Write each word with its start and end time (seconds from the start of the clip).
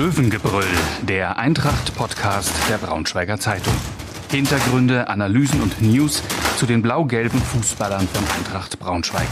Löwengebrüll, 0.00 0.64
der 1.02 1.36
Eintracht-Podcast 1.36 2.50
der 2.70 2.78
Braunschweiger 2.78 3.38
Zeitung. 3.38 3.74
Hintergründe, 4.30 5.08
Analysen 5.08 5.60
und 5.60 5.82
News 5.82 6.22
zu 6.56 6.64
den 6.64 6.80
blau-gelben 6.80 7.38
Fußballern 7.38 8.08
von 8.08 8.24
Eintracht 8.34 8.78
Braunschweig. 8.78 9.28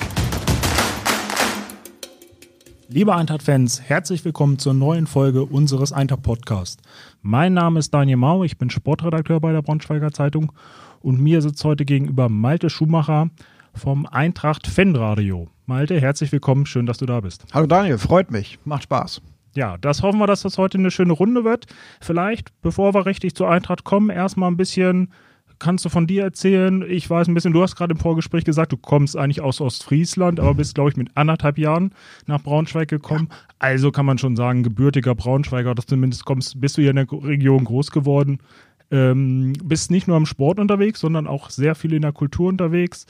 Liebe 2.86 3.14
Eintracht-Fans, 3.14 3.80
herzlich 3.80 4.26
willkommen 4.26 4.58
zur 4.58 4.74
neuen 4.74 5.06
Folge 5.06 5.46
unseres 5.46 5.94
Eintracht-Podcasts. 5.94 6.82
Mein 7.22 7.54
Name 7.54 7.78
ist 7.78 7.94
Daniel 7.94 8.18
Mau, 8.18 8.44
ich 8.44 8.58
bin 8.58 8.68
Sportredakteur 8.68 9.40
bei 9.40 9.52
der 9.52 9.62
Braunschweiger 9.62 10.12
Zeitung 10.12 10.52
und 11.00 11.18
mir 11.18 11.40
sitzt 11.40 11.64
heute 11.64 11.86
gegenüber 11.86 12.28
Malte 12.28 12.68
Schumacher 12.68 13.30
vom 13.72 14.04
Eintracht 14.04 14.66
Fanradio. 14.66 15.48
Malte, 15.64 15.98
herzlich 15.98 16.30
willkommen, 16.30 16.66
schön, 16.66 16.84
dass 16.84 16.98
du 16.98 17.06
da 17.06 17.20
bist. 17.20 17.46
Hallo 17.54 17.66
Daniel, 17.66 17.96
freut 17.96 18.30
mich, 18.30 18.58
macht 18.66 18.82
Spaß. 18.82 19.22
Ja, 19.58 19.76
das 19.76 20.04
hoffen 20.04 20.20
wir, 20.20 20.28
dass 20.28 20.42
das 20.42 20.56
heute 20.56 20.78
eine 20.78 20.92
schöne 20.92 21.12
Runde 21.12 21.42
wird. 21.42 21.66
Vielleicht, 22.00 22.52
bevor 22.62 22.94
wir 22.94 23.06
richtig 23.06 23.34
zur 23.34 23.50
Eintracht 23.50 23.82
kommen, 23.82 24.08
erstmal 24.08 24.48
ein 24.48 24.56
bisschen 24.56 25.12
kannst 25.58 25.84
du 25.84 25.88
von 25.88 26.06
dir 26.06 26.22
erzählen? 26.22 26.84
Ich 26.88 27.10
weiß 27.10 27.26
ein 27.26 27.34
bisschen, 27.34 27.52
du 27.52 27.60
hast 27.60 27.74
gerade 27.74 27.90
im 27.90 27.98
Vorgespräch 27.98 28.44
gesagt, 28.44 28.70
du 28.70 28.76
kommst 28.76 29.16
eigentlich 29.16 29.40
aus 29.40 29.60
Ostfriesland, 29.60 30.38
aber 30.38 30.54
bist, 30.54 30.76
glaube 30.76 30.90
ich, 30.90 30.96
mit 30.96 31.10
anderthalb 31.16 31.58
Jahren 31.58 31.90
nach 32.26 32.40
Braunschweig 32.40 32.86
gekommen. 32.86 33.26
Ja. 33.30 33.36
Also 33.58 33.90
kann 33.90 34.06
man 34.06 34.18
schon 34.18 34.36
sagen, 34.36 34.62
gebürtiger 34.62 35.16
Braunschweiger, 35.16 35.74
dass 35.74 35.86
zumindest 35.86 36.24
kommst, 36.24 36.60
bist 36.60 36.78
du 36.78 36.82
hier 36.82 36.90
in 36.90 36.96
der 36.96 37.10
Region 37.10 37.64
groß 37.64 37.90
geworden. 37.90 38.38
Ähm, 38.92 39.54
bist 39.64 39.90
nicht 39.90 40.06
nur 40.06 40.16
im 40.16 40.26
Sport 40.26 40.60
unterwegs, 40.60 41.00
sondern 41.00 41.26
auch 41.26 41.50
sehr 41.50 41.74
viel 41.74 41.94
in 41.94 42.02
der 42.02 42.12
Kultur 42.12 42.48
unterwegs. 42.48 43.06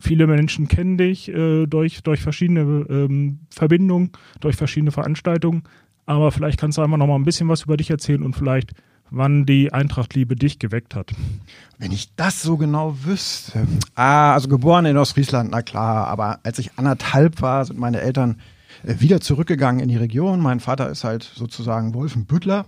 Viele 0.00 0.26
Menschen 0.26 0.66
kennen 0.66 0.98
dich 0.98 1.28
äh, 1.28 1.66
durch, 1.66 2.02
durch 2.02 2.22
verschiedene 2.22 2.86
ähm, 2.90 3.38
Verbindungen, 3.50 4.10
durch 4.40 4.56
verschiedene 4.56 4.90
Veranstaltungen. 4.90 5.62
Aber 6.06 6.32
vielleicht 6.32 6.58
kannst 6.58 6.78
du 6.78 6.82
einmal 6.82 6.98
noch 6.98 7.06
mal 7.06 7.16
ein 7.16 7.24
bisschen 7.24 7.48
was 7.48 7.62
über 7.62 7.76
dich 7.76 7.90
erzählen 7.90 8.22
und 8.22 8.34
vielleicht, 8.34 8.72
wann 9.12 9.46
die 9.46 9.72
Eintrachtliebe 9.72 10.36
dich 10.36 10.58
geweckt 10.58 10.94
hat. 10.94 11.12
Wenn 11.78 11.92
ich 11.92 12.14
das 12.16 12.42
so 12.42 12.56
genau 12.56 12.96
wüsste. 13.04 13.66
Ah, 13.94 14.32
also 14.32 14.48
geboren 14.48 14.86
in 14.86 14.96
Ostfriesland, 14.96 15.50
na 15.50 15.62
klar. 15.62 16.08
Aber 16.08 16.40
als 16.42 16.58
ich 16.58 16.78
anderthalb 16.78 17.40
war, 17.42 17.64
sind 17.64 17.78
meine 17.78 18.00
Eltern 18.00 18.40
äh, 18.84 18.94
wieder 18.98 19.20
zurückgegangen 19.20 19.80
in 19.80 19.88
die 19.88 19.96
Region. 19.96 20.40
Mein 20.40 20.60
Vater 20.60 20.88
ist 20.88 21.04
halt 21.04 21.22
sozusagen 21.22 21.94
Wolfenbüttler 21.94 22.66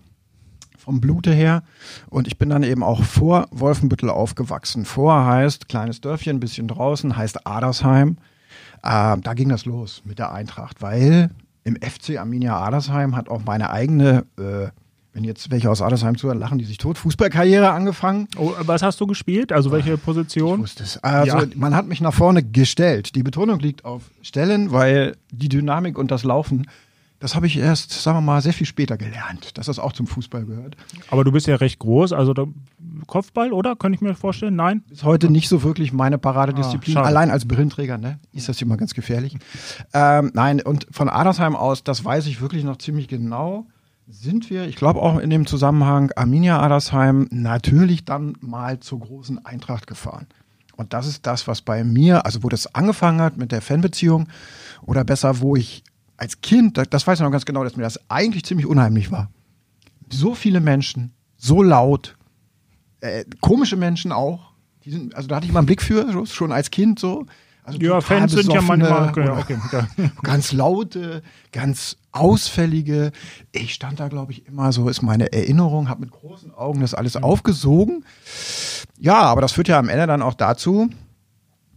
vom 0.77 1.00
Blute 1.00 1.32
her. 1.32 1.62
Und 2.10 2.27
ich 2.27 2.38
bin 2.38 2.50
dann 2.50 2.62
eben 2.62 2.82
auch 2.82 3.02
vor 3.02 3.48
Wolfenbüttel 3.50 4.10
aufgewachsen. 4.10 4.84
Vor 4.84 5.24
heißt 5.24 5.68
kleines 5.68 6.00
Dörfchen, 6.02 6.40
bisschen 6.40 6.68
draußen, 6.68 7.16
heißt 7.16 7.46
Adersheim. 7.46 8.18
Äh, 8.82 9.16
da 9.18 9.34
ging 9.34 9.48
das 9.48 9.64
los 9.64 10.02
mit 10.05 10.18
der 10.18 10.32
Eintracht, 10.32 10.82
weil 10.82 11.30
im 11.64 11.76
FC 11.76 12.18
Arminia 12.18 12.58
Adersheim 12.58 13.16
hat 13.16 13.28
auch 13.28 13.42
meine 13.44 13.70
eigene, 13.70 14.26
äh, 14.38 14.68
wenn 15.14 15.24
jetzt 15.24 15.50
welche 15.50 15.70
aus 15.70 15.80
Adersheim 15.80 16.16
zuhören, 16.18 16.38
lachen 16.38 16.58
die 16.58 16.64
sich 16.64 16.76
tot, 16.76 16.98
Fußballkarriere 16.98 17.70
angefangen. 17.70 18.28
Oh, 18.36 18.52
was 18.60 18.82
hast 18.82 19.00
du 19.00 19.06
gespielt? 19.06 19.52
Also 19.52 19.72
welche 19.72 19.96
Position? 19.96 20.56
Ich 20.56 20.62
wusste 20.62 20.82
es. 20.82 21.02
Also 21.02 21.38
ja. 21.38 21.46
man 21.56 21.74
hat 21.74 21.86
mich 21.86 22.00
nach 22.00 22.12
vorne 22.12 22.42
gestellt. 22.42 23.14
Die 23.14 23.22
Betonung 23.22 23.58
liegt 23.60 23.84
auf 23.84 24.02
Stellen, 24.22 24.72
weil 24.72 25.16
die 25.32 25.48
Dynamik 25.48 25.98
und 25.98 26.10
das 26.10 26.24
Laufen 26.24 26.66
das 27.20 27.34
habe 27.34 27.46
ich 27.46 27.56
erst, 27.56 27.90
sagen 27.92 28.18
wir 28.18 28.22
mal, 28.22 28.42
sehr 28.42 28.52
viel 28.52 28.66
später 28.66 28.96
gelernt, 28.96 29.56
dass 29.56 29.66
das 29.66 29.78
auch 29.78 29.92
zum 29.92 30.06
Fußball 30.06 30.44
gehört. 30.44 30.76
Aber 31.10 31.24
du 31.24 31.32
bist 31.32 31.46
ja 31.46 31.56
recht 31.56 31.78
groß, 31.78 32.12
also 32.12 32.34
Kopfball, 33.06 33.52
oder? 33.52 33.76
Könnte 33.76 33.96
ich 33.96 34.02
mir 34.02 34.14
vorstellen? 34.14 34.56
Nein? 34.56 34.82
Ist 34.90 35.04
heute 35.04 35.30
nicht 35.30 35.48
so 35.48 35.62
wirklich 35.62 35.92
meine 35.92 36.18
Paradedisziplin. 36.18 36.96
Ah, 36.96 37.02
Allein 37.02 37.30
als 37.30 37.46
Brillenträger, 37.46 37.98
ne? 37.98 38.18
Ist 38.32 38.48
das 38.48 38.60
immer 38.60 38.76
ganz 38.76 38.94
gefährlich. 38.94 39.36
Ähm, 39.92 40.32
nein, 40.34 40.60
und 40.60 40.86
von 40.90 41.08
Adersheim 41.08 41.56
aus, 41.56 41.84
das 41.84 42.04
weiß 42.04 42.26
ich 42.26 42.40
wirklich 42.40 42.64
noch 42.64 42.78
ziemlich 42.78 43.08
genau, 43.08 43.66
sind 44.06 44.50
wir, 44.50 44.66
ich 44.66 44.76
glaube 44.76 45.00
auch 45.00 45.18
in 45.18 45.30
dem 45.30 45.46
Zusammenhang 45.46 46.10
Arminia 46.16 46.60
Adersheim, 46.60 47.26
natürlich 47.30 48.04
dann 48.04 48.36
mal 48.40 48.80
zur 48.80 49.00
großen 49.00 49.44
Eintracht 49.46 49.86
gefahren. 49.86 50.27
Und 50.77 50.92
das 50.92 51.06
ist 51.06 51.27
das, 51.27 51.46
was 51.46 51.62
bei 51.62 51.84
mir, 51.84 52.27
also 52.27 52.42
wo 52.42 52.48
das 52.48 52.74
angefangen 52.74 53.20
hat 53.20 53.36
mit 53.36 53.52
der 53.52 53.62
Fanbeziehung, 53.62 54.28
oder 54.83 55.05
besser, 55.05 55.40
wo 55.40 55.56
ich 55.56 55.83
als 56.17 56.41
Kind, 56.41 56.80
das 56.91 57.07
weiß 57.07 57.19
ich 57.19 57.25
noch 57.25 57.30
ganz 57.30 57.45
genau, 57.45 57.64
dass 57.64 57.77
mir 57.77 57.83
das 57.83 57.98
eigentlich 58.08 58.45
ziemlich 58.45 58.67
unheimlich 58.67 59.11
war. 59.11 59.30
So 60.11 60.35
viele 60.35 60.61
Menschen, 60.61 61.13
so 61.36 61.63
laut, 61.63 62.17
äh, 63.01 63.25
komische 63.41 63.77
Menschen 63.77 64.13
auch. 64.13 64.52
Die 64.85 64.91
sind, 64.91 65.14
also 65.14 65.29
da 65.29 65.36
hatte 65.36 65.47
ich 65.47 65.52
mal 65.52 65.61
einen 65.61 65.67
Blick 65.67 65.83
für, 65.83 66.27
schon 66.27 66.52
als 66.52 66.70
Kind 66.70 66.98
so. 66.98 67.27
Also 67.64 67.79
ja, 67.79 68.01
Fans 68.02 68.33
sind 68.33 68.52
ja 68.52 68.61
manchmal 68.61 69.11
ja, 69.17 69.39
okay, 69.39 69.58
ja. 69.73 70.11
ganz 70.23 70.52
laute, 70.52 71.23
ganz 71.51 71.97
ausfällige. 72.13 73.11
Ich 73.52 73.73
stand 73.73 74.01
da, 74.01 74.08
glaube 74.08 74.33
ich, 74.33 74.46
immer 74.46 74.70
so, 74.70 74.89
ist 74.91 75.01
meine 75.01 75.33
Erinnerung, 75.33 75.89
habe 75.89 76.02
mit 76.02 76.11
großen 76.11 76.52
Augen 76.55 76.81
das 76.81 76.92
alles 76.92 77.14
mhm. 77.14 77.25
aufgesogen. 77.25 78.05
Ja, 78.98 79.23
aber 79.23 79.41
das 79.41 79.52
führt 79.52 79.69
ja 79.69 79.79
am 79.79 79.89
Ende 79.89 80.07
dann 80.07 80.20
auch 80.20 80.35
dazu, 80.35 80.91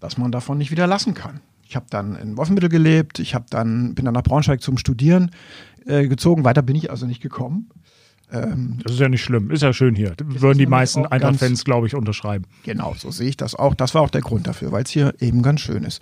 dass 0.02 0.18
man 0.18 0.32
davon 0.32 0.58
nicht 0.58 0.72
wieder 0.72 0.88
lassen 0.88 1.14
kann. 1.14 1.40
Ich 1.68 1.76
habe 1.76 1.88
dann 1.90 2.16
in 2.16 2.38
Wolfenbüttel 2.38 2.70
gelebt, 2.70 3.20
ich 3.20 3.36
habe 3.36 3.46
dann 3.50 3.94
bin 3.94 4.06
dann 4.06 4.14
nach 4.14 4.24
Braunschweig 4.24 4.62
zum 4.62 4.78
Studieren 4.78 5.32
äh, 5.86 6.08
gezogen. 6.08 6.44
Weiter 6.44 6.62
bin 6.62 6.76
ich 6.76 6.90
also 6.90 7.06
nicht 7.06 7.22
gekommen. 7.22 7.70
Ähm, 8.32 8.80
das 8.84 8.94
ist 8.94 9.00
ja 9.00 9.08
nicht 9.08 9.24
schlimm, 9.24 9.52
ist 9.52 9.64
ja 9.64 9.72
schön 9.72 9.96
hier. 9.96 10.14
Würden 10.22 10.58
die 10.58 10.66
meisten 10.66 11.06
Eintracht-Fans, 11.06 11.64
glaube 11.64 11.88
ich, 11.88 11.96
unterschreiben. 11.96 12.46
Genau, 12.64 12.94
so 12.98 13.10
sehe 13.10 13.30
ich 13.30 13.38
das 13.38 13.56
auch. 13.56 13.74
Das 13.74 13.94
war 13.96 14.02
auch 14.02 14.10
der 14.10 14.22
Grund 14.22 14.48
dafür, 14.48 14.72
weil 14.72 14.84
es 14.84 14.90
hier 14.90 15.14
eben 15.20 15.42
ganz 15.42 15.62
schön 15.62 15.84
ist. 15.84 16.02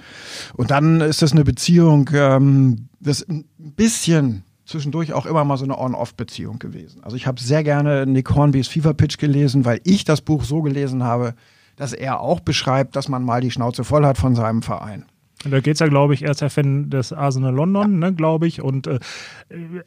Und 0.55 0.71
dann 0.71 1.01
ist 1.01 1.21
das 1.21 1.33
eine 1.33 1.43
Beziehung, 1.43 2.09
ähm, 2.13 2.89
das 2.99 3.27
ein 3.27 3.45
bisschen 3.55 4.43
zwischendurch 4.65 5.13
auch 5.13 5.27
immer 5.27 5.43
mal 5.45 5.57
so 5.57 5.65
eine 5.65 5.77
On-Off-Beziehung 5.77 6.57
gewesen. 6.57 7.03
Also 7.03 7.15
ich 7.15 7.27
habe 7.27 7.39
sehr 7.39 7.63
gerne 7.63 8.07
Nick 8.07 8.31
Hornbys 8.33 8.67
FIFA 8.67 8.93
Pitch 8.93 9.19
gelesen, 9.19 9.63
weil 9.63 9.79
ich 9.83 10.03
das 10.03 10.21
Buch 10.21 10.43
so 10.43 10.63
gelesen 10.63 11.03
habe, 11.03 11.35
dass 11.75 11.93
er 11.93 12.21
auch 12.21 12.39
beschreibt, 12.39 12.95
dass 12.95 13.07
man 13.07 13.23
mal 13.23 13.41
die 13.41 13.51
Schnauze 13.51 13.83
voll 13.83 14.05
hat 14.05 14.17
von 14.17 14.33
seinem 14.35 14.63
Verein. 14.63 15.05
Da 15.49 15.59
geht 15.59 15.75
es 15.75 15.79
ja, 15.79 15.87
glaube 15.87 16.13
ich, 16.13 16.23
er 16.23 16.31
ist 16.31 16.41
ja 16.41 16.49
Fan 16.49 16.89
des 16.89 17.13
Arsenal 17.13 17.53
London, 17.53 17.91
ja. 17.93 18.09
ne, 18.09 18.13
glaube 18.13 18.47
ich. 18.47 18.61
Und 18.61 18.87
äh, 18.87 18.99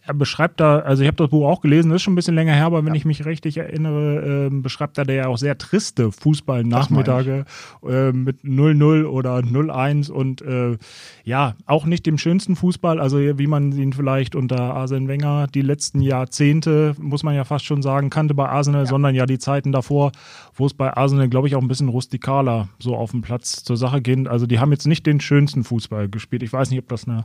er 0.06 0.14
beschreibt 0.14 0.60
da, 0.60 0.78
also 0.80 1.02
ich 1.02 1.06
habe 1.06 1.16
das 1.16 1.30
Buch 1.30 1.46
auch 1.46 1.60
gelesen, 1.60 1.90
das 1.90 1.96
ist 1.96 2.02
schon 2.02 2.12
ein 2.12 2.16
bisschen 2.16 2.34
länger 2.34 2.52
her, 2.52 2.66
aber 2.66 2.84
wenn 2.84 2.94
ja. 2.94 2.98
ich 2.98 3.04
mich 3.04 3.24
richtig 3.24 3.58
erinnere, 3.58 4.46
äh, 4.46 4.50
beschreibt 4.50 4.98
er 4.98 5.04
da 5.04 5.12
ja 5.12 5.26
auch 5.26 5.38
sehr 5.38 5.58
triste 5.58 6.12
Fußballnachmittage 6.12 7.44
äh, 7.88 8.12
mit 8.12 8.44
0-0 8.44 9.04
oder 9.04 9.38
0-1 9.38 10.10
und 10.10 10.42
äh, 10.42 10.78
ja, 11.24 11.54
auch 11.66 11.84
nicht 11.84 12.06
dem 12.06 12.18
schönsten 12.18 12.56
Fußball, 12.56 13.00
also 13.00 13.18
wie 13.18 13.46
man 13.46 13.72
ihn 13.72 13.92
vielleicht 13.92 14.34
unter 14.34 14.74
Arsene 14.74 15.08
Wenger 15.08 15.46
die 15.52 15.62
letzten 15.62 16.00
Jahrzehnte, 16.00 16.94
muss 16.98 17.22
man 17.22 17.34
ja 17.34 17.44
fast 17.44 17.64
schon 17.64 17.82
sagen, 17.82 18.10
kannte 18.10 18.34
bei 18.34 18.48
Arsenal, 18.48 18.84
ja. 18.84 18.86
sondern 18.86 19.14
ja 19.14 19.26
die 19.26 19.38
Zeiten 19.38 19.72
davor, 19.72 20.12
wo 20.58 20.66
es 20.66 20.74
bei 20.74 20.92
Arsenal, 20.96 21.28
glaube 21.28 21.46
ich, 21.46 21.54
auch 21.54 21.62
ein 21.62 21.68
bisschen 21.68 21.88
rustikaler 21.88 22.68
so 22.78 22.96
auf 22.96 23.12
dem 23.12 23.22
Platz 23.22 23.62
zur 23.62 23.76
Sache 23.76 24.02
geht. 24.02 24.26
Also 24.26 24.46
die 24.46 24.58
haben 24.58 24.72
jetzt 24.72 24.86
nicht 24.86 25.06
den 25.06 25.20
schönsten 25.20 25.62
Fußball 25.62 26.08
gespielt. 26.08 26.42
Ich 26.42 26.52
weiß 26.52 26.70
nicht, 26.70 26.80
ob 26.80 26.88
das 26.88 27.06
eine 27.06 27.24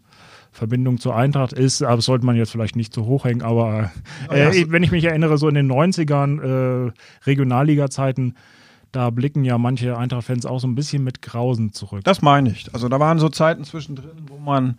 Verbindung 0.52 1.00
zur 1.00 1.16
Eintracht 1.16 1.52
ist, 1.54 1.82
aber 1.82 1.96
das 1.96 2.06
sollte 2.06 2.26
man 2.26 2.36
jetzt 2.36 2.52
vielleicht 2.52 2.76
nicht 2.76 2.94
zu 2.94 3.06
hoch 3.06 3.26
hängen. 3.26 3.42
Aber 3.42 3.92
äh, 4.30 4.44
also, 4.44 4.72
wenn 4.72 4.84
ich 4.84 4.92
mich 4.92 5.04
erinnere, 5.04 5.38
so 5.38 5.48
in 5.48 5.56
den 5.56 5.72
90ern, 5.72 6.88
äh, 6.88 6.92
Regionalliga-Zeiten, 7.26 8.36
da 8.92 9.10
blicken 9.10 9.44
ja 9.44 9.58
manche 9.58 9.98
Eintracht-Fans 9.98 10.46
auch 10.46 10.60
so 10.60 10.68
ein 10.68 10.76
bisschen 10.76 11.04
mit 11.04 11.24
Grausen 11.24 11.74
zurück. 11.74 12.04
Das 12.04 12.22
meine 12.22 12.52
ich. 12.52 12.72
Also 12.74 12.88
da 12.88 13.00
waren 13.00 13.18
so 13.18 13.30
Zeiten 13.30 13.64
zwischendrin, 13.64 14.28
wo 14.28 14.38
man, 14.38 14.78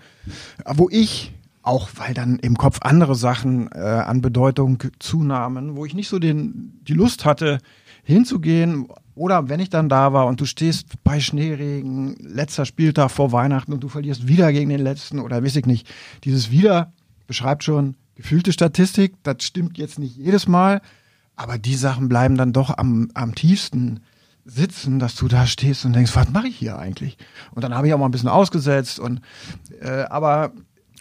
wo 0.77 0.89
ich 0.91 1.33
auch 1.65 1.89
weil 1.97 2.13
dann 2.13 2.39
im 2.39 2.59
Kopf 2.59 2.79
andere 2.83 3.15
Sachen 3.15 3.71
äh, 3.73 3.79
an 3.79 4.21
Bedeutung 4.21 4.83
zunahmen, 4.99 5.77
wo 5.77 5.87
ich 5.87 5.95
nicht 5.95 6.09
so 6.09 6.19
den, 6.19 6.79
die 6.87 6.93
Lust 6.93 7.25
hatte, 7.25 7.59
hinzugehen. 8.05 8.87
Oder 9.15 9.49
wenn 9.49 9.61
ich 9.61 9.71
dann 9.71 9.89
da 9.89 10.13
war 10.13 10.27
und 10.27 10.41
du 10.41 10.47
stehst 10.47 11.03
bei 11.05 11.21
Schneeregen, 11.21 12.17
letzter 12.21 12.65
Spieltag 12.65 13.11
vor 13.11 13.33
Weihnachten 13.33 13.73
und 13.73 13.81
du 13.81 13.89
verlierst 13.89 14.29
wieder 14.29 14.53
gegen 14.53 14.71
den 14.71 14.81
letzten 14.81 15.21
oder 15.21 15.43
weiß 15.43 15.57
ich 15.57 15.67
nicht. 15.67 15.87
Dieses 16.25 16.51
wieder 16.51 16.93
beschreibt 17.27 17.65
schon 17.65 17.97
gefühlte 18.15 18.53
Statistik. 18.53 19.15
Das 19.23 19.37
stimmt 19.41 19.79
jetzt 19.79 19.99
nicht 19.99 20.17
jedes 20.17 20.47
Mal, 20.47 20.81
aber 21.37 21.59
die 21.59 21.75
Sachen 21.77 22.09
bleiben 22.09 22.37
dann 22.37 22.53
doch 22.53 22.77
am, 22.77 23.11
am 23.15 23.35
tiefsten 23.35 24.01
sitzen, 24.45 24.99
dass 24.99 25.15
du 25.15 25.27
da 25.29 25.47
stehst 25.47 25.85
und 25.85 25.95
denkst, 25.95 26.15
was 26.15 26.31
mache 26.31 26.49
ich 26.49 26.57
hier 26.57 26.79
eigentlich? 26.79 27.17
Und 27.53 27.63
dann 27.65 27.75
habe 27.75 27.87
ich 27.87 27.95
auch 27.95 27.99
mal 27.99 28.07
ein 28.07 28.11
bisschen 28.11 28.29
ausgesetzt 28.29 28.99
und 28.99 29.21
äh, 29.81 30.05
aber 30.11 30.53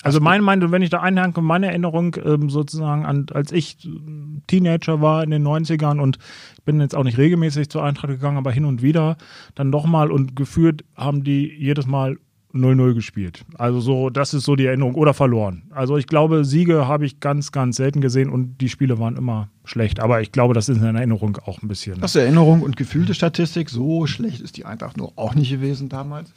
also 0.04 0.20
meine 0.20 0.44
Meinung, 0.44 0.72
wenn 0.72 0.82
ich 0.82 0.90
da 0.90 1.00
einhanke, 1.00 1.42
meine 1.42 1.68
Erinnerung 1.68 2.16
ähm, 2.24 2.50
sozusagen 2.50 3.06
an, 3.06 3.26
als 3.34 3.52
ich 3.52 3.78
Teenager 4.48 5.02
war 5.02 5.24
in 5.24 5.32
den 5.32 5.48
90ern 5.48 6.00
und 6.00 6.20
bin 6.66 6.80
jetzt 6.82 6.96
auch 6.96 7.04
nicht 7.04 7.18
regelmäßig 7.18 7.70
zur 7.70 7.84
Eintracht 7.84 8.10
gegangen, 8.10 8.38
aber 8.38 8.52
hin 8.52 8.66
und 8.66 8.82
wieder 8.82 9.18
dann 9.56 9.72
doch 9.72 9.86
mal 9.86 10.12
und 10.12 10.36
geführt 10.36 10.84
haben 10.96 11.24
die 11.24 11.52
jedes 11.58 11.88
Mal 11.88 12.18
0-0 12.54 12.94
gespielt. 12.94 13.46
Also 13.58 13.80
so, 13.80 14.10
das 14.10 14.34
ist 14.34 14.44
so 14.44 14.56
die 14.56 14.66
Erinnerung. 14.68 14.94
Oder 14.94 15.14
verloren. 15.14 15.64
Also 15.72 15.98
ich 15.98 16.06
glaube, 16.06 16.46
Siege 16.46 16.88
habe 16.88 17.06
ich 17.06 17.20
ganz, 17.20 17.52
ganz 17.52 17.78
selten 17.78 18.00
gesehen 18.00 18.30
und 18.30 18.60
die 18.60 18.70
Spiele 18.70 19.00
waren 19.00 19.16
immer 19.16 19.50
schlecht. 19.66 20.00
Aber 20.00 20.22
ich 20.22 20.32
glaube, 20.32 20.54
das 20.54 20.70
ist 20.70 20.78
in 20.78 20.96
Erinnerung 20.96 21.38
auch 21.46 21.64
ein 21.64 21.68
bisschen. 21.68 22.00
Das 22.00 22.16
ist 22.16 22.22
Erinnerung 22.22 22.62
und 22.62 22.78
gefühlte 22.78 23.16
Statistik. 23.16 23.70
So 23.70 24.06
schlecht 24.06 24.42
ist 24.42 24.58
die 24.58 24.66
Eintracht 24.66 24.98
nur 24.98 25.14
auch 25.16 25.34
nicht 25.34 25.50
gewesen 25.50 25.90
damals. 25.90 26.32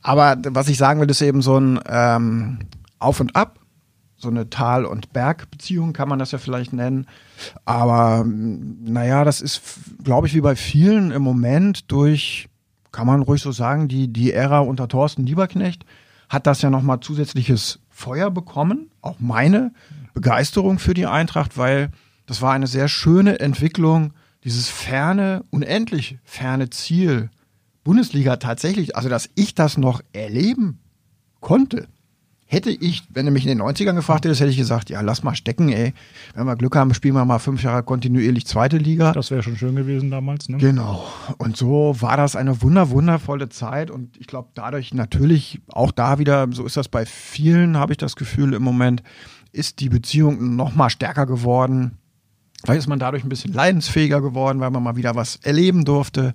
Aber 0.00 0.36
was 0.50 0.68
ich 0.68 0.76
sagen 0.76 1.00
will, 1.00 1.10
ist 1.10 1.22
eben 1.22 1.42
so 1.42 1.58
ein 1.58 1.80
ähm, 1.88 2.58
auf 2.98 3.20
und 3.20 3.36
Ab. 3.36 3.60
so 4.20 4.28
eine 4.28 4.50
Tal- 4.50 4.84
und 4.84 5.12
Bergbeziehung 5.12 5.92
kann 5.92 6.08
man 6.08 6.18
das 6.18 6.32
ja 6.32 6.38
vielleicht 6.38 6.72
nennen. 6.72 7.06
Aber 7.64 8.24
naja, 8.26 9.24
das 9.24 9.40
ist, 9.40 9.62
glaube 10.02 10.26
ich, 10.26 10.34
wie 10.34 10.40
bei 10.40 10.56
vielen 10.56 11.12
im 11.12 11.22
Moment 11.22 11.92
durch, 11.92 12.48
kann 12.90 13.06
man 13.06 13.22
ruhig 13.22 13.40
so 13.40 13.52
sagen, 13.52 13.86
die, 13.86 14.12
die 14.12 14.32
Ära 14.32 14.58
unter 14.58 14.88
Thorsten 14.88 15.24
Lieberknecht 15.24 15.84
hat 16.28 16.48
das 16.48 16.62
ja 16.62 16.70
nochmal 16.70 16.98
zusätzliches 16.98 17.78
Feuer 17.90 18.30
bekommen. 18.32 18.90
Auch 19.02 19.20
meine 19.20 19.72
Begeisterung 20.14 20.80
für 20.80 20.94
die 20.94 21.06
Eintracht, 21.06 21.56
weil 21.56 21.90
das 22.26 22.42
war 22.42 22.52
eine 22.52 22.66
sehr 22.66 22.88
schöne 22.88 23.38
Entwicklung, 23.38 24.14
dieses 24.42 24.68
ferne, 24.68 25.44
unendlich 25.50 26.18
ferne 26.24 26.70
Ziel, 26.70 27.30
Bundesliga 27.84 28.36
tatsächlich, 28.36 28.96
also 28.96 29.08
dass 29.08 29.30
ich 29.36 29.54
das 29.54 29.78
noch 29.78 30.02
erleben 30.12 30.80
konnte 31.40 31.86
hätte 32.50 32.70
ich, 32.70 33.04
wenn 33.12 33.26
du 33.26 33.30
mich 33.30 33.46
in 33.46 33.56
den 33.56 33.62
90ern 33.62 33.94
gefragt 33.94 34.24
hättest, 34.24 34.40
hätte 34.40 34.50
ich 34.50 34.56
gesagt, 34.56 34.88
ja, 34.88 35.02
lass 35.02 35.22
mal 35.22 35.34
stecken, 35.34 35.68
ey. 35.68 35.92
Wenn 36.34 36.46
wir 36.46 36.56
Glück 36.56 36.76
haben, 36.76 36.94
spielen 36.94 37.14
wir 37.14 37.24
mal 37.26 37.38
fünf 37.38 37.62
Jahre 37.62 37.82
kontinuierlich 37.82 38.46
zweite 38.46 38.78
Liga. 38.78 39.12
Das 39.12 39.30
wäre 39.30 39.42
schon 39.42 39.56
schön 39.56 39.76
gewesen 39.76 40.10
damals, 40.10 40.48
ne? 40.48 40.56
Genau. 40.56 41.04
Und 41.36 41.58
so 41.58 41.94
war 42.00 42.16
das 42.16 42.36
eine 42.36 42.62
wunder, 42.62 42.88
wundervolle 42.88 43.50
Zeit. 43.50 43.90
Und 43.90 44.16
ich 44.16 44.26
glaube, 44.26 44.48
dadurch 44.54 44.94
natürlich 44.94 45.60
auch 45.68 45.92
da 45.92 46.18
wieder, 46.18 46.48
so 46.50 46.64
ist 46.64 46.78
das 46.78 46.88
bei 46.88 47.04
vielen, 47.04 47.76
habe 47.76 47.92
ich 47.92 47.98
das 47.98 48.16
Gefühl 48.16 48.54
im 48.54 48.62
Moment, 48.62 49.02
ist 49.52 49.80
die 49.80 49.90
Beziehung 49.90 50.56
noch 50.56 50.74
mal 50.74 50.88
stärker 50.88 51.26
geworden. 51.26 51.98
Vielleicht 52.64 52.80
ist 52.80 52.88
man 52.88 52.98
dadurch 52.98 53.24
ein 53.24 53.28
bisschen 53.28 53.52
leidensfähiger 53.52 54.22
geworden, 54.22 54.58
weil 54.60 54.70
man 54.70 54.82
mal 54.82 54.96
wieder 54.96 55.14
was 55.14 55.36
erleben 55.36 55.84
durfte. 55.84 56.34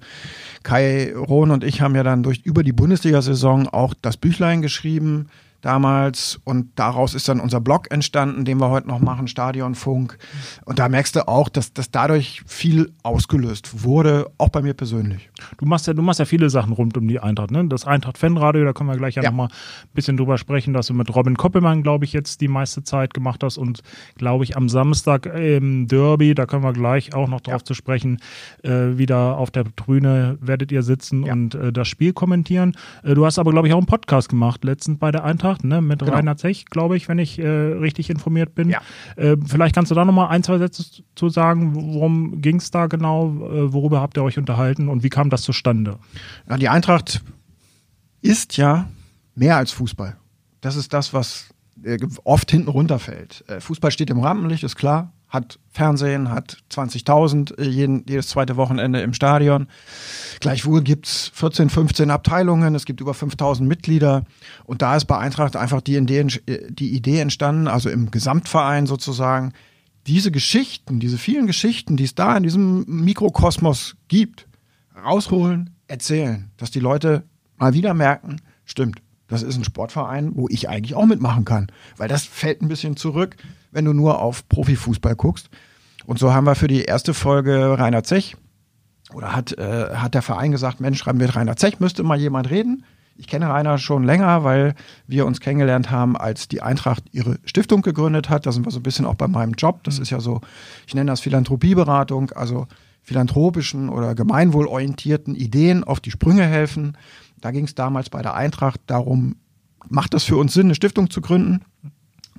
Kai 0.62 1.12
Rohn 1.16 1.50
und 1.50 1.64
ich 1.64 1.82
haben 1.82 1.96
ja 1.96 2.04
dann 2.04 2.22
durch 2.22 2.42
über 2.44 2.64
die 2.64 2.72
Bundesliga-Saison 2.72 3.68
auch 3.68 3.96
das 4.00 4.18
Büchlein 4.18 4.62
geschrieben 4.62 5.28
damals 5.64 6.40
und 6.44 6.68
daraus 6.76 7.16
ist 7.16 7.28
dann 7.30 7.40
unser 7.40 7.62
Blog 7.62 7.90
entstanden, 7.90 8.46
den 8.46 8.60
wir 8.60 8.70
heute 8.70 8.88
noch 8.90 9.00
machen, 9.00 9.28
Stadionfunk. 9.28 10.18
Und 10.66 10.78
da 10.78 10.90
merkst 10.90 11.16
du 11.16 11.28
auch, 11.28 11.50
dass, 11.50 11.74
dass 11.74 11.90
dadurch 11.90 12.44
viel 12.46 12.92
ausgelöst 13.02 13.84
wurde, 13.84 14.30
auch 14.38 14.50
bei 14.50 14.62
mir 14.62 14.74
persönlich. 14.74 15.30
Du 15.58 15.66
machst 15.66 15.88
ja, 15.88 15.94
du 15.94 16.02
machst 16.02 16.20
ja 16.20 16.26
viele 16.26 16.50
Sachen 16.50 16.74
rund 16.74 16.98
um 16.98 17.08
die 17.08 17.20
Eintracht, 17.20 17.52
ne? 17.52 17.66
Das 17.68 17.88
Eintracht-Fanradio, 17.88 18.66
da 18.66 18.74
können 18.74 18.90
wir 18.90 18.98
gleich 18.98 19.16
ja, 19.16 19.24
ja. 19.24 19.30
nochmal 19.30 19.48
ein 19.48 19.94
bisschen 19.94 20.18
drüber 20.18 20.38
sprechen, 20.38 20.74
dass 20.74 20.88
du 20.88 20.94
mit 20.94 21.14
Robin 21.16 21.38
Koppelmann, 21.38 21.82
glaube 21.82 22.04
ich, 22.04 22.12
jetzt 22.12 22.42
die 22.42 22.50
meiste 22.50 22.84
Zeit 22.84 23.14
gemacht 23.14 23.42
hast 23.42 23.58
und 23.58 23.80
glaube 24.18 24.44
ich 24.44 24.58
am 24.58 24.68
Samstag 24.68 25.26
im 25.28 25.88
Derby, 25.88 26.36
da 26.36 26.46
können 26.46 26.64
wir 26.64 26.74
gleich 26.74 27.16
auch 27.16 27.30
noch 27.30 27.40
drauf 27.40 27.62
ja. 27.62 27.66
zu 27.66 27.74
sprechen, 27.74 28.20
äh, 28.64 28.98
wieder 28.98 29.38
auf 29.38 29.50
der 29.50 29.64
Tribüne 29.76 30.38
werdet 30.42 30.74
ihr 30.74 30.84
sitzen 30.84 31.24
ja. 31.24 31.34
und 31.34 31.56
äh, 31.56 31.72
das 31.72 31.88
Spiel 31.88 32.12
kommentieren. 32.12 32.76
Äh, 33.04 33.14
du 33.14 33.26
hast 33.26 33.40
aber, 33.40 33.52
glaube 33.52 33.70
ich, 33.70 33.74
auch 33.74 33.78
einen 33.78 33.86
Podcast 33.86 34.28
gemacht, 34.28 34.66
letztens 34.66 35.00
bei 35.00 35.12
der 35.12 35.24
Eintracht 35.24 35.53
gemacht, 35.54 35.64
ne? 35.64 35.82
mit 35.82 36.00
genau. 36.00 36.14
Rainer 36.14 36.38
Zech, 36.38 36.66
glaube 36.66 36.98
ich, 36.98 37.08
wenn 37.08 37.20
ich 37.20 37.40
äh, 37.40 37.48
richtig 37.48 38.10
informiert 38.10 38.56
bin. 38.56 38.70
Ja. 38.70 38.82
Äh, 39.16 39.38
vielleicht 39.46 39.76
kannst 39.76 39.92
du 39.92 39.96
da 39.96 40.06
nochmal 40.06 40.30
ein, 40.30 40.44
zwei 40.44 40.58
Sätze 40.58 41.04
zu 41.16 41.30
sagen, 41.30 41.76
worum 41.76 42.42
ging 42.42 42.58
es 42.58 42.72
da 42.72 42.88
genau, 42.88 43.28
äh, 43.28 43.74
worüber 43.74 44.02
habt 44.02 44.18
ihr 44.18 44.24
euch 44.24 44.38
unterhalten 44.38 44.90
und 44.90 45.04
wie 45.04 45.10
kam 45.10 45.30
das 45.30 45.44
zustande? 45.44 45.98
Ja, 46.50 46.58
die 46.58 46.70
Eintracht 46.70 47.22
ist 48.22 48.58
ja 48.58 48.90
mehr 49.36 49.58
als 49.58 49.72
Fußball. 49.72 50.18
Das 50.62 50.76
ist 50.76 50.94
das, 50.94 51.14
was 51.14 51.50
äh, 51.84 51.98
oft 52.24 52.50
hinten 52.52 52.70
runterfällt. 52.70 53.44
Äh, 53.48 53.60
Fußball 53.60 53.92
steht 53.92 54.10
im 54.10 54.20
Rampenlicht, 54.20 54.64
ist 54.64 54.76
klar 54.76 55.12
hat 55.34 55.60
Fernsehen, 55.72 56.30
hat 56.30 56.58
20.000 56.72 57.58
äh, 57.58 57.68
jedes 57.68 58.28
zweite 58.28 58.56
Wochenende 58.56 59.02
im 59.02 59.16
Stadion. 59.16 59.68
Gleichwohl 60.40 60.84
gibt 60.84 61.08
es 61.08 61.32
14, 61.34 61.72
15 61.72 62.12
Abteilungen, 62.12 62.76
es 62.76 62.86
gibt 62.86 63.02
über 63.02 63.16
5000 63.16 63.68
Mitglieder 63.68 64.26
und 64.66 64.84
da 64.84 64.96
ist 64.96 65.06
bei 65.06 65.18
Eintracht 65.18 65.56
einfach 65.56 65.82
die 65.82 65.98
Idee, 65.98 66.28
äh, 66.46 66.72
die 66.72 66.94
Idee 66.94 67.20
entstanden, 67.20 67.68
also 67.68 67.90
im 67.90 68.12
Gesamtverein 68.12 68.86
sozusagen, 68.86 69.54
diese 70.06 70.30
Geschichten, 70.30 71.00
diese 71.00 71.18
vielen 71.18 71.48
Geschichten, 71.48 71.98
die 71.98 72.04
es 72.04 72.14
da 72.14 72.38
in 72.38 72.44
diesem 72.44 72.86
Mikrokosmos 72.88 73.96
gibt, 74.10 74.48
rausholen, 75.04 75.72
erzählen, 75.88 76.52
dass 76.58 76.70
die 76.70 76.80
Leute 76.80 77.24
mal 77.58 77.74
wieder 77.74 77.96
merken, 77.96 78.40
stimmt, 78.66 79.02
das 79.34 79.44
ist 79.44 79.58
ein 79.58 79.64
Sportverein, 79.64 80.32
wo 80.36 80.48
ich 80.50 80.70
eigentlich 80.70 80.96
auch 80.96 81.06
mitmachen 81.06 81.44
kann, 81.44 81.68
weil 81.98 82.08
das 82.08 82.24
fällt 82.24 82.62
ein 82.62 82.70
bisschen 82.70 82.96
zurück 82.96 83.36
wenn 83.74 83.86
du 83.86 83.94
nur 83.94 84.22
auf 84.22 84.48
Profifußball 84.48 85.16
guckst. 85.16 85.50
Und 86.06 86.20
so 86.20 86.34
haben 86.34 86.46
wir 86.46 86.56
für 86.56 86.68
die 86.68 86.84
erste 86.84 87.14
Folge 87.14 87.78
Rainer 87.78 88.04
Zech 88.04 88.38
oder 89.14 89.36
hat, 89.36 89.58
äh, 89.58 89.96
hat 89.96 90.14
der 90.14 90.22
Verein 90.22 90.52
gesagt, 90.52 90.80
Mensch, 90.80 91.06
mit 91.06 91.36
Rainer 91.36 91.58
Zech 91.58 91.80
müsste 91.80 92.04
mal 92.04 92.20
jemand 92.20 92.50
reden. 92.50 92.86
Ich 93.16 93.28
kenne 93.28 93.50
Rainer 93.50 93.78
schon 93.78 94.04
länger, 94.04 94.44
weil 94.44 94.76
wir 95.08 95.26
uns 95.26 95.40
kennengelernt 95.40 95.92
haben, 95.92 96.18
als 96.18 96.48
die 96.48 96.62
Eintracht 96.62 97.04
ihre 97.12 97.38
Stiftung 97.46 97.82
gegründet 97.82 98.30
hat. 98.30 98.46
Da 98.46 98.52
sind 98.52 98.66
wir 98.66 98.72
so 98.72 98.80
ein 98.80 98.84
bisschen 98.84 99.06
auch 99.06 99.16
bei 99.16 99.28
meinem 99.28 99.54
Job. 99.54 99.84
Das 99.84 100.00
ist 100.00 100.10
ja 100.10 100.20
so, 100.20 100.42
ich 100.88 100.96
nenne 100.96 101.12
das 101.12 101.22
Philanthropieberatung, 101.22 102.32
also 102.32 102.68
philanthropischen 103.04 103.90
oder 103.90 104.16
gemeinwohlorientierten 104.16 105.36
Ideen 105.36 105.84
auf 105.84 106.00
die 106.00 106.12
Sprünge 106.12 106.46
helfen. 106.46 106.98
Da 107.44 107.52
ging 107.52 107.66
es 107.66 107.76
damals 107.76 108.10
bei 108.10 108.22
der 108.22 108.36
Eintracht 108.36 108.80
darum, 108.88 109.36
macht 109.90 110.14
das 110.14 110.24
für 110.24 110.38
uns 110.38 110.54
Sinn, 110.54 110.68
eine 110.68 110.76
Stiftung 110.76 111.10
zu 111.10 111.20
gründen? 111.20 111.66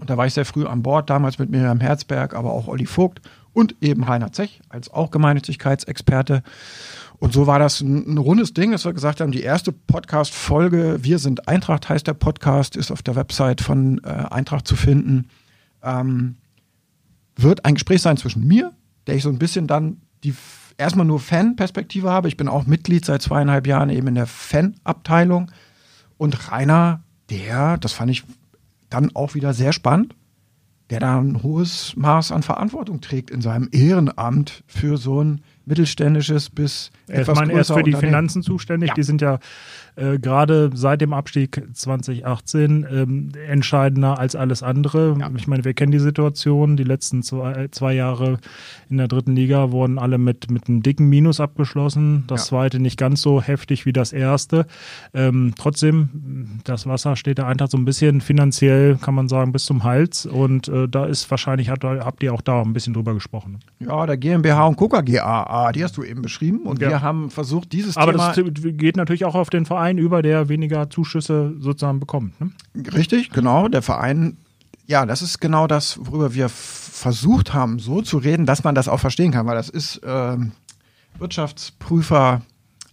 Und 0.01 0.09
da 0.09 0.17
war 0.17 0.27
ich 0.27 0.33
sehr 0.33 0.47
früh 0.47 0.65
an 0.65 0.83
Bord, 0.83 1.11
damals 1.11 1.39
mit 1.39 1.51
Miriam 1.51 1.79
Herzberg, 1.79 2.33
aber 2.33 2.55
auch 2.55 2.69
Olli 2.69 2.87
Vogt 2.87 3.21
und 3.53 3.77
eben 3.83 4.03
Rainer 4.03 4.33
Zech 4.33 4.63
als 4.71 4.91
auch 4.91 5.11
Gemeinnützigkeitsexperte. 5.11 6.43
Und 7.19 7.35
so 7.35 7.47
war 7.47 7.59
das 7.59 7.83
ein, 7.83 8.15
ein 8.15 8.17
rundes 8.17 8.55
Ding, 8.55 8.73
dass 8.73 8.87
wir 8.87 8.95
gesagt 8.95 9.21
haben, 9.21 9.31
die 9.31 9.43
erste 9.43 9.73
Podcast-Folge, 9.73 11.01
Wir 11.03 11.19
sind 11.19 11.49
Eintracht 11.49 11.91
heißt 11.91 12.07
der 12.07 12.15
Podcast, 12.15 12.75
ist 12.75 12.91
auf 12.91 13.03
der 13.03 13.15
Website 13.15 13.61
von 13.61 14.01
äh, 14.05 14.09
Eintracht 14.09 14.67
zu 14.67 14.75
finden. 14.75 15.29
Ähm, 15.83 16.37
wird 17.37 17.67
ein 17.67 17.75
Gespräch 17.75 18.01
sein 18.01 18.17
zwischen 18.17 18.47
mir, 18.47 18.73
der 19.07 19.17
ich 19.17 19.23
so 19.23 19.29
ein 19.29 19.39
bisschen 19.39 19.67
dann 19.67 20.01
die 20.25 20.35
erstmal 20.77 21.07
nur 21.07 21.21
Fan-Perspektive 21.21 22.11
habe. 22.11 22.29
Ich 22.29 22.37
bin 22.37 22.49
auch 22.49 22.67
Mitglied 22.67 23.05
seit 23.05 23.23
zweieinhalb 23.23 23.67
Jahren 23.67 23.91
eben 23.91 24.09
in 24.09 24.15
der 24.15 24.27
Fan-Abteilung. 24.27 25.51
Und 26.17 26.51
Rainer, 26.51 27.03
der, 27.31 27.79
das 27.79 27.93
fand 27.93 28.11
ich 28.11 28.25
dann 28.91 29.15
auch 29.15 29.35
wieder 29.35 29.55
sehr 29.55 29.73
spannend, 29.73 30.15
der 30.91 31.01
da 31.01 31.19
ein 31.19 31.43
hohes 31.43 31.95
Maß 31.97 32.33
an 32.33 32.43
Verantwortung 32.43 33.01
trägt 33.01 33.31
in 33.31 33.41
seinem 33.41 33.69
Ehrenamt 33.73 34.63
für 34.67 34.97
so 34.97 35.23
ein 35.23 35.43
mittelständisches 35.67 36.51
bis 36.51 36.91
etwas 37.09 37.29
ich 37.29 37.41
meine, 37.41 37.53
er 37.53 37.61
ist 37.61 37.73
für 37.73 37.83
die 37.83 37.93
Finanzen 37.93 38.43
zuständig. 38.43 38.89
Ja. 38.89 38.95
Die 38.95 39.03
sind 39.03 39.21
ja 39.21 39.39
äh, 39.97 40.19
gerade 40.19 40.71
seit 40.75 41.01
dem 41.01 41.13
Abstieg 41.13 41.63
2018 41.73 42.87
ähm, 42.91 43.33
entscheidender 43.49 44.19
als 44.19 44.35
alles 44.35 44.63
andere. 44.63 45.17
Ja. 45.19 45.31
Ich 45.37 45.47
meine, 45.47 45.65
wir 45.65 45.75
kennen 45.75 45.93
die 45.93 45.99
Situation. 45.99 46.77
Die 46.77 46.85
letzten 46.85 47.23
zwei, 47.23 47.69
zwei 47.71 47.95
Jahre 47.95 48.39
in 48.89 48.97
der 48.97 49.09
dritten 49.09 49.37
Liga 49.37 49.71
wurden 49.71 49.99
alle 49.99 50.19
mit, 50.19 50.51
mit 50.51 50.69
einem 50.69 50.83
dicken 50.83 51.09
Minus 51.09 51.41
abgeschlossen. 51.41 52.25
Das 52.27 52.43
ja. 52.43 52.47
zweite 52.49 52.81
nicht 52.81 52.99
ganz 52.99 53.23
so 53.23 53.41
heftig 53.41 53.87
wie 53.87 53.93
das 53.93 54.13
erste. 54.13 54.67
Ähm, 55.13 55.55
trotzdem, 55.57 56.61
das 56.65 56.87
Wasser 56.87 57.17
steht 57.17 57.39
der 57.39 57.47
Eintracht 57.47 57.71
so 57.71 57.79
ein 57.79 57.85
bisschen 57.85 58.21
finanziell, 58.21 58.97
kann 58.97 59.15
man 59.15 59.29
sagen, 59.29 59.53
bis 59.53 59.65
zum 59.65 59.85
Hals. 59.85 60.27
Und 60.27 60.69
äh, 60.69 60.89
da 60.89 61.05
ist 61.05 61.31
wahrscheinlich, 61.31 61.69
hat, 61.69 61.85
habt 61.85 62.23
ihr 62.23 62.33
auch 62.33 62.43
da 62.43 62.63
ein 62.63 62.73
bisschen 62.73 62.95
drüber 62.95 63.15
gesprochen. 63.15 63.61
Ja, 63.79 64.07
der 64.07 64.17
GmbH 64.17 64.67
und 64.67 64.77
Coca 64.77 65.03
GAA, 65.55 65.73
die 65.73 65.85
hast 65.85 65.97
du 65.97 66.03
eben 66.03 66.23
beschrieben. 66.23 66.63
Und 66.63 66.81
ja. 66.81 66.89
wir 66.89 67.03
haben 67.03 67.31
versucht, 67.31 67.73
dieses 67.73 67.97
Aber 67.97 68.13
Thema. 68.13 68.25
Aber 68.31 68.51
das 68.51 68.63
geht 68.77 68.97
natürlich 68.97 69.25
auch 69.25 69.35
auf 69.35 69.51
den 69.51 69.67
Verein 69.67 69.99
über, 69.99 70.23
der 70.23 70.49
weniger 70.49 70.91
Zuschüsse 70.91 71.55
sozusagen 71.59 72.01
bekommt. 72.01 72.41
Ne? 72.41 72.51
Richtig, 72.93 73.31
genau. 73.31 73.69
Der 73.69 73.83
Verein, 73.83 74.37
ja, 74.87 75.07
das 75.07 75.23
ist 75.23 75.41
genau 75.41 75.67
das, 75.67 75.99
worüber 76.01 76.35
wir 76.35 76.49
versucht 76.49 77.55
haben, 77.55 77.79
so 77.79 78.03
zu 78.03 78.19
reden, 78.19 78.47
dass 78.47 78.65
man 78.65 78.75
das 78.75 78.89
auch 78.89 79.01
verstehen 79.01 79.33
kann, 79.33 79.47
weil 79.47 79.57
das 79.57 79.69
ist 79.69 79.99
äh, 79.99 80.37
Wirtschaftsprüfer. 81.19 82.43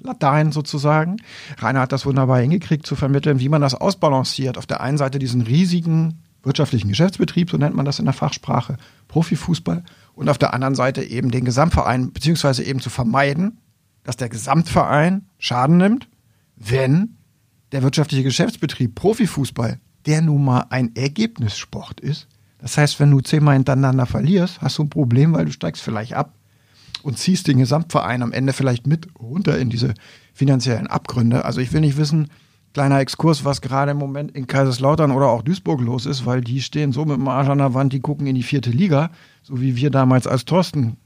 Latein 0.03 0.51
sozusagen. 0.51 1.17
Rainer 1.59 1.81
hat 1.81 1.91
das 1.91 2.07
wunderbar 2.07 2.39
hingekriegt 2.39 2.87
zu 2.87 2.95
vermitteln, 2.95 3.39
wie 3.39 3.49
man 3.49 3.61
das 3.61 3.75
ausbalanciert. 3.75 4.57
Auf 4.57 4.65
der 4.65 4.81
einen 4.81 4.97
Seite 4.97 5.19
diesen 5.19 5.41
riesigen 5.41 6.23
wirtschaftlichen 6.41 6.89
Geschäftsbetrieb, 6.89 7.51
so 7.51 7.57
nennt 7.57 7.75
man 7.75 7.85
das 7.85 7.99
in 7.99 8.05
der 8.05 8.13
Fachsprache, 8.15 8.77
Profifußball, 9.09 9.83
und 10.15 10.29
auf 10.29 10.37
der 10.37 10.53
anderen 10.53 10.75
Seite 10.75 11.03
eben 11.03 11.31
den 11.31 11.45
Gesamtverein, 11.45 12.11
beziehungsweise 12.11 12.63
eben 12.63 12.79
zu 12.79 12.89
vermeiden, 12.89 13.59
dass 14.03 14.17
der 14.17 14.29
Gesamtverein 14.29 15.27
Schaden 15.37 15.77
nimmt, 15.77 16.07
wenn 16.55 17.17
der 17.71 17.83
wirtschaftliche 17.83 18.23
Geschäftsbetrieb 18.23 18.95
Profifußball, 18.95 19.79
der 20.05 20.21
nun 20.21 20.43
mal 20.43 20.65
ein 20.69 20.95
Ergebnissport 20.95 21.99
ist, 21.99 22.27
das 22.61 22.77
heißt, 22.77 22.99
wenn 22.99 23.11
du 23.11 23.21
zehnmal 23.21 23.55
hintereinander 23.55 24.05
verlierst, 24.05 24.61
hast 24.61 24.77
du 24.77 24.83
ein 24.83 24.89
Problem, 24.89 25.33
weil 25.33 25.45
du 25.45 25.51
steigst 25.51 25.81
vielleicht 25.81 26.13
ab 26.13 26.35
und 27.01 27.17
ziehst 27.17 27.47
den 27.47 27.57
Gesamtverein 27.57 28.21
am 28.21 28.31
Ende 28.31 28.53
vielleicht 28.53 28.85
mit 28.85 29.07
runter 29.19 29.57
in 29.57 29.69
diese 29.69 29.95
finanziellen 30.33 30.87
Abgründe. 30.87 31.43
Also 31.43 31.59
ich 31.59 31.73
will 31.73 31.81
nicht 31.81 31.97
wissen, 31.97 32.29
kleiner 32.73 32.99
Exkurs, 32.99 33.45
was 33.45 33.61
gerade 33.61 33.91
im 33.91 33.97
Moment 33.97 34.31
in 34.31 34.47
Kaiserslautern 34.47 35.11
oder 35.11 35.27
auch 35.27 35.41
Duisburg 35.41 35.81
los 35.81 36.05
ist, 36.05 36.25
weil 36.25 36.41
die 36.41 36.61
stehen 36.61 36.91
so 36.91 37.05
mit 37.05 37.17
dem 37.17 37.27
Arsch 37.27 37.49
an 37.49 37.57
der 37.57 37.73
Wand, 37.73 37.93
die 37.93 37.99
gucken 37.99 38.27
in 38.27 38.35
die 38.35 38.43
vierte 38.43 38.69
Liga, 38.69 39.11
so 39.43 39.59
wie 39.61 39.75
wir 39.75 39.89
damals 39.89 40.27
als 40.27 40.45
Thorsten 40.45 40.97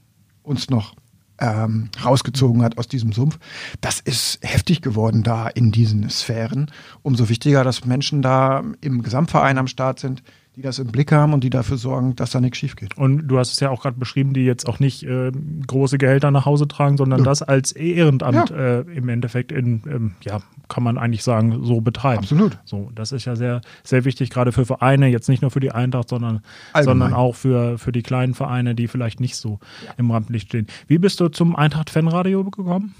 uns 0.42 0.70
noch 0.70 0.94
ähm, 1.38 1.90
rausgezogen 2.02 2.62
hat 2.62 2.78
aus 2.78 2.88
diesem 2.88 3.12
Sumpf. 3.12 3.38
Das 3.80 4.00
ist 4.00 4.38
heftig 4.42 4.80
geworden 4.80 5.22
da 5.22 5.48
in 5.48 5.72
diesen 5.72 6.08
Sphären. 6.08 6.70
Umso 7.02 7.28
wichtiger, 7.28 7.64
dass 7.64 7.84
Menschen 7.84 8.22
da 8.22 8.62
im 8.80 9.02
Gesamtverein 9.02 9.58
am 9.58 9.66
Start 9.66 9.98
sind, 9.98 10.22
die 10.56 10.62
das 10.62 10.78
im 10.78 10.86
Blick 10.86 11.12
haben 11.12 11.34
und 11.34 11.44
die 11.44 11.50
dafür 11.50 11.76
sorgen, 11.76 12.16
dass 12.16 12.30
da 12.30 12.40
nichts 12.40 12.56
schief 12.56 12.76
geht. 12.76 12.96
Und 12.96 13.28
du 13.28 13.38
hast 13.38 13.52
es 13.52 13.60
ja 13.60 13.68
auch 13.68 13.82
gerade 13.82 13.98
beschrieben, 13.98 14.32
die 14.32 14.46
jetzt 14.46 14.66
auch 14.66 14.80
nicht 14.80 15.02
äh, 15.02 15.30
große 15.66 15.98
Gehälter 15.98 16.30
nach 16.30 16.46
Hause 16.46 16.66
tragen, 16.66 16.96
sondern 16.96 17.20
ja. 17.20 17.24
das 17.26 17.42
als 17.42 17.72
Ehrenamt 17.72 18.48
ja. 18.48 18.56
äh, 18.56 18.80
im 18.80 19.10
Endeffekt 19.10 19.52
in, 19.52 19.82
ähm, 19.86 20.14
ja, 20.22 20.40
kann 20.68 20.82
man 20.82 20.96
eigentlich 20.96 21.22
sagen, 21.22 21.62
so 21.62 21.82
betreiben. 21.82 22.20
Absolut. 22.20 22.58
So, 22.64 22.90
das 22.94 23.12
ist 23.12 23.26
ja 23.26 23.36
sehr, 23.36 23.60
sehr 23.84 24.06
wichtig, 24.06 24.30
gerade 24.30 24.50
für 24.50 24.64
Vereine, 24.64 25.08
jetzt 25.08 25.28
nicht 25.28 25.42
nur 25.42 25.50
für 25.50 25.60
die 25.60 25.72
Eintracht, 25.72 26.08
sondern, 26.08 26.40
sondern 26.80 27.12
auch 27.12 27.34
für, 27.34 27.76
für 27.76 27.92
die 27.92 28.02
kleinen 28.02 28.32
Vereine, 28.32 28.74
die 28.74 28.88
vielleicht 28.88 29.20
nicht 29.20 29.36
so 29.36 29.58
ja. 29.84 29.92
im 29.98 30.10
Rampenlicht 30.10 30.48
stehen. 30.48 30.68
Wie 30.86 30.96
bist 30.96 31.20
du 31.20 31.28
zum 31.28 31.54
Eintracht-Fanradio 31.54 32.44
gekommen? 32.44 32.94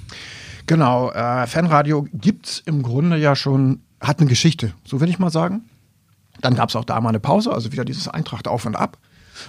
Genau, 0.67 1.11
äh, 1.11 1.47
Fanradio 1.47 2.07
gibt 2.13 2.47
es 2.47 2.63
im 2.67 2.83
Grunde 2.83 3.17
ja 3.17 3.35
schon, 3.35 3.81
hat 3.99 4.21
eine 4.21 4.29
Geschichte, 4.29 4.75
so 4.85 5.01
will 5.01 5.09
ich 5.09 5.19
mal 5.19 5.31
sagen. 5.31 5.63
Dann 6.41 6.55
gab 6.55 6.69
es 6.69 6.77
auch 6.77 6.85
da 6.85 7.01
mal 7.01 7.11
eine 7.11 7.21
Pause, 7.21 7.53
also 7.53 7.73
wieder 7.73 7.85
dieses 7.85 8.09
Eintracht 8.09 8.49
auf 8.49 8.67
und 8.67 8.77
ab. 8.77 8.99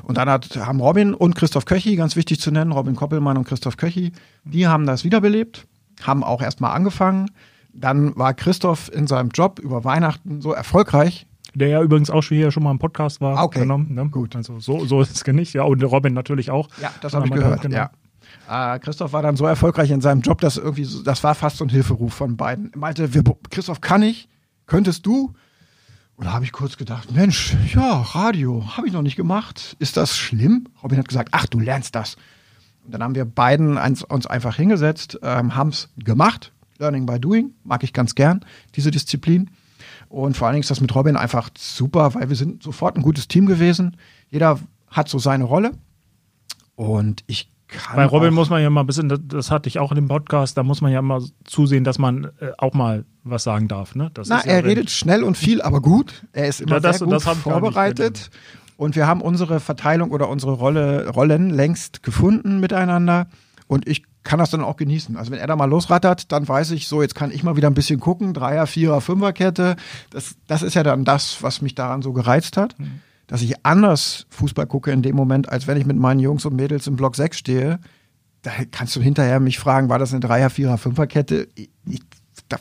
Und 0.03 0.17
dann 0.17 0.29
hat, 0.29 0.55
haben 0.57 0.79
Robin 0.81 1.13
und 1.13 1.35
Christoph 1.35 1.65
Köchi, 1.65 1.95
ganz 1.95 2.15
wichtig 2.15 2.39
zu 2.39 2.51
nennen, 2.51 2.71
Robin 2.71 2.95
Koppelmann 2.95 3.37
und 3.37 3.47
Christoph 3.47 3.77
Köchi, 3.77 4.11
die 4.43 4.67
haben 4.67 4.85
das 4.85 5.03
wiederbelebt, 5.03 5.65
haben 6.03 6.23
auch 6.23 6.41
erstmal 6.41 6.75
angefangen. 6.75 7.31
Dann 7.73 8.15
war 8.17 8.33
Christoph 8.33 8.91
in 8.91 9.07
seinem 9.07 9.29
Job 9.29 9.59
über 9.59 9.83
Weihnachten 9.83 10.41
so 10.41 10.51
erfolgreich. 10.51 11.27
Der 11.53 11.69
ja 11.69 11.81
übrigens 11.81 12.09
auch 12.09 12.21
schon 12.21 12.37
hier 12.37 12.51
schon 12.51 12.63
mal 12.63 12.71
im 12.71 12.79
Podcast 12.79 13.21
war. 13.21 13.43
Okay. 13.43 13.61
Genommen, 13.61 13.93
ne? 13.93 14.07
Gut. 14.09 14.35
Also 14.35 14.59
so, 14.59 14.85
so 14.85 15.01
ist 15.01 15.15
es 15.15 15.33
nicht. 15.33 15.53
Ja, 15.53 15.63
und 15.63 15.83
Robin 15.83 16.13
natürlich 16.13 16.51
auch. 16.51 16.69
Ja, 16.81 16.91
das 17.01 17.13
habe 17.13 17.25
ich 17.25 17.31
gehört. 17.31 17.61
Genau. 17.61 17.75
Ja. 18.47 18.75
Äh, 18.75 18.79
Christoph 18.79 19.13
war 19.13 19.21
dann 19.21 19.37
so 19.37 19.45
erfolgreich 19.45 19.89
in 19.91 20.01
seinem 20.01 20.21
Job, 20.21 20.41
dass 20.41 20.57
irgendwie, 20.57 20.83
so, 20.83 21.01
das 21.01 21.23
war 21.23 21.35
fast 21.35 21.57
so 21.57 21.65
ein 21.65 21.69
Hilferuf 21.69 22.13
von 22.13 22.37
beiden. 22.37 22.71
Er 22.73 22.77
meinte, 22.77 23.13
wir, 23.13 23.23
Christoph, 23.49 23.81
kann 23.81 24.03
ich? 24.03 24.29
Könntest 24.65 25.05
du? 25.05 25.33
Und 26.17 26.25
da 26.25 26.33
habe 26.33 26.43
ich 26.43 26.51
kurz 26.51 26.77
gedacht, 26.77 27.11
Mensch, 27.11 27.55
ja, 27.75 28.01
Radio, 28.01 28.75
habe 28.75 28.87
ich 28.87 28.93
noch 28.93 29.03
nicht 29.03 29.15
gemacht. 29.15 29.75
Ist 29.77 29.97
das 29.97 30.17
schlimm? 30.17 30.67
Robin 30.81 30.97
hat 30.97 31.07
gesagt, 31.07 31.29
ach, 31.31 31.45
du 31.45 31.59
lernst 31.59 31.93
das. 31.93 32.15
Und 32.83 32.91
dann 32.91 33.03
haben 33.03 33.13
wir 33.13 33.23
beiden 33.23 33.77
uns 33.77 34.25
einfach 34.25 34.55
hingesetzt, 34.55 35.19
ähm, 35.21 35.55
haben 35.55 35.69
es 35.69 35.89
gemacht. 35.97 36.53
Learning 36.79 37.05
by 37.05 37.19
Doing, 37.19 37.51
mag 37.63 37.83
ich 37.83 37.93
ganz 37.93 38.15
gern, 38.15 38.43
diese 38.75 38.89
Disziplin. 38.89 39.51
Und 40.09 40.35
vor 40.35 40.47
allen 40.47 40.55
Dingen 40.55 40.61
ist 40.61 40.71
das 40.71 40.81
mit 40.81 40.93
Robin 40.95 41.17
einfach 41.17 41.51
super, 41.55 42.15
weil 42.15 42.29
wir 42.29 42.35
sind 42.35 42.63
sofort 42.63 42.95
ein 42.95 43.03
gutes 43.03 43.27
Team 43.27 43.45
gewesen. 43.45 43.95
Jeder 44.29 44.59
hat 44.89 45.09
so 45.09 45.19
seine 45.19 45.43
Rolle. 45.43 45.73
Und 46.75 47.23
ich 47.27 47.51
bei 47.95 48.05
Robin 48.05 48.33
muss 48.33 48.49
man 48.49 48.61
ja 48.61 48.69
mal 48.69 48.81
ein 48.81 48.87
bisschen, 48.87 49.27
das 49.27 49.51
hatte 49.51 49.67
ich 49.67 49.79
auch 49.79 49.91
in 49.91 49.95
dem 49.95 50.07
Podcast, 50.07 50.57
da 50.57 50.63
muss 50.63 50.81
man 50.81 50.91
ja 50.91 51.01
mal 51.01 51.21
zusehen, 51.43 51.83
dass 51.83 51.99
man 51.99 52.25
äh, 52.39 52.51
auch 52.57 52.73
mal 52.73 53.05
was 53.23 53.43
sagen 53.43 53.67
darf. 53.67 53.95
Ne? 53.95 54.09
Das 54.13 54.29
Na, 54.29 54.39
er 54.39 54.59
ja, 54.59 54.65
redet 54.65 54.89
schnell 54.89 55.23
und 55.23 55.37
viel, 55.37 55.61
aber 55.61 55.81
gut. 55.81 56.25
Er 56.31 56.47
ist 56.47 56.61
immer 56.61 56.75
ja, 56.75 56.79
das, 56.79 56.99
sehr 56.99 57.07
gut 57.07 57.21
vorbereitet. 57.21 58.29
Und 58.77 58.95
wir 58.95 59.07
haben 59.07 59.21
unsere 59.21 59.59
Verteilung 59.59 60.11
oder 60.11 60.29
unsere 60.29 60.53
Rolle, 60.53 61.09
Rollen 61.09 61.49
längst 61.49 62.03
gefunden 62.03 62.59
miteinander. 62.59 63.27
Und 63.65 63.87
ich 63.87 64.03
kann 64.23 64.39
das 64.39 64.51
dann 64.51 64.63
auch 64.63 64.77
genießen. 64.77 65.17
Also 65.17 65.31
wenn 65.31 65.39
er 65.39 65.47
da 65.47 65.55
mal 65.55 65.65
losrattert, 65.65 66.31
dann 66.31 66.47
weiß 66.47 66.71
ich 66.71 66.87
so, 66.87 67.01
jetzt 67.01 67.15
kann 67.15 67.31
ich 67.31 67.43
mal 67.43 67.55
wieder 67.55 67.69
ein 67.69 67.73
bisschen 67.73 67.99
gucken. 67.99 68.33
Dreier, 68.33 68.67
Vierer, 68.67 69.01
Fünferkette. 69.01 69.77
Das, 70.09 70.35
das 70.47 70.61
ist 70.61 70.75
ja 70.75 70.83
dann 70.83 71.05
das, 71.05 71.41
was 71.41 71.61
mich 71.61 71.75
daran 71.75 72.01
so 72.01 72.13
gereizt 72.13 72.55
hat. 72.55 72.77
Mhm 72.79 73.01
dass 73.27 73.41
ich 73.41 73.65
anders 73.65 74.25
Fußball 74.29 74.65
gucke 74.65 74.91
in 74.91 75.01
dem 75.01 75.15
Moment, 75.15 75.49
als 75.49 75.67
wenn 75.67 75.77
ich 75.77 75.85
mit 75.85 75.97
meinen 75.97 76.19
Jungs 76.19 76.45
und 76.45 76.55
Mädels 76.55 76.87
im 76.87 76.95
Block 76.95 77.15
6 77.15 77.37
stehe. 77.37 77.79
Da 78.41 78.51
kannst 78.71 78.95
du 78.95 79.01
hinterher 79.01 79.39
mich 79.39 79.59
fragen, 79.59 79.89
war 79.89 79.99
das 79.99 80.11
eine 80.11 80.21
Dreier-, 80.21 80.49
Vierer-, 80.49 80.77
Fünferkette? 80.77 81.47
Ich, 81.55 81.69
ich, 81.85 82.01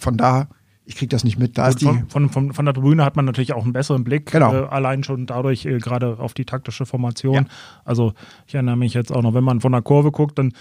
von 0.00 0.16
da, 0.16 0.48
ich 0.84 0.96
kriege 0.96 1.08
das 1.08 1.22
nicht 1.22 1.38
mit. 1.38 1.56
Da 1.58 1.68
ist 1.68 1.80
die 1.80 1.90
von, 2.08 2.30
von, 2.30 2.52
von, 2.52 2.64
der 2.64 2.74
Tribüne 2.74 3.04
hat 3.04 3.14
man 3.14 3.24
natürlich 3.24 3.52
auch 3.52 3.62
einen 3.62 3.72
besseren 3.72 4.02
Blick, 4.02 4.32
genau. 4.32 4.54
äh, 4.54 4.66
allein 4.66 5.04
schon 5.04 5.26
dadurch 5.26 5.66
äh, 5.66 5.78
gerade 5.78 6.18
auf 6.18 6.34
die 6.34 6.44
taktische 6.44 6.86
Formation. 6.86 7.34
Ja. 7.34 7.44
Also 7.84 8.14
ich 8.46 8.54
erinnere 8.54 8.76
mich 8.76 8.94
jetzt 8.94 9.12
auch 9.12 9.22
noch, 9.22 9.34
wenn 9.34 9.44
man 9.44 9.60
von 9.60 9.72
der 9.72 9.82
Kurve 9.82 10.10
guckt, 10.10 10.38
dann 10.38 10.52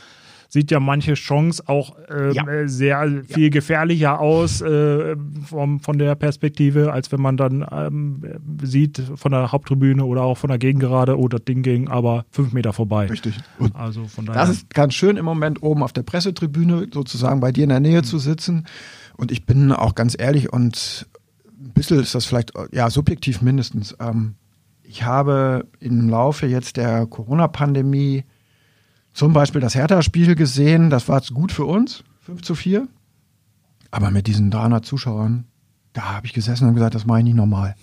sieht 0.50 0.72
ja 0.72 0.80
manche 0.80 1.14
Chance 1.16 1.64
auch 1.68 1.96
ähm, 2.10 2.32
ja. 2.34 2.48
Äh, 2.48 2.68
sehr 2.68 3.24
viel 3.28 3.46
ja. 3.46 3.50
gefährlicher 3.50 4.20
aus 4.20 4.62
äh, 4.62 5.16
vom, 5.46 5.80
von 5.80 5.98
der 5.98 6.16
Perspektive, 6.16 6.92
als 6.94 7.12
wenn 7.12 7.22
man 7.22 7.38
dann 7.38 7.66
ähm, 7.72 8.22
sieht 8.62 9.02
von 9.16 9.32
der 9.32 9.52
Haupttribüne 9.52 10.06
oder 10.06 10.24
auch 10.24 10.38
von 10.38 10.50
der 10.50 10.58
Gegengerade, 10.58 11.18
oh, 11.18 11.28
das 11.28 11.44
Ding 11.46 11.62
ging 11.62 11.88
aber 11.88 12.26
fünf 12.30 12.54
Meter 12.54 12.74
vorbei. 12.74 13.08
Richtig. 13.08 13.38
Und 13.60 13.76
also 13.76 14.06
von 14.06 14.26
daher. 14.26 14.42
Das 14.42 14.50
ist 14.50 14.74
ganz 14.74 14.94
schön 14.94 15.18
im 15.18 15.26
Moment 15.26 15.64
oben 15.64 15.84
auf 15.84 15.94
der 15.94 16.04
Pressetribüne 16.04 16.88
sozusagen 16.94 17.40
bei 17.40 17.52
dir 17.52 17.64
in 17.64 17.70
der 17.70 17.80
Nähe 17.80 18.00
mhm. 18.00 18.06
zu 18.06 18.20
sitzen. 18.20 18.66
Und 19.18 19.32
ich 19.32 19.46
bin 19.46 19.72
auch 19.72 19.96
ganz 19.96 20.16
ehrlich 20.18 20.52
und 20.52 21.08
ein 21.60 21.72
bisschen 21.72 22.00
ist 22.00 22.16
das 22.16 22.26
vielleicht, 22.26 22.54
ja, 22.72 22.90
subjektiv 22.90 23.42
mindestens. 23.42 23.96
Ähm, 24.00 24.36
ich 24.84 25.04
habe 25.04 25.66
im 25.80 26.10
Laufe 26.10 26.46
jetzt 26.46 26.78
der 26.78 27.06
Corona-Pandemie 27.08 28.24
zum 29.16 29.32
Beispiel 29.32 29.62
das 29.62 29.76
Hertha-Spiel 29.76 30.36
gesehen, 30.36 30.90
das 30.90 31.08
war 31.08 31.22
gut 31.34 31.54
für 31.54 31.66
uns, 31.66 32.04
5 32.20 32.42
zu 32.42 32.54
4. 32.54 32.88
Aber 33.90 34.12
mit 34.12 34.28
diesen 34.28 34.52
300 34.52 34.86
Zuschauern, 34.86 35.46
da 35.94 36.14
habe 36.16 36.28
ich 36.28 36.34
gesessen 36.34 36.68
und 36.68 36.76
gesagt, 36.76 36.96
das 36.96 37.06
mache 37.06 37.20
ich 37.20 37.24
nicht 37.24 37.36
normal. 37.36 37.76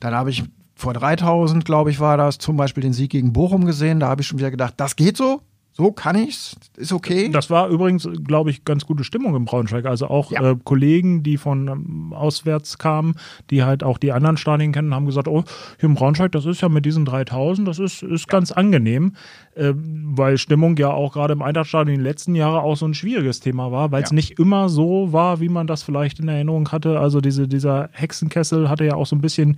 Dann 0.00 0.12
habe 0.12 0.30
ich 0.30 0.42
vor 0.74 0.92
3000, 0.92 1.64
glaube 1.64 1.90
ich, 1.90 2.00
war 2.00 2.16
das, 2.16 2.38
zum 2.38 2.56
Beispiel 2.56 2.82
den 2.82 2.92
Sieg 2.92 3.12
gegen 3.12 3.32
Bochum 3.32 3.64
gesehen. 3.64 4.00
Da 4.00 4.08
habe 4.08 4.22
ich 4.22 4.26
schon 4.26 4.40
wieder 4.40 4.50
gedacht, 4.50 4.74
das 4.76 4.96
geht 4.96 5.16
so 5.16 5.40
so 5.74 5.90
kann 5.90 6.16
ich's, 6.16 6.54
ist 6.76 6.92
okay. 6.92 7.30
Das 7.30 7.48
war 7.48 7.68
übrigens, 7.68 8.06
glaube 8.24 8.50
ich, 8.50 8.66
ganz 8.66 8.84
gute 8.84 9.04
Stimmung 9.04 9.34
im 9.34 9.46
Braunschweig. 9.46 9.86
Also 9.86 10.06
auch 10.06 10.30
ja. 10.30 10.50
äh, 10.50 10.56
Kollegen, 10.62 11.22
die 11.22 11.38
von 11.38 11.68
ähm, 11.68 12.12
auswärts 12.12 12.76
kamen, 12.76 13.14
die 13.48 13.62
halt 13.62 13.82
auch 13.82 13.96
die 13.96 14.12
anderen 14.12 14.36
Stadien 14.36 14.72
kennen, 14.72 14.94
haben 14.94 15.06
gesagt, 15.06 15.28
oh, 15.28 15.44
hier 15.80 15.88
im 15.88 15.94
Braunschweig, 15.94 16.30
das 16.32 16.44
ist 16.44 16.60
ja 16.60 16.68
mit 16.68 16.84
diesen 16.84 17.06
3000, 17.06 17.66
das 17.66 17.78
ist, 17.78 18.02
ist 18.02 18.28
ganz 18.28 18.52
angenehm, 18.52 19.16
äh, 19.54 19.72
weil 19.74 20.36
Stimmung 20.36 20.76
ja 20.76 20.90
auch 20.90 21.14
gerade 21.14 21.32
im 21.32 21.40
Eintrachtstadion 21.40 21.94
in 21.94 22.00
den 22.00 22.04
letzten 22.04 22.34
Jahren 22.34 22.62
auch 22.62 22.76
so 22.76 22.86
ein 22.86 22.92
schwieriges 22.92 23.40
Thema 23.40 23.72
war, 23.72 23.92
weil 23.92 24.02
es 24.02 24.10
ja. 24.10 24.16
nicht 24.16 24.38
immer 24.38 24.68
so 24.68 25.14
war, 25.14 25.40
wie 25.40 25.48
man 25.48 25.66
das 25.66 25.82
vielleicht 25.82 26.20
in 26.20 26.28
Erinnerung 26.28 26.70
hatte. 26.70 27.00
Also 27.00 27.22
diese, 27.22 27.48
dieser 27.48 27.88
Hexenkessel 27.92 28.68
hatte 28.68 28.84
ja 28.84 28.94
auch 28.94 29.06
so 29.06 29.16
ein 29.16 29.22
bisschen 29.22 29.56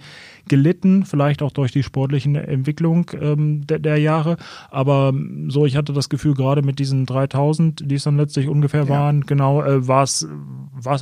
gelitten, 0.48 1.04
vielleicht 1.04 1.42
auch 1.42 1.52
durch 1.52 1.72
die 1.72 1.82
sportliche 1.82 2.30
Entwicklung 2.46 3.10
ähm, 3.20 3.66
der, 3.66 3.78
der 3.78 3.98
Jahre. 3.98 4.36
Aber 4.70 5.12
so, 5.48 5.66
ich 5.66 5.76
hatte 5.76 5.92
das 5.92 6.08
Gefühl, 6.08 6.34
gerade 6.34 6.62
mit 6.62 6.78
diesen 6.78 7.06
3000, 7.06 7.90
die 7.90 7.94
es 7.94 8.04
dann 8.04 8.16
letztlich 8.16 8.48
ungefähr 8.48 8.84
ja. 8.84 8.88
waren, 8.88 9.26
genau, 9.26 9.62
äh, 9.62 9.86
war 9.86 10.02
es 10.02 10.22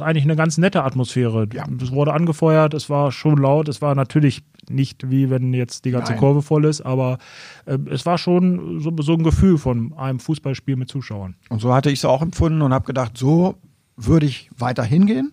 eigentlich 0.00 0.24
eine 0.24 0.36
ganz 0.36 0.58
nette 0.58 0.84
Atmosphäre. 0.84 1.48
Ja. 1.52 1.64
Es 1.82 1.92
wurde 1.92 2.12
angefeuert, 2.12 2.74
es 2.74 2.90
war 2.90 3.12
schon 3.12 3.38
laut, 3.38 3.68
es 3.68 3.82
war 3.82 3.94
natürlich 3.94 4.42
nicht 4.70 5.10
wie 5.10 5.30
wenn 5.30 5.52
jetzt 5.54 5.84
die 5.84 5.90
ganze 5.90 6.12
Nein. 6.12 6.20
Kurve 6.20 6.42
voll 6.42 6.64
ist, 6.64 6.82
aber 6.82 7.18
äh, 7.66 7.78
es 7.90 8.06
war 8.06 8.18
schon 8.18 8.80
so, 8.80 8.92
so 9.00 9.14
ein 9.14 9.22
Gefühl 9.22 9.58
von 9.58 9.92
einem 9.94 10.20
Fußballspiel 10.20 10.76
mit 10.76 10.88
Zuschauern. 10.88 11.36
Und 11.48 11.60
so 11.60 11.74
hatte 11.74 11.90
ich 11.90 11.98
es 11.98 12.04
auch 12.04 12.22
empfunden 12.22 12.62
und 12.62 12.72
habe 12.72 12.84
gedacht, 12.84 13.18
so 13.18 13.56
würde 13.96 14.26
ich 14.26 14.50
weiter 14.56 14.84
hingehen. 14.84 15.32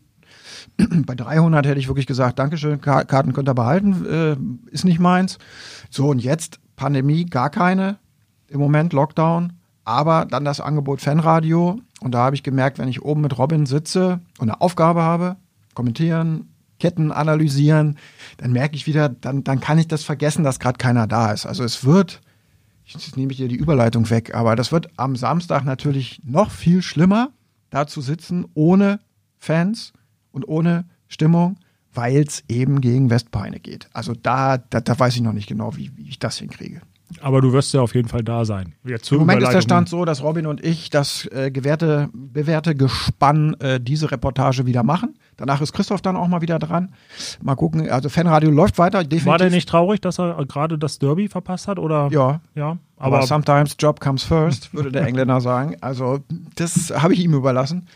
Bei 1.06 1.16
300 1.16 1.66
hätte 1.66 1.80
ich 1.80 1.88
wirklich 1.88 2.08
gesagt, 2.08 2.40
Dankeschön, 2.40 2.80
Karten 2.82 3.34
könnt 3.34 3.50
ihr 3.50 3.54
behalten, 3.54 4.06
äh, 4.06 4.38
ist 4.72 4.86
nicht 4.86 5.00
meins. 5.00 5.38
So, 5.90 6.10
und 6.10 6.20
jetzt 6.20 6.60
Pandemie, 6.76 7.26
gar 7.26 7.50
keine 7.50 7.98
im 8.48 8.60
Moment, 8.60 8.94
Lockdown. 8.94 9.54
Aber 9.84 10.26
dann 10.26 10.46
das 10.46 10.62
Angebot 10.62 11.02
Fanradio. 11.02 11.80
Und 12.02 12.12
da 12.14 12.20
habe 12.20 12.36
ich 12.36 12.44
gemerkt, 12.44 12.78
wenn 12.80 12.88
ich 12.88 13.02
oben 13.02 13.22
mit 13.22 13.38
Robin 13.38 13.66
sitze 13.66 14.22
und 14.38 14.50
eine 14.50 14.62
Aufgabe 14.62 15.02
habe, 15.02 15.36
kommentieren, 15.74 16.54
Ketten 16.80 17.12
analysieren, 17.12 17.98
dann 18.38 18.54
merke 18.54 18.76
ich 18.76 18.88
wieder, 18.88 19.10
dann, 19.10 19.44
dann 19.44 19.60
kann 19.60 19.78
ich 19.78 19.88
das 19.88 20.04
vergessen, 20.04 20.44
dass 20.44 20.60
gerade 20.60 20.78
keiner 20.78 21.08
da 21.08 21.32
ist. 21.32 21.46
Also 21.46 21.64
es 21.64 21.84
wird, 21.84 22.22
jetzt 22.86 23.18
nehme 23.18 23.32
ich 23.34 23.38
dir 23.38 23.50
die 23.50 23.58
Überleitung 23.58 24.10
weg, 24.10 24.34
aber 24.34 24.56
das 24.56 24.72
wird 24.72 24.90
am 24.96 25.18
Samstag 25.18 25.66
natürlich 25.66 26.22
noch 26.24 26.52
viel 26.52 26.82
schlimmer, 26.82 27.32
da 27.70 27.86
zu 27.86 28.00
sitzen 28.00 28.46
ohne 28.54 29.00
Fans 29.38 29.92
und 30.32 30.48
ohne 30.48 30.86
Stimmung, 31.08 31.58
weil 31.94 32.22
es 32.22 32.44
eben 32.48 32.82
gegen 32.82 33.10
Westpeine 33.10 33.60
geht. 33.60 33.90
Also 33.94 34.14
da, 34.14 34.58
da, 34.58 34.80
da, 34.80 35.00
weiß 35.00 35.16
ich 35.16 35.22
noch 35.22 35.34
nicht 35.34 35.48
genau, 35.48 35.76
wie, 35.76 35.92
wie 35.96 36.08
ich 36.10 36.20
das 36.20 36.38
hinkriege. 36.38 36.82
Aber 37.22 37.42
du 37.42 37.52
wirst 37.54 37.74
ja 37.74 37.82
auf 37.82 37.96
jeden 37.96 38.08
Fall 38.08 38.24
da 38.24 38.46
sein. 38.46 38.76
Im 38.84 39.18
Moment 39.18 39.42
ist 39.42 39.52
der 39.52 39.62
Stand 39.62 39.90
so, 39.90 40.06
dass 40.06 40.22
Robin 40.22 40.46
und 40.46 40.64
ich 40.64 40.92
das 40.92 41.26
äh, 41.32 41.50
gewährte, 41.50 42.10
bewährte 42.14 42.76
Gespann 42.76 43.56
äh, 43.56 43.80
diese 43.80 44.12
Reportage 44.12 44.68
wieder 44.68 44.84
machen. 44.84 45.18
Danach 45.36 45.60
ist 45.62 45.74
Christoph 45.74 46.02
dann 46.02 46.16
auch 46.16 46.28
mal 46.28 46.42
wieder 46.42 46.60
dran. 46.60 46.94
Mal 47.42 47.56
gucken, 47.56 47.90
also 47.90 48.10
Fanradio 48.10 48.52
läuft 48.52 48.78
weiter. 48.78 49.04
Definitiv. 49.04 49.26
War 49.26 49.38
der 49.40 49.50
nicht 49.50 49.68
traurig, 49.68 50.02
dass 50.02 50.20
er 50.20 50.46
gerade 50.46 50.78
das 50.78 51.00
Derby 51.00 51.30
verpasst 51.30 51.68
hat? 51.68 51.80
Oder? 51.80 52.10
Ja. 52.12 52.42
ja 52.54 52.78
aber, 52.98 53.18
aber 53.18 53.26
sometimes 53.26 53.76
job 53.80 54.00
comes 54.00 54.24
first, 54.24 54.74
würde 54.74 54.92
der 54.92 55.08
Engländer 55.08 55.42
sagen. 55.42 55.78
Also 55.82 56.20
das 56.56 56.92
habe 56.92 57.14
ich 57.14 57.22
ihm 57.22 57.34
überlassen. 57.34 57.88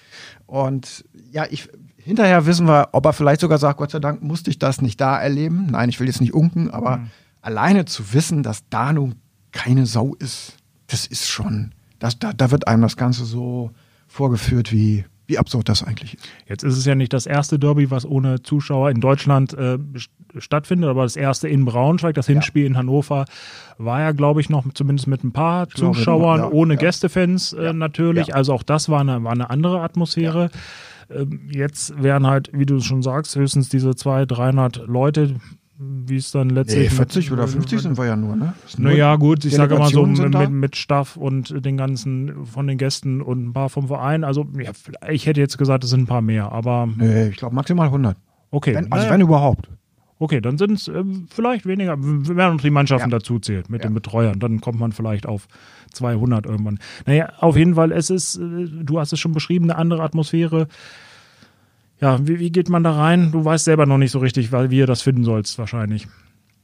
Und 0.48 1.06
ja, 1.32 1.46
ich 1.50 1.70
Hinterher 2.04 2.46
wissen 2.46 2.68
wir, 2.68 2.90
ob 2.92 3.06
er 3.06 3.14
vielleicht 3.14 3.42
sogar 3.42 3.58
sagt, 3.58 3.78
Gott 3.78 3.92
sei 3.92 4.00
Dank 4.00 4.22
musste 4.22 4.50
ich 4.50 4.60
das 4.60 4.82
nicht 4.82 5.00
da 5.00 5.18
erleben. 5.18 5.68
Nein, 5.72 5.90
ich 5.90 6.00
will 6.00 6.08
jetzt 6.08 6.22
nicht 6.22 6.34
unken, 6.34 6.70
aber 6.70 6.98
mhm. 6.98 7.12
alleine 7.42 7.86
zu 7.86 8.14
wissen, 8.14 8.44
dass 8.44 8.68
da 8.70 8.92
nun 8.92 9.16
keine 9.52 9.86
Sau 9.86 10.16
ist, 10.16 10.58
das 10.88 11.08
ist 11.08 11.30
schon, 11.30 11.72
das, 12.00 12.20
da, 12.20 12.34
da 12.34 12.52
wird 12.52 12.68
einem 12.68 12.82
das 12.82 12.98
Ganze 12.98 13.24
so 13.24 13.72
vorgeführt 14.08 14.72
wie, 14.72 15.06
wie 15.28 15.38
absurd 15.38 15.70
das 15.70 15.84
eigentlich 15.84 16.16
ist. 16.16 16.28
Jetzt 16.48 16.64
ist 16.64 16.78
es 16.78 16.86
ja 16.86 16.96
nicht 16.96 17.14
das 17.14 17.26
erste 17.26 17.58
Derby, 17.58 17.90
was 17.90 18.06
ohne 18.06 18.42
Zuschauer 18.42 18.90
in 18.90 19.00
Deutschland 19.00 19.54
äh, 19.54 19.78
stattfindet, 20.38 20.90
aber 20.90 21.04
das 21.04 21.16
erste 21.16 21.48
in 21.48 21.64
Braunschweig, 21.64 22.16
das 22.16 22.28
Hinspiel 22.28 22.64
ja. 22.64 22.68
in 22.68 22.78
Hannover, 22.78 23.26
war 23.78 24.02
ja, 24.02 24.12
glaube 24.12 24.42
ich, 24.42 24.50
noch 24.50 24.66
zumindest 24.74 25.08
mit 25.08 25.24
ein 25.24 25.32
paar 25.32 25.70
Zuschauern, 25.70 26.40
glaube, 26.40 26.54
ja, 26.54 26.60
ohne 26.60 26.74
ja. 26.74 26.80
Gästefans 26.80 27.54
äh, 27.54 27.72
natürlich. 27.72 28.36
Also 28.36 28.54
auch 28.54 28.64
das 28.64 28.90
war 28.90 29.02
eine, 29.02 29.24
war 29.24 29.32
eine 29.32 29.50
andere 29.50 29.82
Atmosphäre. 29.82 30.52
Ähm, 31.16 31.50
jetzt 31.52 32.02
wären 32.02 32.28
halt, 32.28 32.50
wie 32.54 32.66
du 32.66 32.80
schon 32.80 33.02
sagst, 33.02 33.36
höchstens 33.36 33.70
diese 33.70 33.96
200, 33.96 34.38
300 34.38 34.88
Leute, 34.88 35.36
wie 35.78 36.16
es 36.16 36.32
dann 36.32 36.50
letztlich. 36.50 36.90
Nee, 36.90 36.96
40 36.96 37.32
oder 37.32 37.48
50 37.48 37.82
sind 37.82 37.98
wir 37.98 38.06
ja 38.06 38.16
nur, 38.16 38.36
ne? 38.36 38.54
Naja, 38.78 39.16
gut, 39.16 39.44
ich 39.46 39.56
sage 39.56 39.78
mal 39.78 39.90
so 39.90 40.06
mit, 40.06 40.50
mit 40.52 40.76
Staff 40.76 41.18
und 41.18 41.66
den 41.66 41.78
ganzen 41.78 42.46
von 42.46 42.68
den 42.68 42.78
Gästen 42.78 43.22
und 43.22 43.48
ein 43.48 43.54
paar 43.54 43.70
vom 43.70 43.88
Verein. 43.88 44.24
Also, 44.24 44.46
ja, 44.58 44.72
ich 45.10 45.26
hätte 45.26 45.42
jetzt 45.42 45.58
gesagt, 45.58 45.84
es 45.84 45.90
sind 45.90 46.02
ein 46.02 46.08
paar 46.08 46.22
mehr, 46.22 46.52
aber. 46.52 46.88
Nee, 46.96 47.30
ich 47.30 47.38
glaube 47.38 47.56
maximal 47.56 47.88
100. 47.88 48.18
Okay. 48.52 48.76
Wenn, 48.76 48.92
also, 48.92 49.04
naja. 49.04 49.14
wenn 49.14 49.22
überhaupt. 49.22 49.70
Okay, 50.20 50.40
dann 50.40 50.58
sind 50.58 50.74
es 50.74 50.88
äh, 50.88 51.04
vielleicht 51.30 51.66
weniger, 51.66 51.98
wenn 52.00 52.36
man 52.36 52.58
die 52.58 52.70
Mannschaften 52.70 53.10
ja. 53.10 53.18
dazu 53.18 53.40
zählt 53.40 53.70
mit 53.70 53.84
ja. 53.84 53.90
den 53.90 53.94
Betreuern, 53.94 54.40
dann 54.40 54.62
kommt 54.62 54.80
man 54.80 54.92
vielleicht 54.92 55.26
auf 55.26 55.48
200 55.94 56.46
irgendwann. 56.46 56.80
Naja, 57.06 57.34
auf 57.40 57.56
jeden 57.56 57.76
Fall, 57.76 57.92
es 57.92 58.10
ist, 58.10 58.36
äh, 58.38 58.68
du 58.68 59.00
hast 59.00 59.14
es 59.14 59.20
schon 59.20 59.32
beschrieben, 59.32 59.66
eine 59.66 59.78
andere 59.78 60.04
Atmosphäre. 60.04 60.68
Ja, 62.02 62.28
wie, 62.28 62.40
wie 62.40 62.52
geht 62.52 62.70
man 62.70 62.84
da 62.84 62.92
rein? 62.92 63.32
Du 63.32 63.46
weißt 63.46 63.66
selber 63.66 63.86
noch 63.86 63.98
nicht 63.98 64.12
so 64.12 64.20
richtig, 64.20 64.52
weil, 64.52 64.70
wie 64.72 64.80
ihr 64.80 64.88
das 64.88 65.02
finden 65.02 65.24
sollst, 65.24 65.58
wahrscheinlich. 65.58 66.08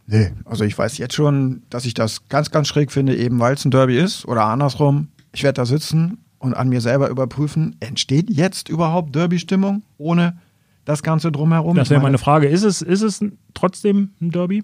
Nee, 0.08 0.32
also 0.46 0.64
ich 0.64 0.78
weiß 0.78 0.98
jetzt 0.98 1.14
schon, 1.14 1.62
dass 1.70 1.86
ich 1.86 1.94
das 1.94 2.28
ganz, 2.30 2.50
ganz 2.50 2.68
schräg 2.68 2.92
finde, 2.92 3.16
eben 3.16 3.40
weil 3.40 3.54
es 3.54 3.64
ein 3.64 3.72
Derby 3.72 3.98
ist 3.98 4.26
oder 4.26 4.46
andersrum. 4.46 5.10
Ich 5.34 5.44
werde 5.44 5.58
da 5.58 5.66
sitzen 5.66 6.18
und 6.40 6.56
an 6.56 6.70
mir 6.70 6.82
selber 6.82 7.10
überprüfen, 7.10 7.76
entsteht 7.80 8.30
jetzt 8.30 8.70
überhaupt 8.70 9.14
Derby-Stimmung 9.14 9.84
ohne 9.98 10.40
das 10.86 11.04
Ganze 11.04 11.32
drumherum? 11.32 11.76
Das 11.76 11.92
wäre 11.92 12.02
meine 12.02 12.18
Frage. 12.18 12.48
Ist 12.48 12.64
es, 12.64 12.82
ist 12.82 13.04
es 13.04 13.24
trotzdem 13.54 14.10
ein 14.20 14.32
Derby? 14.32 14.64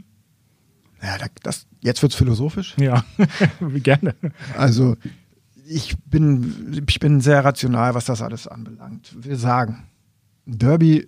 Ja, 1.06 1.28
das, 1.44 1.68
jetzt 1.82 2.02
wird 2.02 2.14
es 2.14 2.18
philosophisch. 2.18 2.76
Ja, 2.80 3.06
gerne. 3.84 4.16
Also 4.58 4.98
ich 5.68 5.96
bin, 6.06 6.84
ich 6.88 7.00
bin 7.00 7.22
sehr 7.22 7.46
rational, 7.46 7.94
was 7.94 8.06
das 8.06 8.22
alles 8.22 8.48
anbelangt. 8.48 9.16
Wir 9.20 9.38
sagen, 9.38 9.84
Derby 10.46 11.08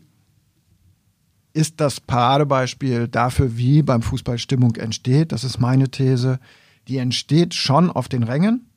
ist 1.53 1.79
das 1.81 1.99
Paradebeispiel 1.99 3.07
dafür, 3.07 3.57
wie 3.57 3.81
beim 3.81 4.03
Fußball 4.03 4.37
Stimmung 4.37 4.75
entsteht. 4.75 5.31
Das 5.31 5.43
ist 5.43 5.59
meine 5.59 5.89
These. 5.89 6.39
Die 6.87 6.97
entsteht 6.97 7.55
schon 7.55 7.89
auf 7.89 8.07
den 8.07 8.21
Rängen. 8.21 8.69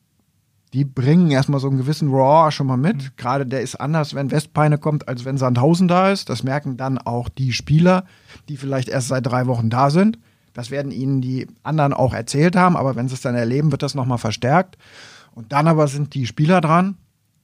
Die 0.73 0.85
bringen 0.85 1.31
erstmal 1.31 1.61
so 1.61 1.69
einen 1.69 1.79
gewissen 1.79 2.11
Raw 2.11 2.51
schon 2.51 2.67
mal 2.67 2.77
mit. 2.77 2.97
Mhm. 2.97 3.09
Gerade 3.17 3.45
der 3.45 3.61
ist 3.61 3.75
anders, 3.75 4.15
wenn 4.15 4.31
Westpeine 4.31 4.79
kommt, 4.79 5.09
als 5.09 5.27
wenn 5.27 5.37
Sandhausen 5.37 5.89
da 5.89 6.11
ist. 6.11 6.31
Das 6.31 6.43
merken 6.43 6.79
dann 6.79 6.97
auch 6.97 7.29
die 7.29 7.53
Spieler, 7.53 8.07
die 8.49 8.57
vielleicht 8.57 8.89
erst 8.89 9.09
seit 9.09 9.27
drei 9.27 9.47
Wochen 9.47 9.69
da 9.69 9.91
sind. 9.91 10.19
Das 10.53 10.71
werden 10.71 10.93
ihnen 10.93 11.21
die 11.21 11.47
anderen 11.63 11.93
auch 11.93 12.13
erzählt 12.13 12.57
haben, 12.57 12.77
aber 12.77 12.97
wenn 12.97 13.09
sie 13.09 13.15
es 13.15 13.21
dann 13.21 13.35
erleben, 13.35 13.71
wird 13.71 13.83
das 13.83 13.95
nochmal 13.95 14.19
verstärkt. 14.19 14.77
Und 15.33 15.53
dann 15.53 15.69
aber 15.69 15.89
sind 15.89 16.15
die 16.15 16.27
Spieler 16.27 16.61
dran, 16.61 16.97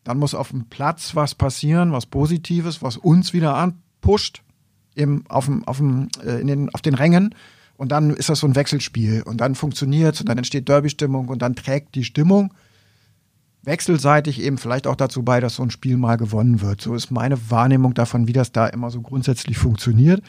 dann 0.04 0.18
muss 0.18 0.34
auf 0.34 0.50
dem 0.50 0.66
Platz 0.66 1.14
was 1.14 1.34
passieren, 1.34 1.92
was 1.92 2.06
Positives, 2.06 2.82
was 2.82 2.96
uns 2.96 3.32
wieder 3.32 3.56
anpusht 3.56 4.42
im, 4.94 5.24
auf, 5.28 5.46
dem, 5.46 5.66
auf, 5.66 5.78
dem, 5.78 6.08
äh, 6.24 6.40
in 6.40 6.46
den, 6.46 6.74
auf 6.74 6.82
den 6.82 6.94
Rängen. 6.94 7.34
Und 7.76 7.92
dann 7.92 8.10
ist 8.10 8.28
das 8.28 8.40
so 8.40 8.46
ein 8.46 8.54
Wechselspiel. 8.56 9.22
Und 9.22 9.40
dann 9.40 9.54
funktioniert 9.54 10.14
es 10.14 10.20
und 10.20 10.28
dann 10.28 10.38
entsteht 10.38 10.68
Derby-Stimmung 10.68 11.28
und 11.28 11.42
dann 11.42 11.54
trägt 11.54 11.94
die 11.94 12.04
Stimmung 12.04 12.54
wechselseitig 13.66 14.40
eben 14.40 14.58
vielleicht 14.58 14.86
auch 14.86 14.96
dazu 14.96 15.22
bei, 15.22 15.40
dass 15.40 15.56
so 15.56 15.62
ein 15.62 15.70
Spiel 15.70 15.96
mal 15.96 16.16
gewonnen 16.16 16.60
wird. 16.60 16.80
So 16.80 16.94
ist 16.94 17.10
meine 17.10 17.50
Wahrnehmung 17.50 17.94
davon, 17.94 18.28
wie 18.28 18.32
das 18.32 18.52
da 18.52 18.66
immer 18.66 18.90
so 18.90 19.02
grundsätzlich 19.02 19.58
funktioniert. 19.58 20.22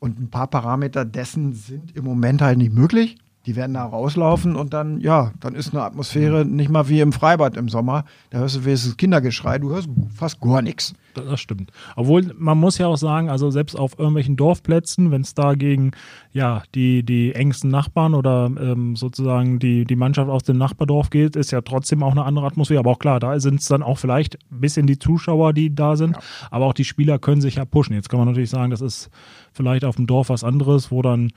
Und 0.00 0.18
ein 0.18 0.30
paar 0.30 0.48
Parameter 0.48 1.04
dessen 1.04 1.52
sind 1.52 1.94
im 1.94 2.04
Moment 2.04 2.42
halt 2.42 2.58
nicht 2.58 2.72
möglich. 2.72 3.18
Die 3.46 3.56
werden 3.56 3.72
da 3.72 3.84
rauslaufen 3.84 4.54
und 4.54 4.74
dann, 4.74 5.00
ja, 5.00 5.32
dann 5.40 5.54
ist 5.54 5.72
eine 5.72 5.82
Atmosphäre 5.82 6.44
nicht 6.44 6.70
mal 6.70 6.88
wie 6.88 7.00
im 7.00 7.12
Freibad 7.12 7.56
im 7.56 7.70
Sommer. 7.70 8.04
Da 8.28 8.38
hörst 8.38 8.56
du 8.56 8.64
wenigstens 8.66 8.98
Kindergeschrei, 8.98 9.58
du 9.58 9.70
hörst 9.70 9.88
fast 10.14 10.40
gar 10.40 10.60
nichts. 10.60 10.94
Das 11.14 11.40
stimmt. 11.40 11.72
Obwohl, 11.96 12.34
man 12.38 12.58
muss 12.58 12.78
ja 12.78 12.86
auch 12.86 12.96
sagen, 12.96 13.30
also 13.30 13.50
selbst 13.50 13.76
auf 13.76 13.98
irgendwelchen 13.98 14.36
Dorfplätzen, 14.36 15.10
wenn 15.10 15.22
es 15.22 15.34
da 15.34 15.54
gegen 15.54 15.92
ja, 16.32 16.62
die, 16.74 17.02
die 17.02 17.34
engsten 17.34 17.70
Nachbarn 17.70 18.14
oder 18.14 18.50
ähm, 18.60 18.94
sozusagen 18.94 19.58
die, 19.58 19.84
die 19.84 19.96
Mannschaft 19.96 20.30
aus 20.30 20.42
dem 20.44 20.58
Nachbardorf 20.58 21.10
geht, 21.10 21.34
ist 21.34 21.50
ja 21.50 21.62
trotzdem 21.62 22.02
auch 22.02 22.12
eine 22.12 22.24
andere 22.24 22.46
Atmosphäre. 22.46 22.80
Aber 22.80 22.90
auch 22.90 22.98
klar, 22.98 23.20
da 23.20 23.40
sind 23.40 23.60
es 23.60 23.66
dann 23.66 23.82
auch 23.82 23.98
vielleicht 23.98 24.38
ein 24.52 24.60
bisschen 24.60 24.86
die 24.86 24.98
Zuschauer, 24.98 25.52
die 25.52 25.74
da 25.74 25.96
sind. 25.96 26.16
Ja. 26.16 26.22
Aber 26.50 26.66
auch 26.66 26.74
die 26.74 26.84
Spieler 26.84 27.18
können 27.18 27.40
sich 27.40 27.56
ja 27.56 27.64
pushen. 27.64 27.94
Jetzt 27.94 28.08
kann 28.08 28.18
man 28.18 28.28
natürlich 28.28 28.50
sagen, 28.50 28.70
das 28.70 28.80
ist 28.80 29.10
vielleicht 29.52 29.84
auf 29.84 29.96
dem 29.96 30.06
Dorf 30.06 30.28
was 30.28 30.44
anderes, 30.44 30.90
wo 30.90 31.02
dann 31.02 31.32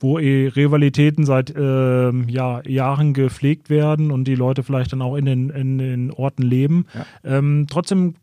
wo 0.00 0.18
eh 0.18 0.48
Rivalitäten 0.48 1.24
seit 1.24 1.54
äh, 1.54 2.10
ja, 2.10 2.62
Jahren 2.66 3.12
gepflegt 3.12 3.70
werden 3.70 4.10
und 4.10 4.24
die 4.24 4.34
Leute 4.34 4.62
vielleicht 4.62 4.92
dann 4.92 5.02
auch 5.02 5.14
in 5.14 5.26
den, 5.26 5.50
in 5.50 5.78
den 5.78 6.10
Orten 6.10 6.42
leben. 6.42 6.86
Ja. 6.94 7.38
Ähm, 7.38 7.66
trotzdem 7.70 8.14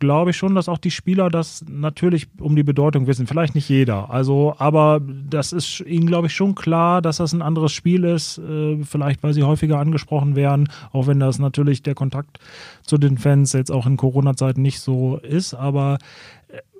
glaube 0.00 0.30
ich 0.30 0.36
schon, 0.36 0.54
dass 0.54 0.68
auch 0.68 0.78
die 0.78 0.90
Spieler 0.90 1.28
das 1.28 1.64
natürlich 1.68 2.26
um 2.40 2.56
die 2.56 2.62
Bedeutung 2.62 3.06
wissen. 3.06 3.26
Vielleicht 3.26 3.54
nicht 3.54 3.68
jeder. 3.68 4.10
Also, 4.10 4.54
aber 4.58 5.00
das 5.00 5.52
ist 5.52 5.80
ihnen, 5.80 6.06
glaube 6.06 6.26
ich, 6.26 6.34
schon 6.34 6.54
klar, 6.56 7.00
dass 7.00 7.18
das 7.18 7.32
ein 7.32 7.42
anderes 7.42 7.72
Spiel 7.72 8.04
ist. 8.04 8.38
Äh, 8.38 8.82
vielleicht, 8.82 9.22
weil 9.22 9.34
sie 9.34 9.44
häufiger 9.44 9.78
angesprochen 9.78 10.34
werden, 10.34 10.68
auch 10.92 11.06
wenn 11.06 11.20
das 11.20 11.38
natürlich 11.38 11.82
der 11.82 11.94
Kontakt 11.94 12.40
zu 12.82 12.98
den 12.98 13.18
Fans 13.18 13.52
jetzt 13.52 13.70
auch 13.70 13.86
in 13.86 13.96
Corona-Zeiten 13.96 14.62
nicht 14.62 14.80
so 14.80 15.18
ist. 15.18 15.54
Aber 15.54 15.98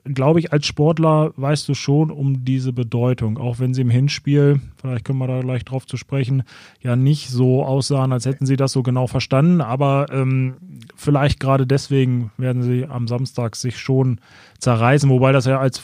glaube 0.04 0.40
ich, 0.40 0.52
als 0.52 0.66
Sportler 0.66 1.32
weißt 1.36 1.68
du 1.68 1.74
schon 1.74 2.10
um 2.10 2.44
diese 2.44 2.72
Bedeutung, 2.72 3.38
auch 3.38 3.58
wenn 3.58 3.74
sie 3.74 3.82
im 3.82 3.90
Hinspiel, 3.90 4.60
vielleicht 4.76 5.04
können 5.04 5.18
wir 5.18 5.26
da 5.26 5.40
gleich 5.40 5.64
drauf 5.64 5.86
zu 5.86 5.96
sprechen, 5.96 6.42
ja 6.80 6.96
nicht 6.96 7.28
so 7.28 7.64
aussahen, 7.64 8.12
als 8.12 8.26
hätten 8.26 8.46
sie 8.46 8.56
das 8.56 8.72
so 8.72 8.82
genau 8.82 9.06
verstanden, 9.06 9.60
aber 9.60 10.06
ähm, 10.10 10.56
vielleicht 10.96 11.40
gerade 11.40 11.66
deswegen 11.66 12.32
werden 12.38 12.62
sie 12.62 12.86
am 12.86 13.08
Samstag 13.08 13.56
sich 13.56 13.78
schon 13.78 14.20
zerreißen, 14.58 15.10
wobei 15.10 15.32
das 15.32 15.46
ja 15.46 15.58
als 15.58 15.82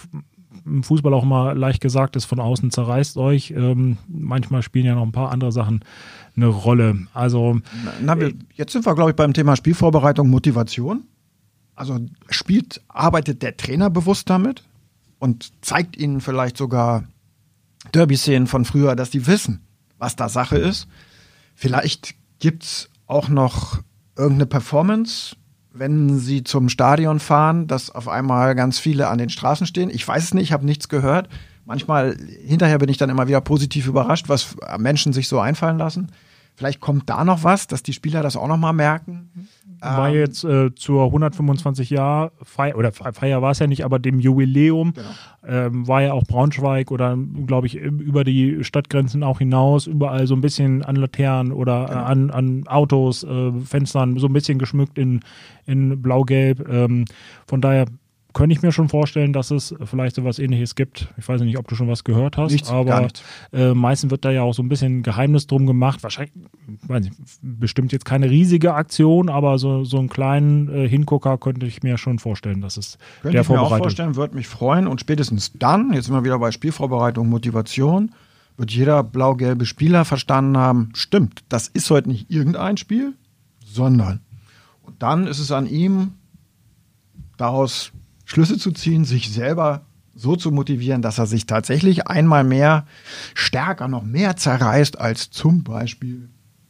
im 0.65 0.83
Fußball 0.83 1.15
auch 1.15 1.25
mal 1.25 1.57
leicht 1.57 1.81
gesagt 1.81 2.17
ist, 2.17 2.25
von 2.25 2.41
außen 2.41 2.71
zerreißt 2.71 3.17
euch. 3.19 3.53
Ähm, 3.57 3.99
manchmal 4.09 4.63
spielen 4.63 4.87
ja 4.87 4.95
noch 4.95 5.05
ein 5.05 5.13
paar 5.13 5.31
andere 5.31 5.53
Sachen 5.53 5.85
eine 6.35 6.47
Rolle. 6.47 7.07
Also 7.15 7.61
Na, 8.03 8.19
wir, 8.19 8.33
jetzt 8.55 8.73
sind 8.73 8.85
wir, 8.85 8.95
glaube 8.95 9.11
ich, 9.11 9.17
beim 9.17 9.33
Thema 9.33 9.57
Spielvorbereitung, 9.57 10.29
Motivation. 10.29 11.05
Also 11.77 12.01
spielt, 12.31 12.81
arbeitet 12.89 13.43
der 13.43 13.57
Trainer 13.57 13.91
bewusst 13.91 14.29
damit 14.31 14.65
und 15.19 15.53
zeigt 15.61 15.97
ihnen 15.97 16.21
vielleicht 16.21 16.57
sogar 16.57 17.05
Derby-Szenen 17.93 18.47
von 18.47 18.65
früher, 18.65 18.97
dass 18.97 19.11
die 19.11 19.27
wissen, 19.27 19.61
was 19.99 20.17
da 20.17 20.29
Sache 20.29 20.59
ist. 20.59 20.89
Vielleicht 21.55 22.15
gibt 22.39 22.65
es 22.65 22.91
auch 23.07 23.29
noch 23.29 23.83
irgendeine 24.17 24.47
Performance, 24.47 25.37
wenn 25.73 26.19
sie 26.19 26.43
zum 26.43 26.69
Stadion 26.69 27.21
fahren, 27.21 27.67
dass 27.67 27.91
auf 27.91 28.09
einmal 28.09 28.55
ganz 28.55 28.79
viele 28.79 29.09
an 29.09 29.19
den 29.19 29.31
Straßen 29.31 29.67
stehen. 29.67 29.91
Ich 29.91 30.07
weiß 30.07 30.25
es 30.25 30.35
nicht, 30.35 30.45
ich 30.45 30.53
habe 30.53 30.65
nichts 30.65 30.89
gehört. 30.89 31.29
Manchmal, 31.67 32.17
hinterher 32.45 32.79
bin 32.79 32.89
ich 32.89 32.97
dann 32.97 33.11
immer 33.11 33.29
wieder 33.29 33.41
positiv 33.41 33.87
überrascht, 33.87 34.29
was 34.29 34.57
Menschen 34.79 35.12
sich 35.12 35.29
so 35.29 35.41
einfallen 35.41 35.79
lassen. 35.79 36.11
Vielleicht 36.57 36.81
kommt 36.81 37.11
da 37.11 37.25
noch 37.25 37.45
was, 37.45 37.66
dass 37.66 37.83
die 37.83 37.92
Spieler 37.92 38.23
das 38.23 38.37
auch 38.37 38.49
noch 38.49 38.57
mal 38.57 38.73
merken. 38.73 39.49
War 39.81 40.09
ähm, 40.09 40.14
jetzt 40.14 40.42
äh, 40.42 40.75
zur 40.75 41.05
125 41.05 41.90
Jahr 41.90 42.33
Feier, 42.42 42.77
oder 42.79 42.92
Feier 42.92 43.42
war 43.42 43.51
es 43.51 43.59
ja 43.59 43.66
nicht, 43.66 43.85
aber 43.85 43.99
dem 43.99 44.21
Jubiläum 44.21 44.95
genau. 44.95 45.07
ähm, 45.47 45.87
war 45.87 46.01
ja 46.01 46.14
auch 46.14 46.25
Braunschweig 46.25 46.90
oder 46.90 47.16
glaube 47.47 47.66
ich 47.66 47.75
über 47.77 48.25
die 48.25 48.64
Stadtgrenzen 48.64 49.23
auch 49.23 49.38
hinaus, 49.38 49.87
überall 49.87 50.27
so 50.27 50.35
ein 50.35 50.40
bisschen 50.40 50.83
an 50.83 50.97
Laternen 50.97 51.53
oder 51.53 51.87
genau. 51.87 52.01
äh, 52.01 52.05
an, 52.05 52.31
an 52.31 52.66
Autos, 52.69 53.23
äh, 53.23 53.53
Fenstern, 53.61 54.19
so 54.19 54.27
ein 54.27 54.33
bisschen 54.33 54.59
geschmückt 54.59 54.97
in, 54.97 55.21
in 55.66 56.01
blau-gelb. 56.01 56.66
Ähm, 56.69 57.05
von 57.47 57.61
daher 57.61 57.85
könnte 58.37 58.53
ich 58.53 58.61
mir 58.61 58.70
schon 58.70 58.90
vorstellen, 58.90 59.33
dass 59.33 59.51
es 59.51 59.75
vielleicht 59.87 60.14
so 60.14 60.22
was 60.22 60.38
ähnliches 60.38 60.75
gibt. 60.75 61.09
Ich 61.16 61.27
weiß 61.27 61.40
nicht, 61.40 61.57
ob 61.57 61.68
du 61.68 61.75
schon 61.75 61.88
was 61.88 62.05
gehört 62.05 62.37
hast, 62.37 62.53
Nichts, 62.53 62.68
aber 62.68 63.01
nicht. 63.01 63.25
äh, 63.55 63.72
meistens 63.72 64.11
wird 64.11 64.27
da 64.27 64.31
ja 64.31 64.42
auch 64.42 64.53
so 64.53 64.62
ein 64.62 64.68
bisschen 64.68 65.03
Geheimnis 65.03 65.46
drum 65.46 65.64
gemacht. 65.64 66.03
Wahrscheinlich, 66.03 66.35
weiß 66.87 67.05
nicht, 67.05 67.16
bestimmt 67.40 67.92
jetzt 67.92 68.05
keine 68.05 68.29
riesige 68.29 68.75
Aktion, 68.75 69.31
aber 69.31 69.59
so, 69.59 69.85
so 69.85 69.99
einen 69.99 70.11
kleinen 70.11 70.68
äh, 70.68 70.87
Hingucker 70.87 71.38
könnte 71.38 71.64
ich 71.64 71.83
mir 71.83 71.96
schon 71.96 72.18
vorstellen, 72.18 72.61
dass 72.61 72.77
es 72.77 72.99
könnte 73.22 73.33
der 73.33 73.40
ich 73.40 73.49
mir 73.49 73.59
auch 73.59 73.75
vorstellen, 73.75 74.16
würde 74.16 74.35
mich 74.35 74.49
freuen 74.49 74.87
und 74.87 75.01
spätestens 75.01 75.53
dann, 75.55 75.94
jetzt 75.94 76.05
sind 76.05 76.14
wir 76.14 76.22
wieder 76.22 76.38
bei 76.38 76.51
Spielvorbereitung, 76.51 77.31
Motivation, 77.31 78.12
wird 78.59 78.70
jeder 78.70 79.03
blau-gelbe 79.03 79.64
Spieler 79.64 80.05
verstanden 80.05 80.59
haben, 80.59 80.90
stimmt, 80.94 81.42
das 81.49 81.68
ist 81.68 81.88
heute 81.88 82.11
nicht 82.11 82.31
irgendein 82.31 82.77
Spiel, 82.77 83.14
sondern 83.64 84.20
und 84.83 85.03
dann 85.03 85.27
ist 85.27 85.38
es 85.38 85.53
an 85.53 85.66
ihm, 85.66 86.12
daraus 87.38 87.92
Schlüsse 88.27 88.59
zu 88.59 88.73
ziehen, 88.73 89.07
sich 89.07 89.33
selber 89.33 89.87
so 90.15 90.37
zu 90.37 90.51
motivieren, 90.51 91.01
dass 91.01 91.19
er 91.19 91.27
sich 91.27 91.47
tatsächlich 91.47 92.07
einmal 92.07 92.45
mehr 92.45 92.87
stärker, 93.35 93.89
noch 93.89 94.03
mehr 94.03 94.37
zerreißt 94.37 94.99
als 95.01 95.31
zum 95.31 95.62
Beispiel 95.62 96.29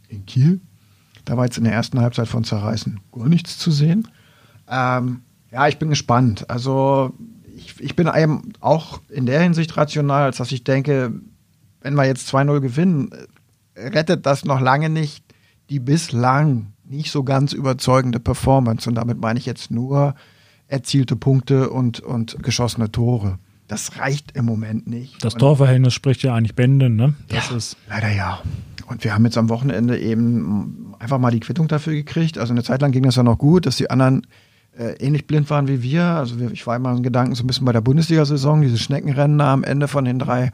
in 0.09 0.27
Kiel. 0.27 0.61
Da 1.25 1.37
war 1.37 1.45
jetzt 1.45 1.59
in 1.59 1.65
der 1.65 1.73
ersten 1.73 2.01
Halbzeit 2.01 2.29
von 2.29 2.45
Zerreißen 2.45 3.01
gar 3.13 3.29
nichts 3.29 3.59
zu 3.59 3.73
sehen. 3.73 4.07
Ähm, 4.69 5.23
Ja, 5.51 5.67
ich 5.69 5.79
bin 5.79 5.89
gespannt. 5.89 6.49
Also 6.51 7.15
ich, 7.57 7.81
ich 7.81 7.97
bin 7.97 8.11
eben 8.15 8.53
auch 8.61 9.01
in 9.09 9.27
der 9.27 9.41
Hinsicht 9.41 9.77
rational, 9.77 10.25
als 10.25 10.37
dass 10.37 10.53
ich 10.53 10.65
denke, 10.65 11.13
wenn 11.81 11.95
wir 11.95 12.05
jetzt 12.05 12.33
2-0 12.33 12.61
gewinnen, 12.61 13.11
rettet 13.75 14.27
das 14.27 14.45
noch 14.45 14.61
lange 14.61 14.89
nicht 14.89 15.25
die 15.71 15.81
bislang 15.81 16.73
nicht 16.85 17.11
so 17.11 17.25
ganz 17.25 17.53
überzeugende 17.53 18.21
Performance. 18.21 18.89
Und 18.89 18.95
damit 18.97 19.21
meine 19.21 19.39
ich 19.39 19.47
jetzt 19.47 19.71
nur 19.71 20.15
erzielte 20.69 21.17
Punkte 21.17 21.71
und, 21.71 22.01
und 22.01 22.43
geschossene 22.43 22.91
Tore. 22.91 23.39
Das 23.69 23.99
reicht 23.99 24.37
im 24.37 24.45
Moment 24.45 24.87
nicht. 24.87 25.25
Das 25.25 25.35
Torverhältnis 25.35 25.93
spricht 25.93 26.23
ja 26.23 26.35
eigentlich 26.35 26.55
Bände, 26.55 26.89
ne? 26.89 27.15
Das 27.29 27.51
ja, 27.51 27.57
ist 27.57 27.77
leider 27.89 28.13
ja. 28.13 28.41
Und 28.87 29.03
wir 29.03 29.13
haben 29.13 29.25
jetzt 29.25 29.37
am 29.37 29.49
Wochenende 29.49 29.99
eben 29.99 30.95
einfach 31.01 31.19
mal 31.19 31.33
die 31.33 31.41
Quittung 31.41 31.67
dafür 31.67 31.93
gekriegt. 31.93 32.39
Also 32.39 32.53
eine 32.53 32.63
Zeit 32.63 32.81
lang 32.81 32.93
ging 32.93 33.03
das 33.03 33.17
ja 33.17 33.25
noch 33.25 33.39
gut, 33.39 33.67
dass 33.67 33.77
die 33.77 33.91
anderen 33.91 34.27
äh, 34.79 34.93
ähnlich 35.05 35.27
blind 35.27 35.51
waren 35.51 35.67
wie 35.67 35.83
wir. 35.83 36.05
Also 36.05 36.39
wir, 36.39 36.53
ich 36.53 36.67
war 36.67 36.77
immer 36.77 36.93
in 36.97 37.03
Gedanken 37.03 37.35
so 37.35 37.43
ein 37.43 37.49
bisschen 37.49 37.65
bei 37.65 37.73
der 37.73 37.81
Bundesliga-Saison, 37.81 38.63
diese 38.63 38.79
Schneckenrennen 38.79 39.41
am 39.41 39.65
Ende 39.65 39.89
von 39.89 40.05
den 40.05 40.21
drei 40.21 40.53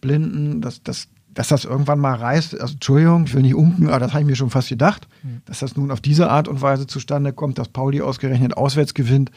Blinden. 0.00 0.60
Das, 0.60 0.82
das 0.82 1.08
dass 1.34 1.48
das 1.48 1.64
irgendwann 1.64 1.98
mal 1.98 2.14
reißt, 2.14 2.60
also 2.60 2.74
Entschuldigung, 2.74 3.24
ich 3.24 3.34
will 3.34 3.42
nicht 3.42 3.54
unken, 3.54 3.88
aber 3.88 3.98
das 3.98 4.12
habe 4.12 4.22
ich 4.22 4.26
mir 4.26 4.36
schon 4.36 4.50
fast 4.50 4.68
gedacht, 4.68 5.08
mhm. 5.22 5.42
dass 5.46 5.58
das 5.58 5.76
nun 5.76 5.90
auf 5.90 6.00
diese 6.00 6.30
Art 6.30 6.48
und 6.48 6.62
Weise 6.62 6.86
zustande 6.86 7.32
kommt, 7.32 7.58
dass 7.58 7.68
Pauli 7.68 8.00
ausgerechnet 8.00 8.56
auswärts 8.56 8.94
gewinnt, 8.94 9.30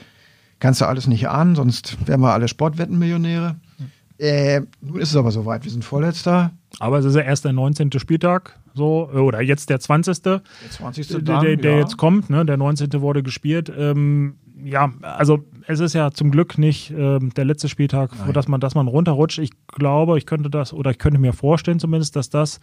kannst 0.59 0.81
du 0.81 0.85
alles 0.85 1.07
nicht 1.07 1.27
ahnen, 1.27 1.55
sonst 1.55 1.97
wären 2.07 2.21
wir 2.21 2.33
alle 2.33 2.47
Sportwettenmillionäre. 2.47 3.55
Mhm. 3.77 3.85
Äh, 4.19 4.61
nun 4.81 4.99
ist 4.99 5.09
es 5.09 5.15
aber 5.15 5.31
soweit, 5.31 5.63
wir 5.63 5.71
sind 5.71 5.85
Vorletzter. 5.85 6.51
Aber 6.79 6.99
es 6.99 7.05
ist 7.05 7.15
ja 7.15 7.21
erst 7.21 7.45
der 7.45 7.53
19. 7.53 7.91
Spieltag, 7.99 8.59
so, 8.73 9.09
oder 9.09 9.41
jetzt 9.41 9.69
der 9.69 9.79
20. 9.79 10.21
Der 10.21 10.41
20. 10.69 11.07
Dann, 11.23 11.43
der, 11.43 11.55
der 11.55 11.71
ja. 11.71 11.79
jetzt 11.79 11.97
kommt, 11.97 12.29
ne? 12.29 12.45
Der 12.45 12.57
19. 12.57 13.01
wurde 13.01 13.23
gespielt. 13.23 13.71
Ähm, 13.75 14.35
ja, 14.63 14.91
also 15.01 15.39
es 15.67 15.79
ist 15.79 15.93
ja 15.93 16.11
zum 16.11 16.31
Glück 16.31 16.57
nicht 16.57 16.91
äh, 16.91 17.19
der 17.19 17.45
letzte 17.45 17.69
Spieltag, 17.69 18.11
wo, 18.25 18.31
dass 18.31 18.47
man, 18.47 18.59
dass 18.59 18.75
man 18.75 18.87
runterrutscht. 18.87 19.39
Ich 19.39 19.51
glaube, 19.67 20.17
ich 20.17 20.25
könnte 20.25 20.49
das 20.49 20.73
oder 20.73 20.91
ich 20.91 20.97
könnte 20.97 21.19
mir 21.19 21.33
vorstellen 21.33 21.79
zumindest, 21.79 22.15
dass 22.15 22.29
das 22.29 22.59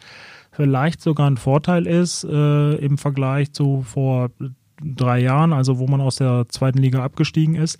vielleicht 0.50 1.00
sogar 1.00 1.28
ein 1.28 1.36
Vorteil 1.36 1.86
ist 1.86 2.24
äh, 2.24 2.74
im 2.76 2.98
Vergleich 2.98 3.52
zu 3.52 3.82
vor 3.82 4.30
drei 4.82 5.20
Jahren, 5.20 5.52
also 5.52 5.78
wo 5.78 5.86
man 5.86 6.00
aus 6.00 6.16
der 6.16 6.46
zweiten 6.48 6.78
Liga 6.78 7.04
abgestiegen 7.04 7.54
ist, 7.54 7.78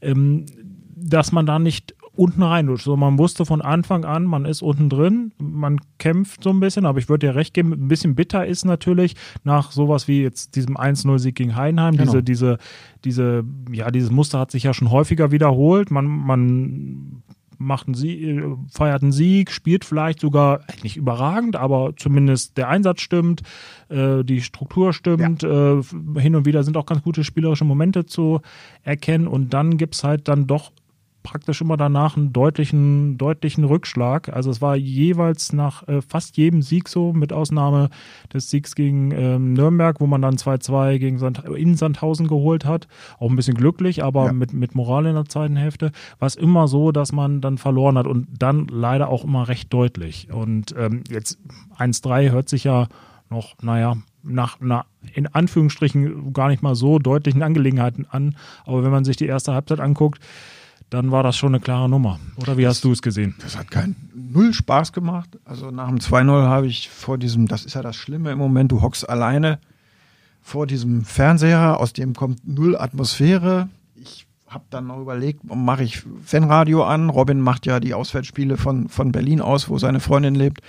ähm, 0.00 0.46
dass 0.96 1.32
man 1.32 1.46
da 1.46 1.58
nicht 1.58 1.93
unten 2.16 2.42
reinrutscht. 2.42 2.84
So, 2.84 2.96
man 2.96 3.18
wusste 3.18 3.44
von 3.44 3.60
Anfang 3.60 4.04
an, 4.04 4.24
man 4.24 4.44
ist 4.44 4.62
unten 4.62 4.88
drin, 4.88 5.32
man 5.38 5.80
kämpft 5.98 6.42
so 6.42 6.50
ein 6.50 6.60
bisschen, 6.60 6.86
aber 6.86 6.98
ich 6.98 7.08
würde 7.08 7.26
dir 7.26 7.34
recht 7.34 7.54
geben, 7.54 7.72
ein 7.72 7.88
bisschen 7.88 8.14
bitter 8.14 8.46
ist 8.46 8.64
natürlich 8.64 9.16
nach 9.42 9.72
sowas 9.72 10.08
wie 10.08 10.22
jetzt 10.22 10.56
diesem 10.56 10.76
1-0-Sieg 10.76 11.34
gegen 11.34 11.56
Heidenheim, 11.56 11.96
genau. 11.96 12.04
diese, 12.04 12.22
diese, 12.22 12.58
diese, 13.04 13.44
ja, 13.70 13.90
dieses 13.90 14.10
Muster 14.10 14.38
hat 14.38 14.50
sich 14.50 14.62
ja 14.62 14.74
schon 14.74 14.90
häufiger 14.90 15.30
wiederholt. 15.30 15.90
Man, 15.90 16.06
man 16.06 17.22
macht 17.58 17.86
einen 17.86 17.94
Sieg, 17.94 18.44
feiert 18.70 19.02
einen 19.02 19.12
Sieg, 19.12 19.50
spielt 19.50 19.84
vielleicht 19.84 20.20
sogar 20.20 20.60
nicht 20.82 20.96
überragend, 20.96 21.56
aber 21.56 21.94
zumindest 21.96 22.56
der 22.56 22.68
Einsatz 22.68 23.00
stimmt, 23.00 23.42
äh, 23.88 24.22
die 24.24 24.40
Struktur 24.40 24.92
stimmt, 24.92 25.42
ja. 25.42 25.78
äh, 25.78 25.82
hin 26.18 26.36
und 26.36 26.46
wieder 26.46 26.62
sind 26.62 26.76
auch 26.76 26.86
ganz 26.86 27.02
gute 27.02 27.24
spielerische 27.24 27.64
Momente 27.64 28.06
zu 28.06 28.40
erkennen 28.82 29.26
und 29.26 29.54
dann 29.54 29.76
gibt 29.76 29.94
es 29.94 30.04
halt 30.04 30.28
dann 30.28 30.46
doch 30.46 30.72
praktisch 31.24 31.60
immer 31.62 31.76
danach 31.76 32.16
einen 32.16 32.32
deutlichen, 32.32 33.18
deutlichen 33.18 33.64
Rückschlag. 33.64 34.28
Also 34.28 34.50
es 34.50 34.62
war 34.62 34.76
jeweils 34.76 35.52
nach 35.52 35.88
äh, 35.88 36.00
fast 36.00 36.36
jedem 36.36 36.62
Sieg 36.62 36.88
so, 36.88 37.12
mit 37.12 37.32
Ausnahme 37.32 37.90
des 38.32 38.50
Siegs 38.50 38.76
gegen 38.76 39.10
ähm, 39.10 39.54
Nürnberg, 39.54 40.00
wo 40.00 40.06
man 40.06 40.22
dann 40.22 40.36
2-2 40.36 40.98
gegen 40.98 41.18
Sand 41.18 41.42
in 41.56 41.74
Sandhausen 41.76 42.28
geholt 42.28 42.64
hat. 42.64 42.86
Auch 43.18 43.30
ein 43.30 43.36
bisschen 43.36 43.56
glücklich, 43.56 44.04
aber 44.04 44.26
ja. 44.26 44.32
mit, 44.32 44.52
mit 44.52 44.76
Moral 44.76 45.06
in 45.06 45.14
der 45.14 45.24
zweiten 45.24 45.56
Hälfte. 45.56 45.90
War 46.20 46.26
es 46.26 46.36
immer 46.36 46.68
so, 46.68 46.92
dass 46.92 47.10
man 47.10 47.40
dann 47.40 47.58
verloren 47.58 47.98
hat 47.98 48.06
und 48.06 48.28
dann 48.38 48.68
leider 48.68 49.08
auch 49.08 49.24
immer 49.24 49.48
recht 49.48 49.72
deutlich. 49.72 50.30
Und 50.30 50.74
ähm, 50.78 51.02
jetzt 51.10 51.38
1-3 51.78 52.30
hört 52.30 52.48
sich 52.50 52.64
ja 52.64 52.86
noch, 53.30 53.54
naja, 53.62 53.96
nach 54.22 54.60
einer 54.60 54.84
in 55.14 55.26
Anführungsstrichen 55.26 56.34
gar 56.34 56.48
nicht 56.48 56.62
mal 56.62 56.74
so 56.74 56.98
deutlichen 56.98 57.42
Angelegenheiten 57.42 58.06
an. 58.08 58.36
Aber 58.66 58.84
wenn 58.84 58.90
man 58.90 59.04
sich 59.04 59.16
die 59.16 59.26
erste 59.26 59.54
Halbzeit 59.54 59.80
anguckt, 59.80 60.20
dann 60.94 61.10
war 61.10 61.22
das 61.22 61.36
schon 61.36 61.54
eine 61.54 61.60
klare 61.60 61.88
Nummer. 61.88 62.18
Oder 62.36 62.56
wie 62.56 62.66
hast 62.66 62.84
du 62.84 62.92
es 62.92 63.02
gesehen? 63.02 63.34
Das 63.40 63.58
hat 63.58 63.70
keinen 63.70 63.96
null 64.14 64.54
Spaß 64.54 64.92
gemacht. 64.92 65.38
Also 65.44 65.70
nach 65.70 65.88
dem 65.88 65.98
2-0 65.98 66.46
habe 66.46 66.66
ich 66.66 66.88
vor 66.88 67.18
diesem, 67.18 67.48
das 67.48 67.64
ist 67.64 67.74
ja 67.74 67.82
das 67.82 67.96
Schlimme 67.96 68.30
im 68.30 68.38
Moment, 68.38 68.72
du 68.72 68.80
hockst 68.80 69.08
alleine 69.08 69.58
vor 70.40 70.66
diesem 70.66 71.04
Fernseher, 71.04 71.80
aus 71.80 71.92
dem 71.92 72.14
kommt 72.14 72.46
null 72.46 72.76
Atmosphäre. 72.76 73.68
Ich 73.96 74.26
habe 74.46 74.64
dann 74.70 74.86
noch 74.86 75.00
überlegt, 75.00 75.42
mache 75.42 75.82
ich 75.82 76.02
Fanradio 76.24 76.84
an. 76.84 77.10
Robin 77.10 77.40
macht 77.40 77.66
ja 77.66 77.80
die 77.80 77.94
Auswärtsspiele 77.94 78.56
von, 78.56 78.88
von 78.88 79.10
Berlin 79.10 79.40
aus, 79.40 79.68
wo 79.68 79.78
seine 79.78 80.00
Freundin 80.00 80.34
lebt. 80.34 80.60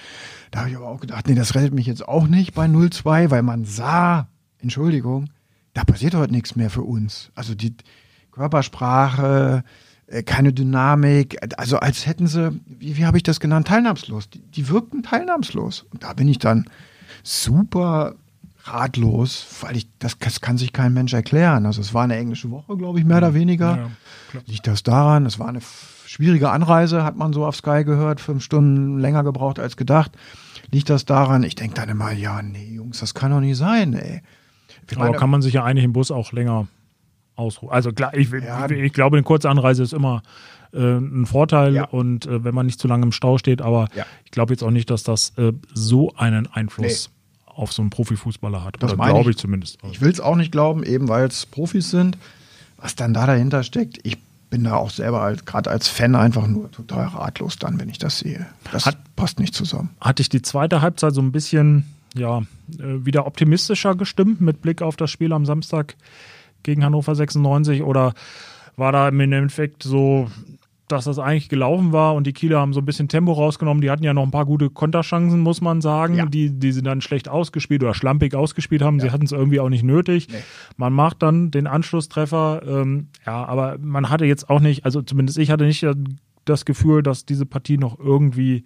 Da 0.51 0.61
habe 0.61 0.69
ich 0.69 0.75
aber 0.75 0.87
auch 0.87 1.01
gedacht, 1.01 1.27
nee, 1.27 1.35
das 1.35 1.55
rettet 1.55 1.73
mich 1.73 1.85
jetzt 1.85 2.07
auch 2.07 2.27
nicht 2.27 2.53
bei 2.53 2.65
0-2, 2.65 3.29
weil 3.29 3.43
man 3.43 3.65
sah, 3.65 4.27
Entschuldigung, 4.59 5.29
da 5.73 5.83
passiert 5.83 6.15
heute 6.15 6.33
nichts 6.33 6.55
mehr 6.55 6.69
für 6.69 6.83
uns. 6.83 7.31
Also 7.35 7.53
die 7.53 7.75
Körpersprache, 8.31 9.63
keine 10.25 10.53
Dynamik, 10.53 11.37
also 11.57 11.77
als 11.77 12.05
hätten 12.05 12.27
sie, 12.27 12.51
wie, 12.65 12.97
wie 12.97 13.05
habe 13.05 13.17
ich 13.17 13.23
das 13.23 13.39
genannt, 13.39 13.67
teilnahmslos. 13.67 14.29
Die, 14.29 14.39
die 14.39 14.69
wirkten 14.69 15.03
teilnahmslos. 15.03 15.85
Und 15.91 16.03
da 16.03 16.13
bin 16.13 16.27
ich 16.27 16.39
dann 16.39 16.65
super 17.23 18.15
ratlos, 18.65 19.47
weil 19.61 19.77
ich, 19.77 19.87
das, 19.99 20.17
das 20.19 20.41
kann 20.41 20.57
sich 20.57 20.73
kein 20.73 20.93
Mensch 20.93 21.13
erklären. 21.13 21.65
Also 21.65 21.81
es 21.81 21.93
war 21.93 22.03
eine 22.03 22.17
englische 22.17 22.49
Woche, 22.51 22.77
glaube 22.77 22.99
ich, 22.99 23.05
mehr 23.05 23.17
oder 23.17 23.33
weniger. 23.33 23.77
Ja, 24.33 24.41
Liegt 24.45 24.67
das 24.67 24.83
daran? 24.83 25.25
Es 25.25 25.39
war 25.39 25.47
eine 25.47 25.61
schwierige 26.05 26.49
Anreise, 26.49 27.03
hat 27.03 27.15
man 27.15 27.33
so 27.33 27.45
auf 27.45 27.55
Sky 27.55 27.83
gehört, 27.83 28.21
fünf 28.21 28.43
Stunden 28.43 28.99
länger 28.99 29.23
gebraucht 29.23 29.59
als 29.59 29.77
gedacht. 29.77 30.11
Liegt 30.71 30.89
das 30.89 31.05
daran? 31.05 31.43
Ich 31.43 31.55
denke 31.55 31.75
dann 31.75 31.89
immer, 31.89 32.11
ja, 32.11 32.41
nee, 32.41 32.73
Jungs, 32.73 32.99
das 32.99 33.13
kann 33.13 33.31
doch 33.31 33.39
nicht 33.39 33.57
sein, 33.57 33.93
ey. 33.93 34.21
Aber 34.95 35.05
meine, 35.05 35.17
kann 35.17 35.29
man 35.29 35.41
sich 35.41 35.53
ja 35.53 35.63
eigentlich 35.63 35.85
im 35.85 35.93
Bus 35.93 36.11
auch 36.11 36.31
länger 36.31 36.67
ausruhen. 37.35 37.71
Also 37.71 37.91
klar, 37.91 38.13
ich, 38.13 38.29
ja. 38.31 38.69
ich, 38.69 38.93
glaube, 38.93 39.17
eine 39.17 39.23
kurze 39.23 39.49
Anreise 39.49 39.83
ist 39.83 39.93
immer 39.93 40.23
äh, 40.73 40.79
ein 40.79 41.25
Vorteil 41.25 41.73
ja. 41.73 41.85
und 41.85 42.25
äh, 42.25 42.43
wenn 42.43 42.55
man 42.55 42.65
nicht 42.65 42.79
zu 42.79 42.87
lange 42.87 43.03
im 43.03 43.11
Stau 43.11 43.37
steht, 43.37 43.61
aber 43.61 43.87
ja. 43.95 44.05
ich 44.23 44.31
glaube 44.31 44.53
jetzt 44.53 44.63
auch 44.63 44.71
nicht, 44.71 44.89
dass 44.89 45.03
das 45.03 45.33
äh, 45.37 45.53
so 45.73 46.13
einen 46.15 46.47
Einfluss 46.47 47.09
nee. 47.09 47.51
auf 47.53 47.73
so 47.73 47.81
einen 47.81 47.89
Profifußballer 47.89 48.63
hat. 48.63 48.77
Das 48.79 48.95
glaube 48.95 49.21
ich, 49.21 49.27
ich, 49.29 49.37
zumindest. 49.37 49.77
Ich 49.91 50.01
will 50.01 50.11
es 50.11 50.19
auch 50.19 50.35
nicht 50.35 50.51
glauben, 50.51 50.83
eben 50.83 51.07
weil 51.07 51.27
es 51.27 51.45
Profis 51.45 51.91
sind. 51.91 52.17
Was 52.77 52.95
dann 52.95 53.13
da 53.13 53.25
dahinter 53.25 53.63
steckt, 53.63 53.99
ich 54.03 54.17
bin 54.49 54.63
da 54.63 54.75
auch 54.75 54.89
selber 54.89 55.33
gerade 55.45 55.69
als 55.69 55.87
Fan 55.87 56.15
einfach 56.15 56.47
nur 56.47 56.71
total 56.71 57.07
ratlos 57.07 57.57
dann, 57.57 57.79
wenn 57.79 57.89
ich 57.89 57.97
das 57.97 58.19
sehe. 58.19 58.45
Das 58.71 58.85
hat, 58.85 58.97
passt 59.15 59.39
nicht 59.39 59.55
zusammen. 59.55 59.89
Hatte 59.99 60.21
ich 60.21 60.29
die 60.29 60.41
zweite 60.41 60.81
Halbzeit 60.81 61.13
so 61.13 61.21
ein 61.21 61.31
bisschen 61.31 61.85
ja, 62.15 62.39
äh, 62.39 63.05
wieder 63.05 63.27
optimistischer 63.27 63.95
gestimmt 63.95 64.41
mit 64.41 64.61
Blick 64.61 64.81
auf 64.81 64.95
das 64.95 65.11
Spiel 65.11 65.33
am 65.33 65.45
Samstag 65.45 65.95
gegen 66.65 66.83
Hannover 66.83 67.15
96 67.15 67.81
oder 67.83 68.13
war 68.75 68.91
da 68.91 69.07
im 69.07 69.19
Endeffekt 69.19 69.83
so, 69.83 70.27
dass 70.87 71.05
das 71.05 71.17
eigentlich 71.17 71.49
gelaufen 71.49 71.93
war 71.93 72.13
und 72.13 72.27
die 72.27 72.33
Kieler 72.33 72.59
haben 72.59 72.73
so 72.73 72.79
ein 72.79 72.85
bisschen 72.85 73.07
Tempo 73.07 73.31
rausgenommen. 73.31 73.81
Die 73.81 73.89
hatten 73.89 74.03
ja 74.03 74.13
noch 74.13 74.23
ein 74.23 74.31
paar 74.31 74.45
gute 74.45 74.69
Konterchancen, 74.69 75.39
muss 75.39 75.61
man 75.61 75.81
sagen, 75.81 76.15
ja. 76.15 76.25
die, 76.25 76.51
die 76.51 76.71
sie 76.71 76.83
dann 76.83 77.01
schlecht 77.01 77.27
ausgespielt 77.27 77.81
oder 77.83 77.93
schlampig 77.93 78.35
ausgespielt 78.35 78.81
haben. 78.81 78.97
Ja. 78.99 79.05
Sie 79.05 79.11
hatten 79.11 79.25
es 79.25 79.31
irgendwie 79.31 79.59
auch 79.59 79.69
nicht 79.69 79.83
nötig. 79.83 80.27
Nee. 80.29 80.37
Man 80.77 80.93
macht 80.93 81.23
dann 81.23 81.49
den 81.49 81.65
Anschlusstreffer. 81.65 82.61
Ähm, 82.67 83.07
ja, 83.25 83.45
aber 83.45 83.77
man 83.79 84.09
hatte 84.09 84.25
jetzt 84.25 84.49
auch 84.49 84.59
nicht, 84.59 84.85
also 84.85 85.01
zumindest 85.01 85.39
ich 85.39 85.49
hatte 85.49 85.65
nicht 85.65 85.85
das 86.45 86.65
Gefühl, 86.65 87.01
dass 87.01 87.25
diese 87.25 87.45
Partie 87.45 87.77
noch 87.77 87.99
irgendwie 87.99 88.63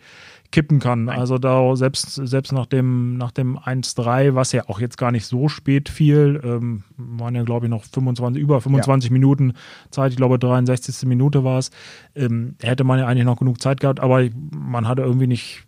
kippen 0.51 0.79
kann. 0.79 1.05
Nein. 1.05 1.19
Also 1.19 1.37
da 1.37 1.75
selbst, 1.75 2.13
selbst 2.13 2.51
nach 2.51 2.65
dem, 2.65 3.17
nach 3.17 3.31
dem 3.31 3.57
1-3, 3.57 4.33
was 4.33 4.51
ja 4.51 4.67
auch 4.67 4.79
jetzt 4.79 4.97
gar 4.97 5.11
nicht 5.11 5.25
so 5.25 5.47
spät 5.47 5.89
fiel, 5.89 6.41
ähm, 6.43 6.83
waren 6.97 7.35
ja, 7.35 7.43
glaube 7.43 7.67
ich, 7.67 7.69
noch 7.69 7.83
25, 7.83 8.41
über 8.41 8.59
25 8.59 9.09
ja. 9.09 9.13
Minuten 9.13 9.53
Zeit, 9.91 10.11
ich 10.11 10.17
glaube 10.17 10.39
63. 10.39 11.07
Minute 11.07 11.43
war 11.43 11.59
es, 11.59 11.69
ähm, 12.15 12.55
hätte 12.61 12.83
man 12.83 12.99
ja 12.99 13.05
eigentlich 13.05 13.25
noch 13.25 13.37
genug 13.37 13.61
Zeit 13.61 13.79
gehabt, 13.79 13.99
aber 13.99 14.27
man 14.51 14.87
hatte 14.87 15.03
irgendwie 15.03 15.27
nicht, 15.27 15.67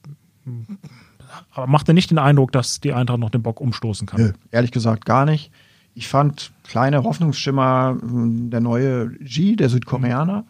aber 1.54 1.67
machte 1.67 1.94
nicht 1.94 2.10
den 2.10 2.17
Eindruck, 2.17 2.52
dass 2.52 2.80
die 2.80 2.94
Eintracht 2.94 3.20
noch 3.20 3.30
den 3.30 3.44
Bock 3.44 3.62
umstoßen 3.62 4.08
kann. 4.08 4.22
Nö, 4.22 4.32
ehrlich 4.50 4.72
gesagt 4.72 5.06
gar 5.06 5.26
nicht. 5.26 5.52
Ich 5.94 6.08
fand 6.08 6.54
kleine 6.63 7.04
Hoffnungsschimmer, 7.04 7.98
hm, 8.02 8.50
der 8.50 8.62
neue 8.62 9.10
G, 9.20 9.56
der 9.56 9.70
Südkoreaner, 9.70 10.46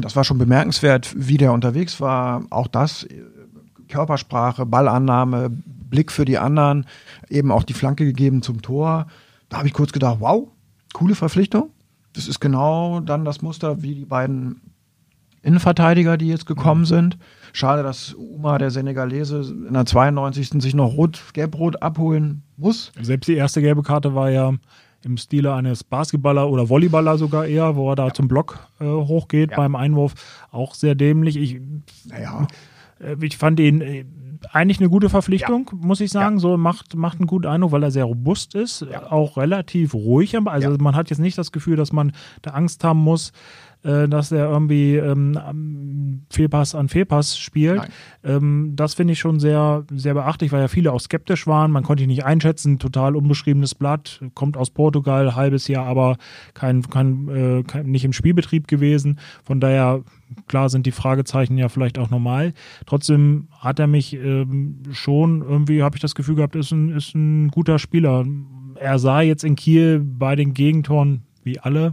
das 0.00 0.16
war 0.16 0.24
schon 0.24 0.38
bemerkenswert, 0.38 1.14
wie 1.16 1.36
der 1.36 1.52
unterwegs 1.52 2.00
war. 2.00 2.44
Auch 2.50 2.66
das 2.66 3.06
Körpersprache, 3.88 4.66
Ballannahme, 4.66 5.50
Blick 5.50 6.12
für 6.12 6.24
die 6.24 6.38
anderen, 6.38 6.86
eben 7.28 7.50
auch 7.50 7.62
die 7.62 7.74
Flanke 7.74 8.04
gegeben 8.04 8.42
zum 8.42 8.62
Tor. 8.62 9.06
Da 9.48 9.58
habe 9.58 9.68
ich 9.68 9.74
kurz 9.74 9.92
gedacht, 9.92 10.18
wow, 10.20 10.48
coole 10.92 11.14
Verpflichtung. 11.14 11.70
Das 12.12 12.28
ist 12.28 12.40
genau 12.40 13.00
dann 13.00 13.24
das 13.24 13.42
Muster 13.42 13.82
wie 13.82 13.94
die 13.94 14.04
beiden 14.04 14.60
Innenverteidiger, 15.42 16.16
die 16.16 16.28
jetzt 16.28 16.46
gekommen 16.46 16.82
mhm. 16.82 16.86
sind. 16.86 17.18
Schade, 17.52 17.82
dass 17.82 18.14
Uma, 18.14 18.58
der 18.58 18.70
Senegalese, 18.70 19.40
in 19.66 19.72
der 19.72 19.86
92. 19.86 20.50
sich 20.60 20.74
noch 20.74 20.94
rot, 20.94 21.22
gelb-rot 21.32 21.82
abholen 21.82 22.42
muss. 22.56 22.92
Selbst 23.00 23.28
die 23.28 23.34
erste 23.34 23.62
gelbe 23.62 23.82
Karte 23.82 24.14
war 24.14 24.30
ja 24.30 24.52
im 25.04 25.16
Stile 25.16 25.54
eines 25.54 25.84
Basketballer 25.84 26.50
oder 26.50 26.68
Volleyballer 26.68 27.18
sogar 27.18 27.46
eher, 27.46 27.76
wo 27.76 27.90
er 27.90 27.96
da 27.96 28.08
ja. 28.08 28.14
zum 28.14 28.26
Block 28.26 28.58
äh, 28.80 28.84
hochgeht 28.84 29.52
ja. 29.52 29.56
beim 29.56 29.76
Einwurf. 29.76 30.14
Auch 30.50 30.74
sehr 30.74 30.94
dämlich. 30.94 31.36
Ich, 31.36 31.60
naja. 32.06 32.46
Äh, 33.00 33.16
ich 33.22 33.36
fand 33.36 33.60
ihn 33.60 33.80
äh, 33.80 34.04
eigentlich 34.52 34.78
eine 34.78 34.88
gute 34.88 35.08
Verpflichtung, 35.08 35.70
ja. 35.72 35.78
muss 35.86 36.00
ich 36.00 36.10
sagen. 36.10 36.38
So 36.38 36.56
macht, 36.56 36.94
macht 36.94 37.18
einen 37.18 37.26
guten 37.26 37.46
Eindruck, 37.46 37.72
weil 37.72 37.82
er 37.82 37.90
sehr 37.90 38.04
robust 38.04 38.54
ist, 38.54 38.86
auch 39.10 39.36
relativ 39.36 39.94
ruhig. 39.94 40.36
Also 40.46 40.76
man 40.78 40.94
hat 40.94 41.10
jetzt 41.10 41.18
nicht 41.18 41.36
das 41.36 41.52
Gefühl, 41.52 41.76
dass 41.76 41.92
man 41.92 42.12
da 42.42 42.50
Angst 42.50 42.84
haben 42.84 43.00
muss, 43.00 43.32
äh, 43.84 44.08
dass 44.08 44.32
er 44.32 44.50
irgendwie 44.50 44.96
ähm, 44.96 46.22
Fehlpass 46.30 46.74
an 46.74 46.88
Fehlpass 46.88 47.38
spielt. 47.38 47.88
Ähm, 48.24 48.72
das 48.74 48.94
finde 48.94 49.12
ich 49.12 49.18
schon 49.18 49.40
sehr, 49.40 49.84
sehr 49.90 50.14
beachtlich, 50.14 50.52
weil 50.52 50.60
ja 50.60 50.68
viele 50.68 50.92
auch 50.92 51.00
skeptisch 51.00 51.46
waren. 51.46 51.70
Man 51.70 51.84
konnte 51.84 52.02
ihn 52.02 52.08
nicht 52.08 52.24
einschätzen. 52.24 52.78
Total 52.78 53.14
unbeschriebenes 53.14 53.74
Blatt, 53.74 54.20
kommt 54.34 54.56
aus 54.56 54.70
Portugal, 54.70 55.36
halbes 55.36 55.68
Jahr, 55.68 55.86
aber 55.86 56.16
kein, 56.54 56.82
kein, 56.82 57.28
äh, 57.28 57.62
kein, 57.62 57.86
nicht 57.86 58.04
im 58.04 58.12
Spielbetrieb 58.12 58.68
gewesen. 58.68 59.18
Von 59.44 59.60
daher 59.60 60.02
klar 60.46 60.68
sind 60.68 60.86
die 60.86 60.92
Fragezeichen 60.92 61.56
ja 61.56 61.68
vielleicht 61.68 61.98
auch 61.98 62.10
normal. 62.10 62.52
Trotzdem 62.86 63.48
hat 63.58 63.78
er 63.78 63.86
mich 63.86 64.14
ähm, 64.14 64.82
schon 64.90 65.42
irgendwie, 65.42 65.82
habe 65.82 65.96
ich 65.96 66.02
das 66.02 66.14
Gefühl 66.14 66.34
gehabt, 66.34 66.56
ist 66.56 66.72
ein, 66.72 66.90
ist 66.90 67.14
ein 67.14 67.48
guter 67.48 67.78
Spieler. 67.78 68.26
Er 68.74 68.98
sah 68.98 69.20
jetzt 69.20 69.44
in 69.44 69.56
Kiel 69.56 70.00
bei 70.00 70.36
den 70.36 70.54
Gegentoren 70.54 71.22
wie 71.42 71.58
alle 71.58 71.92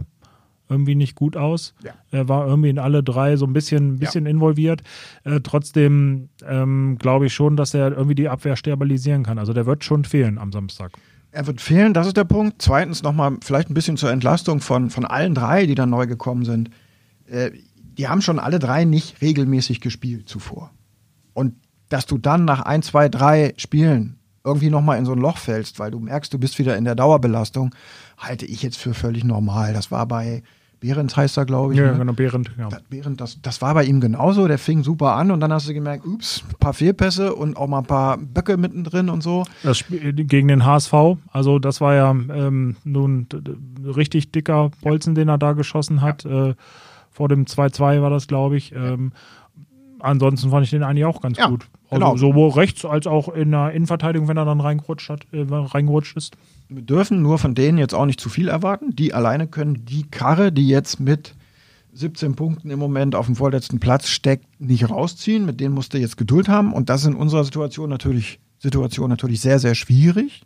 irgendwie 0.68 0.94
nicht 0.94 1.14
gut 1.14 1.36
aus. 1.36 1.74
Ja. 1.84 1.92
Er 2.10 2.28
war 2.28 2.46
irgendwie 2.46 2.70
in 2.70 2.78
alle 2.78 3.02
drei 3.02 3.36
so 3.36 3.46
ein 3.46 3.52
bisschen, 3.52 3.98
bisschen 3.98 4.24
ja. 4.24 4.30
involviert. 4.30 4.82
Äh, 5.24 5.40
trotzdem 5.40 6.28
ähm, 6.46 6.96
glaube 6.98 7.26
ich 7.26 7.34
schon, 7.34 7.56
dass 7.56 7.74
er 7.74 7.92
irgendwie 7.92 8.14
die 8.14 8.28
Abwehr 8.28 8.56
stabilisieren 8.56 9.22
kann. 9.22 9.38
Also 9.38 9.52
der 9.52 9.66
wird 9.66 9.84
schon 9.84 10.04
fehlen 10.04 10.38
am 10.38 10.52
Samstag. 10.52 10.92
Er 11.30 11.46
wird 11.46 11.60
fehlen, 11.60 11.92
das 11.92 12.06
ist 12.06 12.16
der 12.16 12.24
Punkt. 12.24 12.62
Zweitens 12.62 13.02
nochmal 13.02 13.36
vielleicht 13.42 13.70
ein 13.70 13.74
bisschen 13.74 13.96
zur 13.96 14.10
Entlastung 14.10 14.60
von, 14.60 14.90
von 14.90 15.04
allen 15.04 15.34
drei, 15.34 15.66
die 15.66 15.74
dann 15.74 15.90
neu 15.90 16.06
gekommen 16.06 16.44
sind. 16.44 16.70
Äh, 17.26 17.50
die 17.98 18.08
haben 18.08 18.22
schon 18.22 18.38
alle 18.38 18.58
drei 18.58 18.84
nicht 18.84 19.20
regelmäßig 19.22 19.80
gespielt 19.80 20.28
zuvor. 20.28 20.70
Und 21.32 21.54
dass 21.88 22.06
du 22.06 22.18
dann 22.18 22.44
nach 22.44 22.62
ein, 22.62 22.82
zwei, 22.82 23.08
drei 23.08 23.54
Spielen 23.56 24.18
irgendwie 24.44 24.70
nochmal 24.70 24.98
in 24.98 25.04
so 25.04 25.12
ein 25.12 25.18
Loch 25.18 25.38
fällst, 25.38 25.78
weil 25.78 25.90
du 25.90 25.98
merkst, 25.98 26.32
du 26.32 26.38
bist 26.38 26.58
wieder 26.58 26.76
in 26.76 26.84
der 26.84 26.94
Dauerbelastung, 26.94 27.74
halte 28.16 28.46
ich 28.46 28.62
jetzt 28.62 28.78
für 28.78 28.94
völlig 28.94 29.24
normal. 29.24 29.72
Das 29.72 29.90
war 29.90 30.06
bei 30.06 30.42
Behrendt 30.80 31.16
heißt 31.16 31.36
er, 31.38 31.46
glaube 31.46 31.72
ich. 31.72 31.78
Ja, 31.78 31.92
ne? 31.92 31.98
genau, 31.98 32.12
Behrendt, 32.12 32.50
ja. 32.58 32.68
Das, 32.68 32.82
Behrendt, 32.82 33.20
das, 33.20 33.40
das 33.40 33.62
war 33.62 33.74
bei 33.74 33.84
ihm 33.84 34.00
genauso. 34.00 34.46
Der 34.46 34.58
fing 34.58 34.82
super 34.82 35.14
an 35.14 35.30
und 35.30 35.40
dann 35.40 35.52
hast 35.52 35.68
du 35.68 35.74
gemerkt, 35.74 36.06
ups, 36.06 36.44
ein 36.48 36.58
paar 36.58 36.74
Fehlpässe 36.74 37.34
und 37.34 37.56
auch 37.56 37.66
mal 37.66 37.78
ein 37.78 37.86
paar 37.86 38.18
Böcke 38.18 38.56
mittendrin 38.56 39.08
und 39.08 39.22
so. 39.22 39.44
Das 39.62 39.78
Spiel 39.78 40.12
gegen 40.12 40.48
den 40.48 40.64
HSV, 40.64 40.92
also 41.32 41.58
das 41.58 41.80
war 41.80 41.94
ja 41.94 42.10
ähm, 42.10 42.76
nun 42.84 43.26
richtig 43.84 44.32
dicker 44.32 44.70
Bolzen, 44.82 45.14
den 45.14 45.28
er 45.28 45.38
da 45.38 45.52
geschossen 45.52 46.02
hat. 46.02 46.24
Ja. 46.24 46.48
Äh, 46.48 46.54
vor 47.10 47.28
dem 47.28 47.46
2-2 47.46 48.02
war 48.02 48.10
das, 48.10 48.26
glaube 48.26 48.58
ich. 48.58 48.74
Ähm, 48.74 49.12
ansonsten 50.00 50.50
fand 50.50 50.64
ich 50.64 50.70
den 50.70 50.82
eigentlich 50.82 51.06
auch 51.06 51.22
ganz 51.22 51.38
ja, 51.38 51.48
gut. 51.48 51.66
Also 51.88 52.04
genau. 52.04 52.16
sowohl 52.16 52.50
rechts 52.50 52.84
als 52.84 53.06
auch 53.06 53.28
in 53.28 53.52
der 53.52 53.72
Innenverteidigung, 53.72 54.28
wenn 54.28 54.36
er 54.36 54.44
dann 54.44 54.60
reingerutscht, 54.60 55.08
hat, 55.08 55.26
äh, 55.32 55.46
reingerutscht 55.48 56.16
ist. 56.16 56.36
Wir 56.68 56.82
dürfen 56.82 57.22
nur 57.22 57.38
von 57.38 57.54
denen 57.54 57.78
jetzt 57.78 57.94
auch 57.94 58.06
nicht 58.06 58.20
zu 58.20 58.28
viel 58.28 58.48
erwarten. 58.48 58.94
Die 58.94 59.14
alleine 59.14 59.46
können 59.46 59.84
die 59.84 60.04
Karre, 60.04 60.52
die 60.52 60.68
jetzt 60.68 60.98
mit 60.98 61.34
17 61.92 62.34
Punkten 62.34 62.70
im 62.70 62.78
Moment 62.78 63.14
auf 63.14 63.26
dem 63.26 63.36
vorletzten 63.36 63.78
Platz 63.78 64.08
steckt, 64.08 64.60
nicht 64.60 64.90
rausziehen. 64.90 65.46
Mit 65.46 65.60
denen 65.60 65.74
musst 65.74 65.94
du 65.94 65.98
jetzt 65.98 66.16
Geduld 66.16 66.48
haben. 66.48 66.72
Und 66.72 66.88
das 66.88 67.02
ist 67.02 67.08
in 67.08 67.14
unserer 67.14 67.44
Situation 67.44 67.88
natürlich, 67.88 68.40
Situation 68.58 69.08
natürlich 69.08 69.40
sehr, 69.40 69.58
sehr 69.58 69.74
schwierig. 69.74 70.42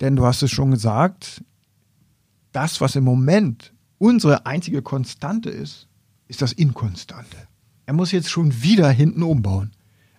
Denn 0.00 0.16
du 0.16 0.24
hast 0.24 0.42
es 0.42 0.50
schon 0.50 0.70
gesagt, 0.70 1.42
das, 2.52 2.80
was 2.80 2.96
im 2.96 3.04
Moment 3.04 3.72
unsere 3.98 4.46
einzige 4.46 4.82
Konstante 4.82 5.50
ist, 5.50 5.86
ist 6.28 6.42
das 6.42 6.52
Inkonstante. 6.52 7.36
Er 7.86 7.94
muss 7.94 8.10
jetzt 8.10 8.30
schon 8.30 8.62
wieder 8.62 8.88
hinten 8.90 9.22
umbauen. 9.22 9.72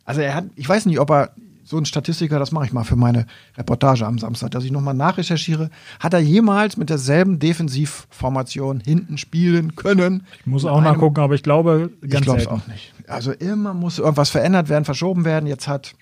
Also 0.06 0.22
er 0.22 0.36
hat, 0.36 0.46
ich 0.56 0.68
weiß 0.68 0.86
nicht, 0.86 1.00
ob 1.00 1.10
er 1.10 1.34
so 1.74 1.80
ein 1.80 1.86
Statistiker, 1.86 2.38
das 2.38 2.52
mache 2.52 2.66
ich 2.66 2.72
mal 2.72 2.84
für 2.84 2.96
meine 2.96 3.26
Reportage 3.58 4.06
am 4.06 4.20
Samstag, 4.20 4.52
dass 4.52 4.64
ich 4.64 4.72
nochmal 4.72 4.94
nachrecherchiere. 4.94 5.72
Hat 6.00 6.14
er 6.14 6.20
jemals 6.20 6.78
mit 6.78 6.92
derselben 6.92 7.40
Defensivformation 7.40 8.80
hinten 8.80 9.18
spielen 9.18 9.76
können? 9.76 10.24
Ich 10.40 10.46
muss 10.46 10.66
auch 10.66 10.82
nachgucken, 10.82 11.20
aber 11.20 11.34
ich 11.34 11.42
glaube 11.42 11.92
ganz 12.02 12.14
Ich 12.14 12.22
glaube 12.22 12.42
es 12.42 12.48
auch 12.48 12.68
nicht. 12.68 12.94
Also 13.08 13.32
immer 13.32 13.74
muss 13.74 13.98
irgendwas 13.98 14.30
verändert 14.30 14.70
werden, 14.70 14.86
verschoben 14.86 15.26
werden. 15.26 15.48
Jetzt 15.48 15.68
hat 15.68 15.96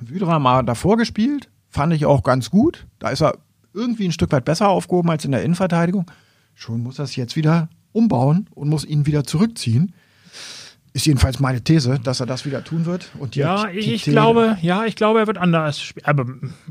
Wydra 0.00 0.38
mal 0.38 0.62
davor 0.62 0.96
gespielt, 0.96 1.50
fand 1.68 1.92
ich 1.92 2.06
auch 2.06 2.22
ganz 2.22 2.50
gut. 2.50 2.86
Da 2.98 3.10
ist 3.10 3.20
er 3.20 3.36
irgendwie 3.74 4.06
ein 4.06 4.12
Stück 4.12 4.32
weit 4.32 4.46
besser 4.46 4.70
aufgehoben 4.70 5.10
als 5.10 5.26
in 5.26 5.32
der 5.32 5.42
Innenverteidigung. 5.42 6.10
Schon 6.54 6.82
muss 6.82 6.98
er 6.98 7.04
es 7.04 7.16
jetzt 7.16 7.36
wieder 7.36 7.68
umbauen 7.92 8.48
und 8.54 8.70
muss 8.70 8.86
ihn 8.86 9.04
wieder 9.04 9.24
zurückziehen. 9.24 9.92
Ist 10.96 11.04
jedenfalls 11.04 11.40
meine 11.40 11.60
These, 11.60 12.00
dass 12.02 12.20
er 12.20 12.26
das 12.26 12.46
wieder 12.46 12.64
tun 12.64 12.86
wird. 12.86 13.10
Und 13.18 13.36
ja, 13.36 13.68
ich, 13.68 13.92
ich 13.92 14.04
glaube, 14.04 14.56
ja, 14.62 14.86
ich 14.86 14.96
glaube, 14.96 15.18
er 15.18 15.26
wird 15.26 15.36
anders 15.36 15.78
spielen. 15.78 16.06
Aber 16.06 16.24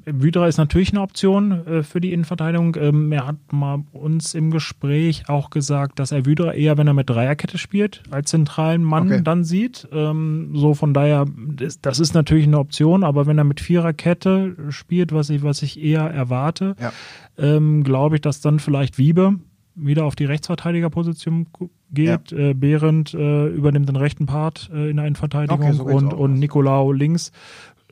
Wydra 0.04 0.48
ist 0.48 0.58
natürlich 0.58 0.90
eine 0.94 1.02
Option 1.02 1.52
äh, 1.68 1.84
für 1.84 2.02
die 2.02 2.12
Innenverteidigung. 2.12 2.76
Ähm, 2.76 3.12
er 3.12 3.28
hat 3.28 3.36
mal 3.52 3.84
uns 3.92 4.34
im 4.34 4.50
Gespräch 4.50 5.30
auch 5.30 5.52
gesagt, 5.52 6.00
dass 6.00 6.12
er 6.12 6.26
Wydra 6.26 6.56
eher, 6.56 6.76
wenn 6.80 6.88
er 6.88 6.96
mit 6.96 7.08
Dreierkette 7.08 7.60
spielt, 7.60 8.02
als 8.10 8.32
zentralen 8.32 8.84
Mann 8.84 9.12
okay. 9.12 9.22
dann 9.24 9.44
sieht. 9.44 9.88
Ähm, 9.92 10.54
so 10.56 10.74
von 10.74 10.96
daher, 10.96 11.28
das, 11.56 11.80
das, 11.82 12.00
ist 12.00 12.16
natürlich 12.16 12.48
eine 12.48 12.58
Option, 12.58 13.04
aber 13.04 13.28
wenn 13.28 13.38
er 13.38 13.44
mit 13.44 13.62
Viererkette 13.62 14.56
spielt, 14.70 15.14
was 15.14 15.30
ich, 15.30 15.44
was 15.44 15.62
ich 15.62 15.80
eher 15.80 16.02
erwarte, 16.02 16.76
ja. 16.80 16.92
ähm, 17.38 17.84
glaube 17.84 18.16
ich, 18.16 18.22
dass 18.22 18.42
dann 18.42 18.58
vielleicht 18.58 18.98
Wiebe 18.98 19.36
wieder 19.76 20.06
auf 20.06 20.16
die 20.16 20.26
Rechtsverteidigerposition 20.26 21.48
geht. 21.92 22.32
Ja. 22.32 22.38
Äh, 22.38 22.54
Behrendt 22.54 23.14
äh, 23.14 23.48
übernimmt 23.48 23.90
den 23.90 23.96
rechten 23.96 24.26
Part 24.26 24.70
äh, 24.74 24.90
in 24.90 24.98
der 24.98 25.06
Innenverteidigung 25.06 25.60
okay, 25.60 25.74
so 25.74 25.84
und, 25.84 26.14
und 26.14 26.34
Nicolau 26.36 26.92
links. 26.92 27.32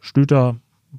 Stüter 0.02 0.58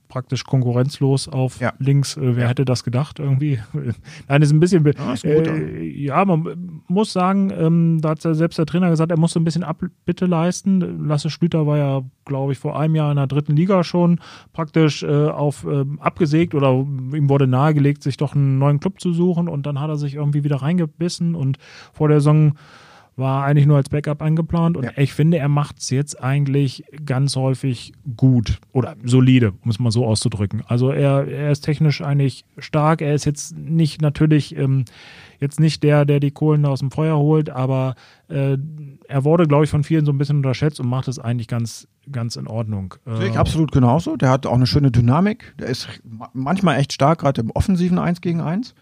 praktisch 0.09 0.45
konkurrenzlos 0.45 1.29
auf 1.29 1.61
ja. 1.61 1.73
links. 1.79 2.17
Äh, 2.17 2.37
wer 2.37 2.49
hätte 2.49 2.65
das 2.65 2.85
gedacht 2.85 3.19
irgendwie? 3.19 3.61
Nein, 4.29 4.43
ist 4.43 4.53
ein 4.53 4.61
bisschen. 4.61 4.85
Ja, 4.85 5.13
ist 5.13 5.25
äh, 5.25 5.83
ja 5.83 6.25
man 6.25 6.83
muss 6.89 7.13
sagen, 7.13 7.51
ähm, 7.57 8.01
da 8.01 8.11
hat 8.11 8.23
selbst 8.23 8.59
der 8.59 8.67
Trainer 8.67 8.91
gesagt, 8.91 9.11
er 9.11 9.19
musste 9.19 9.41
ein 9.41 9.45
bisschen 9.45 9.65
Abbitte 9.65 10.27
leisten. 10.27 11.07
Lasse 11.07 11.31
Schlüter 11.31 11.67
war 11.67 11.79
ja, 11.79 12.03
glaube 12.25 12.53
ich, 12.53 12.59
vor 12.59 12.79
einem 12.79 12.95
Jahr 12.95 13.11
in 13.11 13.17
der 13.17 13.27
dritten 13.27 13.57
Liga 13.57 13.85
schon 13.85 14.21
praktisch 14.53 15.03
äh, 15.03 15.29
auf 15.29 15.65
äh, 15.65 15.85
abgesägt 16.01 16.55
oder 16.55 16.73
ihm 16.73 17.29
wurde 17.29 17.47
nahegelegt, 17.47 18.03
sich 18.03 18.17
doch 18.17 18.35
einen 18.35 18.59
neuen 18.59 18.81
Club 18.81 19.01
zu 19.01 19.13
suchen 19.13 19.49
und 19.49 19.67
dann 19.67 19.81
hat 19.81 19.91
er 19.91 19.97
sich 19.97 20.15
irgendwie 20.15 20.45
wieder 20.45 20.57
reingebissen 20.57 21.35
und 21.35 21.59
vor 21.93 22.09
der 22.09 22.21
Saison 22.21 22.55
war 23.17 23.45
eigentlich 23.45 23.67
nur 23.67 23.77
als 23.77 23.89
Backup 23.89 24.23
eingeplant 24.23 24.77
und 24.77 24.85
ja. 24.85 24.91
ich 24.97 25.13
finde, 25.13 25.39
er 25.39 25.49
macht 25.49 25.79
es 25.79 25.91
jetzt 25.91 26.21
eigentlich 26.23 26.85
ganz 27.05 27.37
häufig 27.37 27.93
gut 28.17 28.59
oder 28.73 28.97
solide, 29.05 29.53
um 29.63 29.71
es 29.71 29.79
mal 29.79 29.91
so 29.91 30.05
auszudrücken. 30.05 30.63
Also 30.67 30.91
er, 30.91 31.29
er 31.29 31.53
ist 31.53 31.61
technisch 31.61 32.03
eigentlich 32.03 32.45
stark, 32.59 33.03
er 33.03 33.15
ist 33.15 33.25
jetzt 33.25 33.57
nicht 33.57 34.03
natürlich 34.03 34.57
ähm, 34.57 34.85
jetzt 35.41 35.61
nicht 35.61 35.83
der, 35.83 36.05
der 36.05 36.21
die 36.21 36.31
Kohlen 36.31 36.67
aus 36.67 36.81
dem 36.81 36.91
Feuer 36.91 37.17
holt, 37.17 37.51
aber 37.51 37.95
äh, 38.29 38.57
er 39.09 39.25
wurde, 39.25 39.47
glaube 39.47 39.65
ich, 39.65 39.71
von 39.71 39.85
vielen 39.85 40.05
so 40.05 40.13
ein 40.13 40.19
bisschen 40.19 40.39
unterschätzt 40.39 40.81
und 40.81 40.89
macht 40.89 41.07
es 41.09 41.19
eigentlich 41.19 41.49
ganz, 41.49 41.87
ganz 42.11 42.37
in 42.37 42.49
Ordnung. 42.49 42.95
Sehe 43.05 43.29
ich 43.29 43.39
absolut 43.39 43.71
genauso. 43.71 44.17
Der 44.17 44.31
hat 44.31 44.47
auch 44.47 44.55
eine 44.55 44.67
schöne 44.67 44.91
Dynamik. 44.91 45.55
Der 45.59 45.69
ist 45.69 45.89
manchmal 46.33 46.79
echt 46.79 46.93
stark, 46.93 47.21
gerade 47.21 47.43
im 47.43 47.51
offensiven 47.51 47.99
1 47.99 48.21
gegen 48.21 48.41
1. 48.41 48.75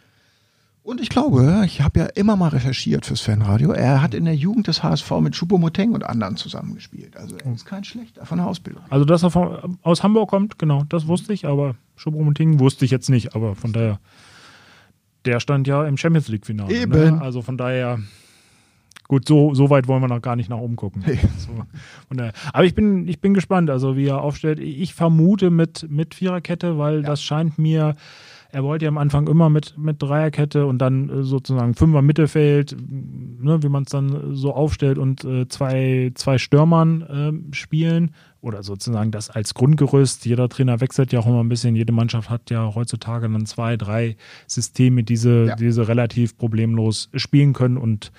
Und 0.85 1.01
ich 1.01 1.11
glaube, 1.11 1.62
ich 1.64 1.81
habe 1.81 2.01
ja 2.01 2.07
immer 2.07 2.35
mal 2.35 2.49
recherchiert 2.49 3.07
fürs 3.07 3.21
Fanradio. 3.21 3.71
Er 3.71 4.03
hat 4.03 4.14
in 4.14 4.25
der 4.25 4.35
Jugend 4.35 4.66
des 4.66 4.83
HSV 4.83 5.11
mit 5.21 5.35
Choupo-Moteng 5.35 5.92
und 5.92 6.03
anderen 6.03 6.37
zusammengespielt. 6.37 7.16
Also 7.16 7.37
er 7.37 7.55
ist 7.55 7.66
kein 7.66 7.85
schlechter 7.85 8.27
von 8.27 8.38
der 8.38 8.49
Ausbildung. 8.49 8.83
Also 8.90 9.05
dass 9.05 9.23
er 9.23 9.31
von, 9.31 9.79
aus 9.83 10.03
Hamburg 10.03 10.29
kommt, 10.29 10.59
genau, 10.59 10.83
das 10.88 11.07
wusste 11.07 11.33
ich, 11.33 11.47
aber 11.47 11.77
Choupo-Moteng 11.97 12.59
wusste 12.59 12.85
ich 12.85 12.90
jetzt 12.90 13.11
nicht. 13.11 13.37
Aber 13.37 13.55
von 13.55 13.73
daher, 13.73 14.01
der 15.25 15.38
stand 15.38 15.68
ja 15.68 15.87
im 15.87 15.97
Champions 15.97 16.27
League-Finale. 16.27 16.73
Ne? 16.73 16.81
Eben. 16.81 16.92
Ne? 16.92 17.23
Also 17.23 17.42
von 17.42 17.57
daher, 17.57 18.01
gut, 19.07 19.29
so, 19.29 19.55
so 19.55 19.71
weit 19.71 19.87
wollen 19.87 20.03
wir 20.03 20.09
noch 20.09 20.21
gar 20.21 20.35
nicht 20.35 20.51
nach 20.51 20.59
oben 20.59 20.75
gucken. 20.75 21.03
Hey. 21.03 21.21
So, 21.38 21.64
daher, 22.11 22.33
aber 22.53 22.64
ich 22.64 22.75
bin, 22.75 23.07
ich 23.07 23.21
bin 23.21 23.35
gespannt, 23.35 23.71
also 23.71 23.97
wie 23.97 24.09
er 24.09 24.21
aufstellt. 24.21 24.59
Ich 24.59 24.95
vermute 24.95 25.51
mit, 25.51 25.87
mit 25.88 26.16
Viererkette, 26.16 26.77
weil 26.77 26.97
ja. 26.97 27.03
das 27.03 27.23
scheint 27.23 27.57
mir 27.57 27.95
er 28.53 28.62
wollte 28.62 28.85
ja 28.85 28.91
am 28.91 28.99
Anfang 28.99 29.27
immer 29.29 29.49
mit, 29.49 29.79
mit 29.79 30.03
Dreierkette 30.03 30.67
und 30.67 30.79
dann 30.79 31.09
äh, 31.09 31.23
sozusagen 31.23 31.75
Fünfer 31.75 32.03
Mittelfeld, 32.03 32.77
ne, 32.79 33.62
wie 33.62 33.69
man 33.71 33.85
es 33.85 33.91
dann 33.91 34.35
so 34.37 34.53
aufstellt 34.53 34.99
und 34.99 35.25
äh, 35.25 35.49
zwei, 35.49 36.12
zwei 36.15 36.37
Stürmern 36.37 37.03
äh, 37.51 37.55
spielen 37.55 38.15
oder 38.43 38.62
sozusagen 38.62 39.11
das 39.11 39.31
als 39.31 39.55
Grundgerüst. 39.55 40.27
Jeder 40.27 40.51
Trainer 40.51 40.81
wechselt 40.81 41.12
ja 41.12 41.21
auch 41.21 41.27
immer 41.27 41.43
ein 41.43 41.49
bisschen. 41.49 41.75
Jede 41.77 41.93
Mannschaft 41.93 42.29
hat 42.29 42.51
ja 42.51 42.75
heutzutage 42.75 43.29
dann 43.31 43.47
zwei, 43.47 43.79
drei 43.79 44.17
Systeme, 44.47 45.03
diese, 45.03 45.47
ja. 45.47 45.57
diese 45.57 45.88
relativ 45.88 46.37
problemlos 46.37 47.09
spielen 47.15 47.55
können 47.55 47.79
und 47.79 48.12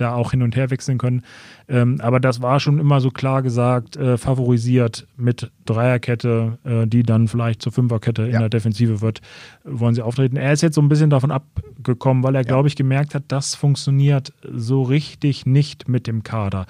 da 0.00 0.14
auch 0.14 0.30
hin 0.30 0.42
und 0.42 0.56
her 0.56 0.70
wechseln 0.70 0.98
können. 0.98 1.22
Ähm, 1.68 2.00
aber 2.00 2.20
das 2.20 2.40
war 2.40 2.60
schon 2.60 2.78
immer 2.78 3.00
so 3.00 3.10
klar 3.10 3.42
gesagt, 3.42 3.96
äh, 3.96 4.16
favorisiert 4.16 5.06
mit 5.16 5.50
Dreierkette, 5.66 6.58
äh, 6.64 6.86
die 6.86 7.02
dann 7.02 7.28
vielleicht 7.28 7.60
zur 7.60 7.72
Fünferkette 7.72 8.22
in 8.22 8.38
der 8.38 8.48
Defensive 8.48 9.00
wird, 9.00 9.20
wollen 9.64 9.94
sie 9.94 10.02
auftreten. 10.02 10.36
Er 10.36 10.52
ist 10.52 10.62
jetzt 10.62 10.76
so 10.76 10.80
ein 10.80 10.88
bisschen 10.88 11.10
davon 11.10 11.30
abgekommen, 11.30 12.22
weil 12.22 12.34
er, 12.34 12.42
ja. 12.42 12.48
glaube 12.48 12.68
ich, 12.68 12.76
gemerkt 12.76 13.14
hat, 13.14 13.24
das 13.28 13.54
funktioniert 13.54 14.32
so 14.50 14.82
richtig 14.82 15.44
nicht 15.44 15.88
mit 15.88 16.06
dem 16.06 16.22
Kader. 16.22 16.66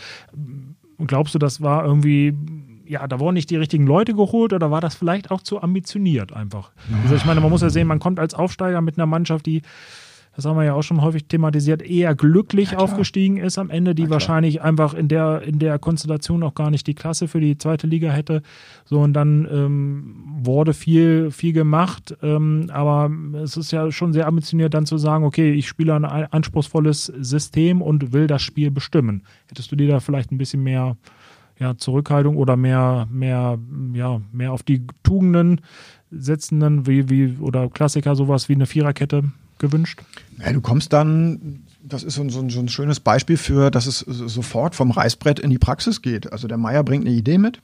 Glaubst 1.07 1.35
du, 1.35 1.38
das 1.38 1.61
war 1.62 1.85
irgendwie 1.85 2.35
ja, 2.88 3.07
da 3.07 3.21
wurden 3.21 3.35
nicht 3.35 3.51
die 3.51 3.57
richtigen 3.57 3.87
Leute 3.87 4.14
geholt 4.14 4.53
oder 4.53 4.71
war 4.71 4.81
das 4.81 4.95
vielleicht 4.95 5.31
auch 5.31 5.43
zu 5.43 5.62
ambitioniert 5.62 6.33
einfach? 6.33 6.71
Also 7.03 7.14
ich 7.14 7.25
meine, 7.27 7.41
man 7.41 7.51
muss 7.51 7.61
ja 7.61 7.69
sehen, 7.69 7.87
man 7.87 7.99
kommt 7.99 8.19
als 8.19 8.33
Aufsteiger 8.33 8.81
mit 8.81 8.97
einer 8.97 9.07
Mannschaft, 9.07 9.45
die 9.45 9.62
das 10.38 10.44
haben 10.44 10.57
wir 10.57 10.62
ja 10.62 10.74
auch 10.74 10.85
schon 10.85 11.03
häufig 11.03 11.24
thematisiert, 11.24 11.83
eher 11.83 12.14
glücklich 12.14 12.70
ja, 12.70 12.79
aufgestiegen 12.79 13.38
ist 13.38 13.59
am 13.59 13.70
Ende, 13.70 13.96
die 13.96 14.05
ja, 14.05 14.11
wahrscheinlich 14.11 14.62
einfach 14.62 14.94
in 14.94 15.09
der, 15.09 15.42
in 15.42 15.59
der 15.59 15.81
Konstellation 15.81 16.44
auch 16.44 16.55
gar 16.55 16.70
nicht 16.70 16.87
die 16.87 16.94
Klasse 16.94 17.27
für 17.27 17.40
die 17.40 17.59
zweite 17.59 17.88
Liga 17.88 18.12
hätte. 18.12 18.42
So, 18.85 19.01
und 19.01 19.14
dann 19.14 19.48
ähm, 19.51 20.14
wurde 20.40 20.74
viel, 20.74 21.33
viel 21.33 21.53
gemacht, 21.53 22.16
ähm, 22.22 22.70
aber 22.72 23.11
es 23.42 23.57
ist 23.57 23.72
ja 23.72 23.90
schon 23.90 24.12
sehr 24.12 24.29
ambitioniert, 24.29 24.74
dann 24.74 24.87
zu 24.87 24.96
sagen, 24.96 25.24
okay, 25.24 25.51
ich 25.51 25.66
spiele 25.66 25.96
ein 25.96 26.05
anspruchsvolles 26.05 27.07
System 27.07 27.83
und 27.83 28.12
will 28.12 28.29
das 28.29 28.40
Spiel 28.40 28.70
bestimmen. 28.70 29.24
Hättest 29.48 29.72
du 29.72 29.74
dir 29.74 29.88
da 29.88 29.98
vielleicht 29.98 30.31
ein 30.31 30.38
bisschen 30.38 30.62
mehr 30.62 30.96
ja, 31.59 31.77
Zurückhaltung 31.77 32.37
oder 32.37 32.57
mehr, 32.57 33.09
mehr, 33.11 33.59
ja, 33.92 34.20
mehr 34.31 34.53
auf 34.53 34.62
die 34.62 34.87
Tugenden 35.03 35.62
setzenden, 36.12 36.87
wie, 36.87 37.11
wie, 37.11 37.38
oder 37.40 37.68
Klassiker, 37.68 38.14
sowas 38.14 38.48
wie 38.48 38.55
eine 38.55 38.66
Viererkette 38.66 39.24
gewünscht? 39.59 40.01
Ja, 40.38 40.53
du 40.53 40.61
kommst 40.61 40.92
dann, 40.92 41.64
das 41.83 42.03
ist 42.03 42.14
so, 42.14 42.29
so, 42.29 42.49
so 42.49 42.61
ein 42.61 42.68
schönes 42.68 43.01
Beispiel 43.01 43.37
für, 43.37 43.71
dass 43.71 43.87
es 43.87 44.01
sofort 44.01 44.75
vom 44.75 44.90
Reißbrett 44.90 45.38
in 45.38 45.51
die 45.51 45.59
Praxis 45.59 46.03
geht. 46.03 46.33
Also 46.33 46.49
der 46.49 46.59
Meier 46.59 46.85
bringt 46.85 47.07
eine 47.07 47.14
Idee 47.14 47.38
mit. 47.38 47.61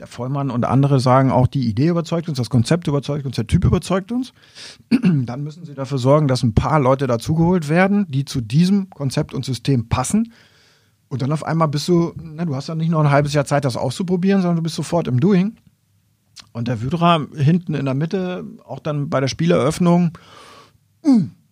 Der 0.00 0.06
Vollmann 0.06 0.50
und 0.50 0.64
andere 0.64 0.98
sagen 0.98 1.30
auch, 1.30 1.46
die 1.46 1.68
Idee 1.68 1.88
überzeugt 1.88 2.28
uns, 2.30 2.38
das 2.38 2.48
Konzept 2.48 2.88
überzeugt 2.88 3.26
uns, 3.26 3.36
der 3.36 3.46
Typ 3.46 3.66
überzeugt 3.66 4.10
uns. 4.12 4.32
Dann 4.90 5.44
müssen 5.44 5.66
sie 5.66 5.74
dafür 5.74 5.98
sorgen, 5.98 6.26
dass 6.26 6.42
ein 6.42 6.54
paar 6.54 6.80
Leute 6.80 7.06
dazugeholt 7.06 7.68
werden, 7.68 8.06
die 8.08 8.24
zu 8.24 8.40
diesem 8.40 8.88
Konzept 8.88 9.34
und 9.34 9.44
System 9.44 9.90
passen. 9.90 10.32
Und 11.08 11.22
dann 11.22 11.32
auf 11.32 11.44
einmal 11.44 11.66
bist 11.66 11.88
du, 11.88 12.14
na, 12.22 12.44
du 12.44 12.54
hast 12.54 12.68
ja 12.68 12.76
nicht 12.76 12.88
noch 12.88 13.00
ein 13.00 13.10
halbes 13.10 13.34
Jahr 13.34 13.44
Zeit, 13.44 13.64
das 13.64 13.76
auszuprobieren, 13.76 14.42
sondern 14.42 14.56
du 14.56 14.62
bist 14.62 14.76
sofort 14.76 15.08
im 15.08 15.18
Doing. 15.18 15.56
Und 16.52 16.68
der 16.68 16.80
Wüderer 16.82 17.26
hinten 17.34 17.74
in 17.74 17.84
der 17.84 17.94
Mitte, 17.94 18.44
auch 18.64 18.78
dann 18.78 19.10
bei 19.10 19.20
der 19.20 19.28
Spieleröffnung, 19.28 20.12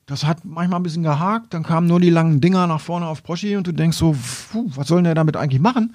das 0.07 0.25
hat 0.25 0.45
manchmal 0.45 0.81
ein 0.81 0.83
bisschen 0.83 1.03
gehakt, 1.03 1.53
dann 1.53 1.63
kamen 1.63 1.87
nur 1.87 2.01
die 2.01 2.11
langen 2.11 2.41
Dinger 2.41 2.67
nach 2.67 2.81
vorne 2.81 3.07
auf 3.07 3.23
Poschi 3.23 3.57
und 3.57 3.67
du 3.67 3.73
denkst 3.73 3.97
so, 3.97 4.17
puh, 4.51 4.71
was 4.75 4.89
soll 4.89 5.03
der 5.03 5.15
damit 5.15 5.37
eigentlich 5.37 5.61
machen? 5.61 5.95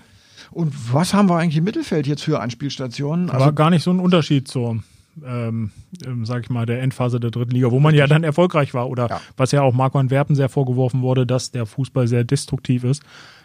Und 0.52 0.94
was 0.94 1.16
haben 1.16 1.30
wir 1.30 1.38
eigentlich 1.38 1.58
im 1.58 1.64
Mittelfeld 1.64 2.06
jetzt 2.06 2.24
für 2.24 2.40
Anspielstationen? 2.40 3.32
Also 3.32 3.52
gar 3.54 3.72
nicht 3.72 3.84
so 3.84 3.92
ein 3.92 4.00
Unterschied 4.00 4.48
zur, 4.48 4.84
ähm, 5.26 5.72
ähm, 6.06 6.26
sag 6.26 6.44
ich 6.44 6.50
mal, 6.52 6.68
der 6.68 6.82
Endphase 6.84 7.20
der 7.20 7.32
dritten 7.32 7.52
Liga, 7.52 7.72
wo 7.72 7.80
man 7.80 7.96
ja 7.96 8.06
dann 8.06 8.24
erfolgreich 8.24 8.76
war. 8.76 8.88
Oder 8.88 9.10
ja. 9.10 9.22
was 9.36 9.52
ja 9.52 9.64
auch 9.64 9.74
Marco 9.74 9.98
Antwerpen 9.98 10.36
sehr 10.36 10.50
vorgeworfen 10.50 11.02
wurde, 11.02 11.26
dass 11.26 11.50
der 11.50 11.66
Fußball 11.66 12.08
sehr 12.08 12.24
destruktiv 12.24 12.84
ist. 12.84 13.02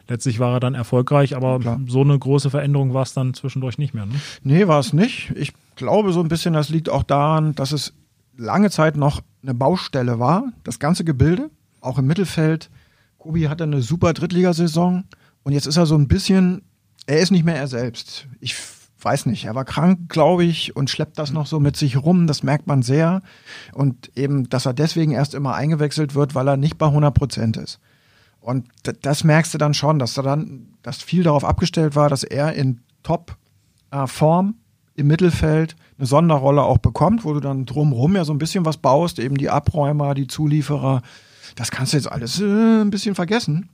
Letztlich 0.06 0.38
war 0.38 0.54
er 0.54 0.60
dann 0.60 0.74
erfolgreich, 0.74 1.34
aber 1.34 1.60
Klar. 1.60 1.80
so 1.86 2.02
eine 2.02 2.18
große 2.18 2.50
Veränderung 2.50 2.92
war 2.92 3.02
es 3.02 3.14
dann 3.14 3.32
zwischendurch 3.32 3.78
nicht 3.78 3.94
mehr. 3.94 4.06
Ne? 4.06 4.14
Nee, 4.42 4.66
war 4.66 4.80
es 4.80 4.92
nicht. 4.92 5.32
Ich 5.34 5.52
glaube 5.76 6.12
so 6.12 6.20
ein 6.20 6.28
bisschen, 6.28 6.54
das 6.54 6.68
liegt 6.68 6.90
auch 6.90 7.02
daran, 7.02 7.54
dass 7.54 7.72
es 7.72 7.94
lange 8.38 8.70
Zeit 8.70 8.96
noch 8.96 9.20
eine 9.42 9.54
Baustelle 9.54 10.18
war, 10.18 10.52
das 10.64 10.78
ganze 10.78 11.04
Gebilde, 11.04 11.50
auch 11.80 11.98
im 11.98 12.06
Mittelfeld. 12.06 12.70
Kobi 13.18 13.48
hatte 13.48 13.64
eine 13.64 13.82
super 13.82 14.14
Drittligasaison 14.14 15.04
und 15.42 15.52
jetzt 15.52 15.66
ist 15.66 15.76
er 15.76 15.86
so 15.86 15.96
ein 15.96 16.08
bisschen, 16.08 16.62
er 17.06 17.18
ist 17.18 17.30
nicht 17.30 17.44
mehr 17.44 17.56
er 17.56 17.68
selbst. 17.68 18.28
Ich 18.40 18.54
weiß 19.00 19.26
nicht, 19.26 19.44
er 19.44 19.54
war 19.54 19.64
krank, 19.64 20.08
glaube 20.08 20.44
ich, 20.44 20.74
und 20.74 20.90
schleppt 20.90 21.18
das 21.18 21.32
noch 21.32 21.46
so 21.46 21.60
mit 21.60 21.76
sich 21.76 21.96
rum, 21.96 22.26
das 22.26 22.42
merkt 22.42 22.66
man 22.66 22.82
sehr. 22.82 23.22
Und 23.72 24.10
eben, 24.16 24.48
dass 24.48 24.66
er 24.66 24.72
deswegen 24.72 25.12
erst 25.12 25.34
immer 25.34 25.54
eingewechselt 25.54 26.14
wird, 26.14 26.34
weil 26.34 26.48
er 26.48 26.56
nicht 26.56 26.78
bei 26.78 26.86
100 26.86 27.14
Prozent 27.14 27.56
ist. 27.56 27.80
Und 28.40 28.68
das 29.02 29.24
merkst 29.24 29.52
du 29.54 29.58
dann 29.58 29.74
schon, 29.74 29.98
dass 29.98 30.16
er 30.16 30.22
dann, 30.22 30.68
dass 30.82 31.02
viel 31.02 31.22
darauf 31.22 31.44
abgestellt 31.44 31.96
war, 31.96 32.08
dass 32.08 32.22
er 32.22 32.54
in 32.54 32.80
Top-Form 33.02 34.48
äh, 34.48 34.67
im 34.98 35.06
Mittelfeld 35.06 35.76
eine 35.96 36.06
Sonderrolle 36.06 36.62
auch 36.62 36.78
bekommt, 36.78 37.24
wo 37.24 37.32
du 37.32 37.40
dann 37.40 37.66
drumherum 37.66 38.16
ja 38.16 38.24
so 38.24 38.32
ein 38.32 38.38
bisschen 38.38 38.64
was 38.64 38.76
baust, 38.76 39.18
eben 39.18 39.36
die 39.36 39.48
Abräumer, 39.48 40.14
die 40.14 40.26
Zulieferer. 40.26 41.02
Das 41.56 41.70
kannst 41.70 41.92
du 41.92 41.96
jetzt 41.96 42.10
alles 42.10 42.40
äh, 42.40 42.82
ein 42.82 42.90
bisschen 42.90 43.14
vergessen. 43.14 43.68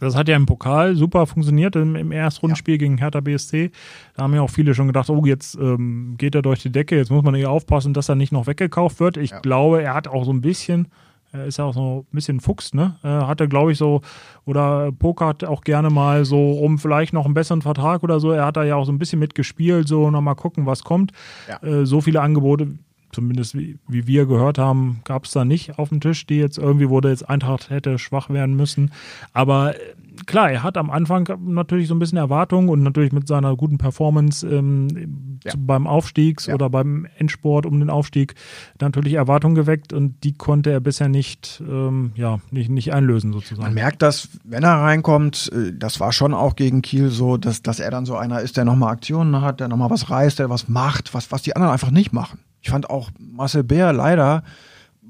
Das 0.00 0.16
hat 0.16 0.26
ja 0.26 0.36
im 0.36 0.46
Pokal 0.46 0.96
super 0.96 1.26
funktioniert 1.26 1.76
im, 1.76 1.96
im 1.96 2.10
Erstrundenspiel 2.10 2.74
ja. 2.74 2.78
gegen 2.78 2.96
Hertha 2.96 3.20
BSC. 3.20 3.70
Da 4.14 4.22
haben 4.22 4.34
ja 4.34 4.40
auch 4.40 4.50
viele 4.50 4.74
schon 4.74 4.86
gedacht, 4.86 5.10
oh, 5.10 5.24
jetzt 5.26 5.54
ähm, 5.56 6.14
geht 6.16 6.34
er 6.34 6.42
durch 6.42 6.62
die 6.62 6.72
Decke, 6.72 6.96
jetzt 6.96 7.10
muss 7.10 7.22
man 7.22 7.34
eher 7.34 7.50
aufpassen, 7.50 7.92
dass 7.92 8.08
er 8.08 8.14
nicht 8.14 8.32
noch 8.32 8.46
weggekauft 8.46 9.00
wird. 9.00 9.18
Ich 9.18 9.30
ja. 9.30 9.40
glaube, 9.40 9.82
er 9.82 9.94
hat 9.94 10.08
auch 10.08 10.24
so 10.24 10.32
ein 10.32 10.40
bisschen 10.40 10.88
er 11.36 11.46
ist 11.46 11.58
ja 11.58 11.64
auch 11.64 11.74
so 11.74 12.06
ein 12.10 12.14
bisschen 12.14 12.40
Fuchs, 12.40 12.74
ne? 12.74 12.96
Er 13.02 13.26
hatte, 13.26 13.48
glaube 13.48 13.72
ich, 13.72 13.78
so, 13.78 14.00
oder 14.44 14.92
pokert 14.92 15.44
auch 15.44 15.62
gerne 15.62 15.90
mal 15.90 16.24
so 16.24 16.52
um 16.52 16.78
vielleicht 16.78 17.12
noch 17.12 17.24
einen 17.24 17.34
besseren 17.34 17.62
Vertrag 17.62 18.02
oder 18.02 18.20
so. 18.20 18.32
Er 18.32 18.46
hat 18.46 18.56
da 18.56 18.64
ja 18.64 18.76
auch 18.76 18.84
so 18.84 18.92
ein 18.92 18.98
bisschen 18.98 19.18
mitgespielt, 19.18 19.88
so 19.88 20.10
nochmal 20.10 20.36
gucken, 20.36 20.66
was 20.66 20.84
kommt. 20.84 21.12
Ja. 21.48 21.62
Äh, 21.62 21.86
so 21.86 22.00
viele 22.00 22.20
Angebote, 22.20 22.78
zumindest 23.16 23.56
wie, 23.56 23.78
wie 23.88 24.06
wir 24.06 24.26
gehört 24.26 24.58
haben, 24.58 25.00
gab 25.04 25.24
es 25.24 25.30
da 25.30 25.46
nicht 25.46 25.78
auf 25.78 25.88
dem 25.88 26.00
Tisch, 26.00 26.26
die 26.26 26.36
jetzt 26.36 26.58
irgendwie, 26.58 26.90
wo 26.90 27.00
der 27.00 27.12
jetzt 27.12 27.26
Eintracht 27.28 27.70
hätte 27.70 27.98
schwach 27.98 28.28
werden 28.28 28.54
müssen. 28.54 28.92
Aber 29.32 29.74
äh, 29.74 29.78
klar, 30.26 30.50
er 30.50 30.62
hat 30.62 30.76
am 30.76 30.90
Anfang 30.90 31.26
natürlich 31.46 31.88
so 31.88 31.94
ein 31.94 31.98
bisschen 31.98 32.18
Erwartungen 32.18 32.68
und 32.68 32.82
natürlich 32.82 33.12
mit 33.12 33.26
seiner 33.26 33.56
guten 33.56 33.78
Performance 33.78 34.46
ähm, 34.46 35.38
ja. 35.44 35.54
beim 35.56 35.86
Aufstiegs- 35.86 36.44
ja. 36.44 36.54
oder 36.54 36.68
beim 36.68 37.06
Endsport 37.16 37.64
um 37.64 37.80
den 37.80 37.88
Aufstieg 37.88 38.34
natürlich 38.82 39.14
Erwartungen 39.14 39.54
geweckt 39.54 39.94
und 39.94 40.22
die 40.22 40.34
konnte 40.34 40.70
er 40.70 40.80
bisher 40.80 41.08
nicht, 41.08 41.62
ähm, 41.66 42.12
ja, 42.16 42.40
nicht, 42.50 42.68
nicht 42.68 42.92
einlösen 42.92 43.32
sozusagen. 43.32 43.62
Man 43.62 43.74
merkt 43.74 44.02
das, 44.02 44.28
wenn 44.44 44.62
er 44.62 44.82
reinkommt, 44.82 45.50
äh, 45.54 45.72
das 45.72 46.00
war 46.00 46.12
schon 46.12 46.34
auch 46.34 46.54
gegen 46.54 46.82
Kiel 46.82 47.08
so, 47.08 47.38
dass, 47.38 47.62
dass 47.62 47.80
er 47.80 47.90
dann 47.90 48.04
so 48.04 48.14
einer 48.14 48.42
ist, 48.42 48.58
der 48.58 48.66
nochmal 48.66 48.92
Aktionen 48.92 49.40
hat, 49.40 49.60
der 49.60 49.68
nochmal 49.68 49.88
was 49.88 50.10
reißt, 50.10 50.38
der 50.38 50.50
was 50.50 50.68
macht, 50.68 51.14
was, 51.14 51.32
was 51.32 51.40
die 51.40 51.56
anderen 51.56 51.72
einfach 51.72 51.90
nicht 51.90 52.12
machen. 52.12 52.40
Ich 52.66 52.70
fand 52.70 52.90
auch 52.90 53.10
Marcel 53.20 53.62
Bär 53.62 53.92
leider 53.92 54.42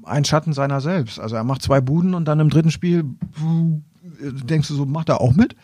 ein 0.03 0.23
Schatten 0.23 0.53
seiner 0.53 0.79
selbst. 0.79 1.19
Also 1.19 1.35
er 1.35 1.43
macht 1.43 1.63
zwei 1.63 1.81
Buden 1.81 2.13
und 2.13 2.25
dann 2.25 2.39
im 2.39 2.51
dritten 2.51 2.69
Spiel 2.69 3.03
denkst 4.21 4.67
du 4.67 4.75
so, 4.75 4.85
macht 4.85 5.09
er 5.09 5.21
auch 5.21 5.33
mit? 5.33 5.55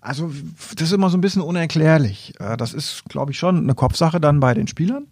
Also 0.00 0.32
das 0.76 0.88
ist 0.88 0.92
immer 0.92 1.10
so 1.10 1.18
ein 1.18 1.20
bisschen 1.20 1.42
unerklärlich. 1.42 2.34
Äh, 2.38 2.56
das 2.56 2.72
ist, 2.72 3.04
glaube 3.08 3.32
ich, 3.32 3.38
schon 3.38 3.58
eine 3.58 3.74
Kopfsache 3.74 4.20
dann 4.20 4.38
bei 4.38 4.54
den 4.54 4.68
Spielern. 4.68 5.08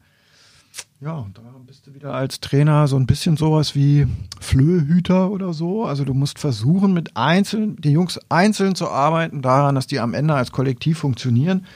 Ja, 1.00 1.26
da 1.34 1.42
bist 1.66 1.88
du 1.88 1.94
wieder 1.94 2.14
als 2.14 2.38
Trainer 2.38 2.86
so 2.86 2.96
ein 2.96 3.06
bisschen 3.06 3.36
sowas 3.36 3.74
wie 3.74 4.06
Flöhüter 4.40 5.32
oder 5.32 5.52
so. 5.52 5.86
Also 5.86 6.04
du 6.04 6.14
musst 6.14 6.38
versuchen, 6.38 6.92
mit 6.92 7.16
einzeln, 7.16 7.74
die 7.80 7.90
Jungs 7.90 8.20
einzeln 8.28 8.76
zu 8.76 8.88
arbeiten, 8.88 9.42
daran, 9.42 9.74
dass 9.74 9.88
die 9.88 9.98
am 9.98 10.14
Ende 10.14 10.34
als 10.34 10.52
Kollektiv 10.52 10.98
funktionieren. 10.98 11.66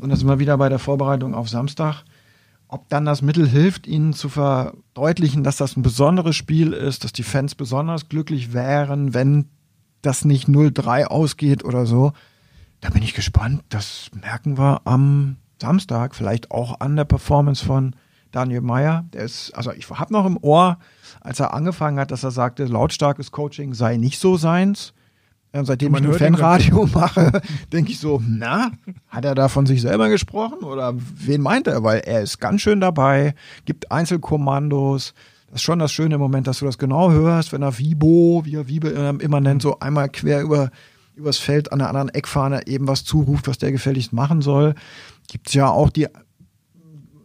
Und 0.00 0.10
das 0.10 0.18
sind 0.18 0.28
wir 0.28 0.40
wieder 0.40 0.58
bei 0.58 0.68
der 0.68 0.80
Vorbereitung 0.80 1.34
auf 1.34 1.48
Samstag. 1.48 2.02
Ob 2.68 2.88
dann 2.90 3.06
das 3.06 3.22
Mittel 3.22 3.48
hilft, 3.48 3.86
ihnen 3.86 4.12
zu 4.12 4.28
verdeutlichen, 4.28 5.42
dass 5.42 5.56
das 5.56 5.76
ein 5.76 5.82
besonderes 5.82 6.36
Spiel 6.36 6.74
ist, 6.74 7.02
dass 7.02 7.12
die 7.12 7.22
Fans 7.22 7.54
besonders 7.54 8.10
glücklich 8.10 8.52
wären, 8.52 9.14
wenn 9.14 9.46
das 10.02 10.26
nicht 10.26 10.48
0-3 10.48 11.06
ausgeht 11.06 11.64
oder 11.64 11.86
so. 11.86 12.12
Da 12.82 12.90
bin 12.90 13.02
ich 13.02 13.14
gespannt. 13.14 13.62
Das 13.70 14.10
merken 14.12 14.58
wir 14.58 14.82
am 14.84 15.36
Samstag, 15.60 16.14
vielleicht 16.14 16.50
auch 16.50 16.80
an 16.80 16.94
der 16.94 17.04
Performance 17.04 17.64
von 17.64 17.96
Daniel 18.32 18.60
Meyer. 18.60 19.06
Der 19.14 19.22
ist, 19.22 19.52
also 19.52 19.72
ich 19.72 19.88
habe 19.88 20.12
noch 20.12 20.26
im 20.26 20.38
Ohr, 20.42 20.78
als 21.20 21.40
er 21.40 21.54
angefangen 21.54 21.98
hat, 21.98 22.10
dass 22.10 22.22
er 22.22 22.30
sagte, 22.30 22.66
lautstarkes 22.66 23.32
Coaching 23.32 23.72
sei 23.72 23.96
nicht 23.96 24.20
so 24.20 24.36
seins. 24.36 24.92
Und 25.52 25.64
seitdem 25.64 25.94
ich 25.94 26.02
nur 26.02 26.14
Fanradio 26.14 26.86
mache, 26.94 27.40
denke 27.72 27.90
ich 27.90 27.98
so, 27.98 28.22
na, 28.26 28.70
hat 29.08 29.24
er 29.24 29.34
da 29.34 29.48
von 29.48 29.66
sich 29.66 29.80
selber 29.80 30.08
gesprochen 30.08 30.58
oder 30.62 30.94
wen 30.96 31.40
meint 31.40 31.66
er? 31.66 31.82
Weil 31.82 32.00
er 32.00 32.20
ist 32.20 32.38
ganz 32.38 32.60
schön 32.60 32.80
dabei, 32.80 33.34
gibt 33.64 33.90
Einzelkommandos, 33.90 35.14
das 35.46 35.56
ist 35.56 35.62
schon 35.62 35.78
das 35.78 35.92
Schöne 35.92 36.16
im 36.16 36.20
Moment, 36.20 36.46
dass 36.46 36.58
du 36.58 36.66
das 36.66 36.76
genau 36.76 37.10
hörst, 37.10 37.52
wenn 37.52 37.62
er 37.62 37.78
Vibo, 37.78 38.42
wie 38.44 38.56
er 38.56 38.68
Wiebe 38.68 38.88
immer 39.20 39.40
nennt, 39.40 39.62
so 39.62 39.78
einmal 39.80 40.10
quer 40.10 40.42
über 40.42 40.70
übers 41.18 41.38
Feld 41.38 41.72
an 41.72 41.80
der 41.80 41.88
anderen 41.88 42.10
Eckfahne 42.10 42.66
eben 42.66 42.86
was 42.86 43.04
zuruft, 43.04 43.48
was 43.48 43.58
der 43.58 43.72
gefälligst 43.72 44.12
machen 44.12 44.40
soll. 44.40 44.74
Gibt 45.26 45.48
es 45.48 45.54
ja 45.54 45.68
auch 45.68 45.90
die, 45.90 46.06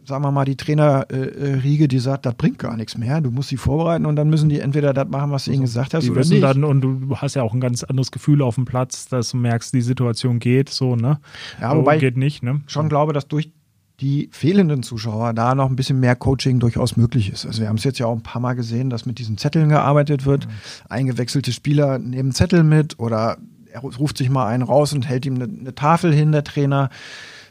sagen 0.06 0.24
wir 0.24 0.30
mal, 0.30 0.44
die 0.44 0.56
Trainerriege, 0.56 1.88
die 1.88 1.98
sagt, 1.98 2.26
das 2.26 2.34
bringt 2.34 2.58
gar 2.58 2.76
nichts 2.76 2.96
mehr. 2.96 3.20
Du 3.20 3.30
musst 3.30 3.48
sie 3.48 3.56
vorbereiten 3.56 4.06
und 4.06 4.16
dann 4.16 4.28
müssen 4.28 4.48
die 4.48 4.60
entweder 4.60 4.92
das 4.92 5.08
machen, 5.08 5.30
was 5.30 5.44
du 5.46 5.52
ihnen 5.52 5.62
gesagt 5.62 5.94
hast, 5.94 6.04
die 6.04 6.10
oder 6.10 6.20
wissen 6.20 6.34
nicht. 6.34 6.42
dann 6.42 6.64
und 6.64 6.80
du 6.80 7.16
hast 7.16 7.34
ja 7.34 7.42
auch 7.42 7.54
ein 7.54 7.60
ganz 7.60 7.84
anderes 7.84 8.10
Gefühl 8.10 8.42
auf 8.42 8.56
dem 8.56 8.64
Platz, 8.64 9.06
dass 9.08 9.30
du 9.30 9.36
merkst, 9.38 9.72
die 9.72 9.82
Situation 9.82 10.38
geht 10.38 10.68
so, 10.68 10.96
ne? 10.96 11.18
Ja, 11.60 11.76
wobei 11.76 11.98
geht 11.98 12.16
nicht, 12.16 12.42
ne? 12.42 12.60
Schon 12.66 12.88
glaube, 12.88 13.12
dass 13.12 13.28
durch 13.28 13.50
die 14.00 14.28
fehlenden 14.32 14.82
Zuschauer 14.82 15.32
da 15.34 15.54
noch 15.54 15.70
ein 15.70 15.76
bisschen 15.76 16.00
mehr 16.00 16.16
Coaching 16.16 16.58
durchaus 16.58 16.96
möglich 16.96 17.30
ist. 17.30 17.46
Also 17.46 17.62
wir 17.62 17.68
haben 17.68 17.76
es 17.76 17.84
jetzt 17.84 17.98
ja 17.98 18.06
auch 18.06 18.16
ein 18.16 18.22
paar 18.22 18.42
Mal 18.42 18.54
gesehen, 18.54 18.90
dass 18.90 19.06
mit 19.06 19.18
diesen 19.18 19.38
Zetteln 19.38 19.68
gearbeitet 19.68 20.26
wird. 20.26 20.46
Mhm. 20.46 20.50
Eingewechselte 20.88 21.52
Spieler 21.52 21.98
nehmen 21.98 22.32
Zettel 22.32 22.64
mit 22.64 22.98
oder 22.98 23.38
er 23.72 23.80
ruft 23.80 24.18
sich 24.18 24.30
mal 24.30 24.46
einen 24.46 24.62
raus 24.62 24.92
und 24.92 25.08
hält 25.08 25.26
ihm 25.26 25.36
eine, 25.36 25.44
eine 25.44 25.74
Tafel 25.74 26.12
hin, 26.12 26.32
der 26.32 26.44
Trainer. 26.44 26.90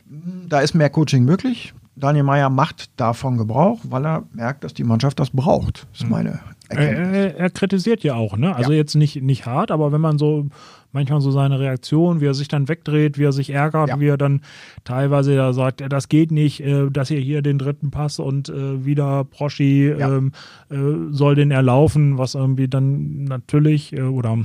Da 0.05 0.59
ist 0.59 0.73
mehr 0.73 0.89
Coaching 0.89 1.23
möglich. 1.23 1.73
Daniel 1.95 2.23
Meyer 2.23 2.49
macht 2.49 2.89
davon 2.99 3.37
Gebrauch, 3.37 3.79
weil 3.83 4.05
er 4.05 4.23
merkt, 4.33 4.63
dass 4.63 4.73
die 4.73 4.83
Mannschaft 4.83 5.19
das 5.19 5.29
braucht. 5.29 5.87
Das 5.91 6.01
ist 6.01 6.09
meine 6.09 6.39
Erkenntnis. 6.69 7.17
Er, 7.17 7.37
er 7.37 7.49
kritisiert 7.49 8.03
ja 8.03 8.15
auch, 8.15 8.35
ne? 8.35 8.55
Also 8.55 8.71
ja. 8.71 8.77
jetzt 8.77 8.95
nicht, 8.95 9.21
nicht 9.21 9.45
hart, 9.45 9.69
aber 9.69 9.91
wenn 9.91 10.01
man 10.01 10.17
so 10.17 10.47
manchmal 10.91 11.21
so 11.21 11.31
seine 11.31 11.59
Reaktion, 11.59 12.21
wie 12.21 12.27
er 12.27 12.33
sich 12.33 12.47
dann 12.47 12.69
wegdreht, 12.69 13.17
wie 13.17 13.25
er 13.25 13.31
sich 13.31 13.49
ärgert, 13.49 13.89
ja. 13.89 13.99
wie 13.99 14.07
er 14.07 14.17
dann 14.17 14.41
teilweise 14.83 15.35
da 15.35 15.51
sagt, 15.51 15.83
das 15.87 16.07
geht 16.07 16.31
nicht, 16.31 16.61
äh, 16.61 16.89
dass 16.89 17.11
ihr 17.11 17.19
hier 17.19 17.41
den 17.41 17.57
dritten 17.57 17.91
Pass 17.91 18.19
und 18.19 18.49
äh, 18.49 18.85
wieder 18.85 19.23
Proschi 19.25 19.89
ja. 19.89 20.17
ähm, 20.17 20.31
äh, 20.69 20.75
soll 21.11 21.35
den 21.35 21.51
erlaufen, 21.51 22.17
was 22.17 22.35
irgendwie 22.35 22.67
dann 22.67 23.25
natürlich 23.25 23.93
äh, 23.93 24.01
oder 24.01 24.37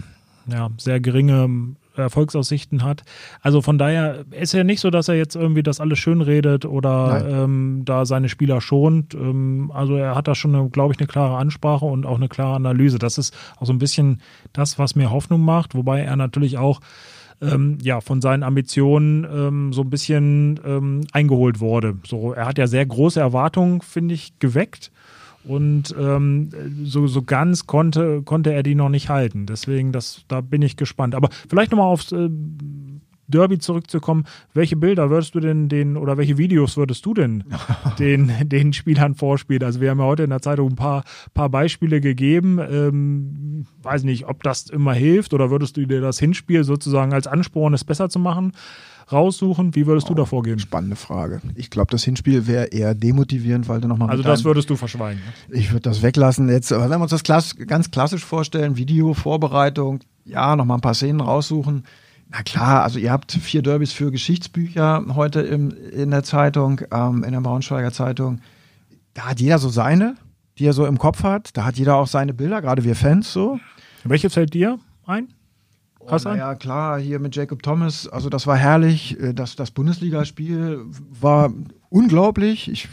ja, 0.50 0.70
sehr 0.78 1.00
geringe 1.00 1.76
Erfolgsaussichten 2.02 2.82
hat. 2.82 3.02
Also 3.40 3.62
von 3.62 3.78
daher 3.78 4.24
ist 4.30 4.52
ja 4.52 4.64
nicht 4.64 4.80
so, 4.80 4.90
dass 4.90 5.08
er 5.08 5.14
jetzt 5.14 5.36
irgendwie 5.36 5.62
das 5.62 5.80
alles 5.80 5.98
schön 5.98 6.20
redet 6.20 6.64
oder 6.64 7.26
ähm, 7.28 7.82
da 7.84 8.06
seine 8.06 8.28
Spieler 8.28 8.60
schont. 8.60 9.14
Ähm, 9.14 9.70
also 9.74 9.96
er 9.96 10.14
hat 10.14 10.28
da 10.28 10.34
schon, 10.34 10.70
glaube 10.72 10.94
ich, 10.94 11.00
eine 11.00 11.06
klare 11.06 11.36
Ansprache 11.36 11.84
und 11.84 12.06
auch 12.06 12.16
eine 12.16 12.28
klare 12.28 12.56
Analyse. 12.56 12.98
Das 12.98 13.18
ist 13.18 13.34
auch 13.58 13.66
so 13.66 13.72
ein 13.72 13.78
bisschen 13.78 14.20
das, 14.52 14.78
was 14.78 14.94
mir 14.94 15.10
Hoffnung 15.10 15.42
macht, 15.42 15.74
wobei 15.74 16.00
er 16.00 16.16
natürlich 16.16 16.58
auch 16.58 16.80
ähm, 17.40 17.78
ja, 17.82 18.00
von 18.00 18.20
seinen 18.20 18.42
Ambitionen 18.42 19.24
ähm, 19.24 19.72
so 19.72 19.82
ein 19.82 19.90
bisschen 19.90 20.60
ähm, 20.64 21.06
eingeholt 21.12 21.60
wurde. 21.60 21.96
So, 22.06 22.32
er 22.32 22.46
hat 22.46 22.58
ja 22.58 22.66
sehr 22.66 22.84
große 22.84 23.20
Erwartungen, 23.20 23.80
finde 23.80 24.14
ich, 24.14 24.38
geweckt. 24.38 24.90
Und 25.48 25.94
ähm, 25.98 26.50
so, 26.84 27.06
so 27.06 27.22
ganz 27.22 27.66
konnte, 27.66 28.22
konnte 28.22 28.52
er 28.52 28.62
die 28.62 28.74
noch 28.74 28.90
nicht 28.90 29.08
halten. 29.08 29.46
Deswegen, 29.46 29.92
das, 29.92 30.24
da 30.28 30.42
bin 30.42 30.60
ich 30.60 30.76
gespannt. 30.76 31.14
Aber 31.14 31.30
vielleicht 31.48 31.70
nochmal 31.70 31.86
aufs 31.86 32.12
äh, 32.12 32.28
Derby 33.28 33.58
zurückzukommen. 33.58 34.24
Welche 34.52 34.76
Bilder 34.76 35.08
würdest 35.08 35.34
du 35.34 35.40
denn 35.40 35.68
den 35.68 35.96
oder 35.96 36.18
welche 36.18 36.36
Videos 36.36 36.76
würdest 36.76 37.04
du 37.06 37.14
denn 37.14 37.44
den, 37.98 38.30
den 38.42 38.74
Spielern 38.74 39.14
vorspielen? 39.14 39.62
Also, 39.62 39.80
wir 39.80 39.90
haben 39.90 40.00
ja 40.00 40.04
heute 40.04 40.24
in 40.24 40.30
der 40.30 40.42
Zeitung 40.42 40.70
ein 40.70 40.76
paar, 40.76 41.04
paar 41.32 41.48
Beispiele 41.48 42.02
gegeben. 42.02 42.58
Ähm, 42.58 43.66
weiß 43.82 44.04
nicht, 44.04 44.26
ob 44.26 44.42
das 44.42 44.68
immer 44.68 44.92
hilft 44.92 45.32
oder 45.32 45.50
würdest 45.50 45.78
du 45.78 45.86
dir 45.86 46.02
das 46.02 46.18
Hinspiel 46.18 46.64
sozusagen 46.64 47.14
als 47.14 47.26
Ansporn, 47.26 47.72
es 47.72 47.84
besser 47.84 48.10
zu 48.10 48.18
machen? 48.18 48.52
Raussuchen? 49.12 49.74
Wie 49.74 49.86
würdest 49.86 50.06
oh, 50.06 50.14
du 50.14 50.22
da 50.22 50.24
vorgehen? 50.24 50.58
Spannende 50.58 50.96
Frage. 50.96 51.40
Ich 51.54 51.70
glaube, 51.70 51.90
das 51.90 52.04
Hinspiel 52.04 52.46
wäre 52.46 52.66
eher 52.66 52.94
demotivierend, 52.94 53.68
weil 53.68 53.80
du 53.80 53.88
nochmal. 53.88 54.10
Also, 54.10 54.22
das 54.22 54.44
würdest 54.44 54.70
du 54.70 54.76
verschweigen. 54.76 55.22
Ich 55.50 55.72
würde 55.72 55.82
das 55.82 56.02
weglassen. 56.02 56.48
Jetzt, 56.48 56.72
aber 56.72 56.90
wenn 56.90 56.98
wir 56.98 57.02
uns 57.02 57.10
das 57.10 57.22
klass 57.22 57.56
ganz 57.56 57.90
klassisch 57.90 58.24
vorstellen, 58.24 58.76
Video, 58.76 59.14
Vorbereitung, 59.14 60.00
ja, 60.24 60.56
nochmal 60.56 60.78
ein 60.78 60.82
paar 60.82 60.94
Szenen 60.94 61.20
raussuchen. 61.20 61.84
Na 62.30 62.42
klar, 62.42 62.82
also 62.82 62.98
ihr 62.98 63.10
habt 63.10 63.32
vier 63.32 63.62
Derbys 63.62 63.92
für 63.92 64.10
Geschichtsbücher 64.10 65.04
heute 65.14 65.40
im, 65.40 65.72
in 65.92 66.10
der 66.10 66.24
Zeitung, 66.24 66.82
ähm, 66.90 67.24
in 67.24 67.32
der 67.32 67.40
Braunschweiger 67.40 67.90
Zeitung. 67.90 68.40
Da 69.14 69.30
hat 69.30 69.40
jeder 69.40 69.58
so 69.58 69.70
seine, 69.70 70.14
die 70.58 70.66
er 70.66 70.74
so 70.74 70.84
im 70.84 70.98
Kopf 70.98 71.22
hat. 71.22 71.56
Da 71.56 71.64
hat 71.64 71.78
jeder 71.78 71.96
auch 71.96 72.06
seine 72.06 72.34
Bilder, 72.34 72.60
gerade 72.60 72.84
wir 72.84 72.94
Fans 72.94 73.32
so. 73.32 73.58
Welche 74.04 74.28
fällt 74.28 74.52
dir 74.52 74.78
ein? 75.06 75.28
Hast 76.10 76.26
oh, 76.26 76.34
ja, 76.34 76.54
klar, 76.54 76.98
hier 76.98 77.18
mit 77.18 77.36
Jacob 77.36 77.62
Thomas, 77.62 78.08
also 78.08 78.28
das 78.28 78.46
war 78.46 78.56
herrlich. 78.56 79.18
Äh, 79.20 79.34
das, 79.34 79.56
das 79.56 79.70
Bundesligaspiel 79.70 80.80
war 81.20 81.52
unglaublich. 81.90 82.70
Ich, 82.70 82.88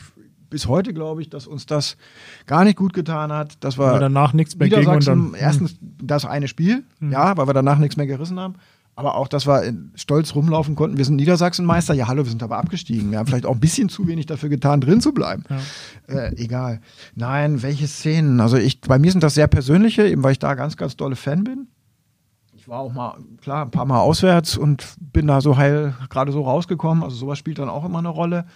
bis 0.49 0.67
heute 0.67 0.93
glaube 0.93 1.21
ich, 1.21 1.29
dass 1.29 1.47
uns 1.47 1.65
das 1.65 1.97
gar 2.45 2.63
nicht 2.63 2.77
gut 2.77 2.93
getan 2.93 3.31
hat. 3.31 3.57
Das 3.61 3.77
war 3.77 3.93
weil 3.93 3.99
danach 3.99 4.33
nichts 4.33 4.55
mehr 4.57 4.69
ging 4.69 4.87
und 4.87 5.07
dann, 5.07 5.33
erstens 5.37 5.71
hm. 5.71 5.97
das 6.01 6.25
eine 6.25 6.47
Spiel, 6.47 6.83
hm. 6.99 7.11
ja, 7.11 7.35
weil 7.37 7.47
wir 7.47 7.53
danach 7.53 7.77
nichts 7.77 7.97
mehr 7.97 8.07
gerissen 8.07 8.39
haben. 8.39 8.55
Aber 8.97 9.15
auch, 9.15 9.27
dass 9.27 9.45
wir 9.45 9.73
stolz 9.95 10.35
rumlaufen 10.35 10.75
konnten. 10.75 10.97
Wir 10.97 11.03
sind 11.03 11.17
Niedersachsenmeister. 11.17 11.93
Ja, 11.93 12.07
hallo, 12.07 12.23
wir 12.23 12.29
sind 12.29 12.41
aber 12.41 12.57
abgestiegen. 12.57 13.11
Wir 13.11 13.19
haben 13.19 13.27
vielleicht 13.27 13.45
auch 13.45 13.55
ein 13.55 13.59
bisschen 13.59 13.89
zu 13.89 14.07
wenig 14.07 14.25
dafür 14.25 14.47
getan, 14.47 14.79
drin 14.79 15.01
zu 15.01 15.11
bleiben. 15.11 15.43
Ja. 15.49 16.15
Äh, 16.15 16.35
egal. 16.37 16.79
Nein, 17.13 17.61
welche 17.61 17.87
Szenen? 17.87 18.39
Also 18.39 18.55
ich, 18.55 18.79
bei 18.79 18.97
mir 18.97 19.11
sind 19.11 19.21
das 19.21 19.33
sehr 19.33 19.47
persönliche, 19.47 20.07
eben 20.07 20.23
weil 20.23 20.31
ich 20.31 20.39
da 20.39 20.55
ganz, 20.55 20.77
ganz 20.77 20.95
dolle 20.95 21.17
Fan 21.17 21.43
bin 21.43 21.67
ich 22.65 22.69
war 22.69 22.79
auch 22.79 22.93
mal, 22.93 23.15
klar, 23.43 23.65
ein 23.65 23.69
paar 23.69 23.85
Mal 23.85 23.99
auswärts 23.99 24.57
und 24.57 24.95
bin 24.99 25.27
da 25.27 25.39
so 25.39 25.55
heil 25.55 25.93
gerade 26.09 26.31
so 26.31 26.41
rausgekommen. 26.41 27.03
Also 27.03 27.15
sowas 27.15 27.37
spielt 27.37 27.59
dann 27.59 27.69
auch 27.69 27.85
immer 27.85 27.99
eine 27.99 28.09
Rolle. 28.09 28.47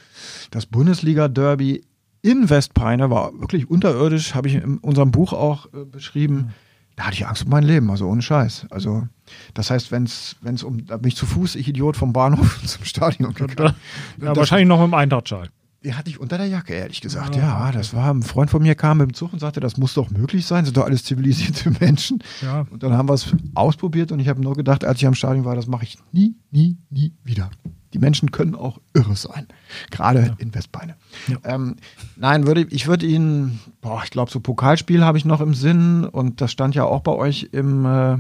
Das 0.50 0.66
Bundesliga-Derby 0.66 1.84
in 2.24 2.50
Westpeine 2.50 3.12
war 3.12 3.40
wirklich 3.40 3.70
unterirdisch, 3.70 4.34
habe 4.34 4.48
ich 4.48 4.56
in 4.56 4.80
unserem 4.80 5.12
Buch 5.12 5.32
auch 5.32 5.68
äh, 5.68 5.86
beschrieben. 5.86 6.56
Da 6.96 7.04
hatte 7.04 7.18
ich 7.18 7.28
Angst 7.28 7.44
um 7.44 7.52
mein 7.52 7.64
Leben, 7.64 7.92
also 7.92 8.08
ohne 8.08 8.24
Scheiß. 8.24 8.66
Also, 8.72 9.08
das 9.54 9.70
heißt, 9.70 9.92
wenn 9.92 10.06
es 10.06 10.64
um, 10.64 10.88
da 10.88 10.98
bin 10.98 11.10
ich 11.10 11.16
zu 11.16 11.28
Fuß, 11.28 11.54
ich 11.54 11.68
Idiot, 11.68 11.96
vom 11.96 12.12
Bahnhof 12.12 12.60
zum 12.66 12.86
Stadion 12.86 13.36
gegangen. 13.36 13.76
Ja, 14.20 14.36
wahrscheinlich 14.36 14.68
noch 14.68 14.80
mit 14.80 14.88
dem 14.88 14.96
Eintrachtschal. 14.96 15.50
Die 15.84 15.94
hatte 15.94 16.10
ich 16.10 16.20
unter 16.20 16.38
der 16.38 16.48
Jacke, 16.48 16.74
ehrlich 16.74 17.00
gesagt. 17.00 17.38
Ja, 17.38 17.68
ja, 17.68 17.72
das 17.72 17.94
war, 17.94 18.14
ein 18.14 18.22
Freund 18.22 18.50
von 18.50 18.62
mir 18.62 18.76
kam 18.76 18.98
mit 18.98 19.12
dem 19.12 19.14
Zug 19.14 19.32
und 19.32 19.40
sagte, 19.40 19.62
das 19.62 19.78
muss 19.78 19.94
doch 19.94 20.10
möglich 20.10 20.46
sein, 20.46 20.66
sind 20.66 20.76
doch 20.76 20.84
alles 20.84 21.06
zivilisierte 21.06 21.72
Menschen. 21.80 22.22
Ja. 22.42 22.68
Und 22.70 22.84
dann 22.84 22.94
haben 22.94 23.08
wir 23.08 23.14
es 23.14 23.34
ausprobiert 23.56 24.12
und 24.12 24.20
ich 24.20 24.28
habe 24.28 24.42
nur 24.42 24.56
gedacht, 24.56 24.84
als 24.84 25.00
ich 25.00 25.08
am 25.08 25.14
Stadion 25.14 25.46
war, 25.46 25.56
das 25.56 25.68
mache 25.68 25.86
ich 25.86 25.98
nie, 26.12 26.36
nie, 26.52 26.78
nie 26.90 27.14
wieder. 27.24 27.50
Die 27.94 28.00
Menschen 28.00 28.32
können 28.32 28.56
auch 28.56 28.82
irre 28.94 29.16
sein, 29.16 29.48
gerade 29.90 30.20
ja. 30.20 30.36
in 30.38 30.54
Westbeine. 30.54 30.96
Ähm, 31.44 31.78
nein, 32.18 32.46
würde, 32.46 32.68
ich 32.70 32.88
würde 32.88 33.06
Ihnen, 33.06 33.60
boah, 33.82 34.02
ich 34.04 34.12
glaube, 34.12 34.32
so 34.32 34.42
Pokalspiel 34.42 35.04
habe 35.06 35.18
ich 35.18 35.24
noch 35.24 35.40
im 35.40 35.54
Sinn 35.54 36.04
und 36.04 36.42
das 36.42 36.52
stand 36.52 36.76
ja 36.76 36.84
auch 36.84 37.02
bei 37.02 37.14
euch 37.14 37.50
im, 37.54 37.86
äh, 37.86 38.18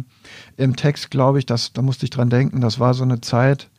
im 0.56 0.78
Text, 0.78 1.12
glaube 1.12 1.40
ich, 1.40 1.46
das, 1.46 1.74
da 1.74 1.82
musste 1.82 2.06
ich 2.06 2.10
dran 2.10 2.30
denken, 2.30 2.62
das 2.62 2.80
war 2.80 2.94
so 2.94 3.04
eine 3.04 3.20
Zeit, 3.20 3.70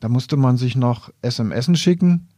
da 0.00 0.08
musste 0.08 0.36
man 0.38 0.56
sich 0.56 0.76
noch 0.76 1.12
SMS 1.20 1.78
schicken 1.78 2.28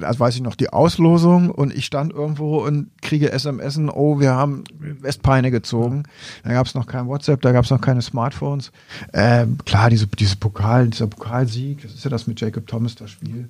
also 0.00 0.20
weiß 0.20 0.34
ich 0.34 0.42
noch, 0.42 0.56
die 0.56 0.70
Auslosung 0.70 1.50
und 1.50 1.72
ich 1.72 1.86
stand 1.86 2.12
irgendwo 2.12 2.64
und 2.64 2.90
kriege 3.02 3.30
SMS, 3.30 3.78
oh, 3.78 4.18
wir 4.18 4.32
haben 4.32 4.64
Westpeine 4.78 5.50
gezogen. 5.50 6.04
Da 6.42 6.52
gab 6.52 6.66
es 6.66 6.74
noch 6.74 6.86
kein 6.86 7.06
WhatsApp, 7.06 7.40
da 7.40 7.52
gab 7.52 7.64
es 7.64 7.70
noch 7.70 7.80
keine 7.80 8.02
Smartphones. 8.02 8.72
Ähm, 9.12 9.58
klar, 9.64 9.90
diese, 9.90 10.06
diese 10.08 10.36
Pokal, 10.36 10.88
dieser 10.88 11.06
Pokalsieg, 11.06 11.82
das 11.82 11.94
ist 11.94 12.04
ja 12.04 12.10
das 12.10 12.26
mit 12.26 12.40
Jacob 12.40 12.66
Thomas, 12.66 12.96
das 12.96 13.10
Spiel. 13.10 13.48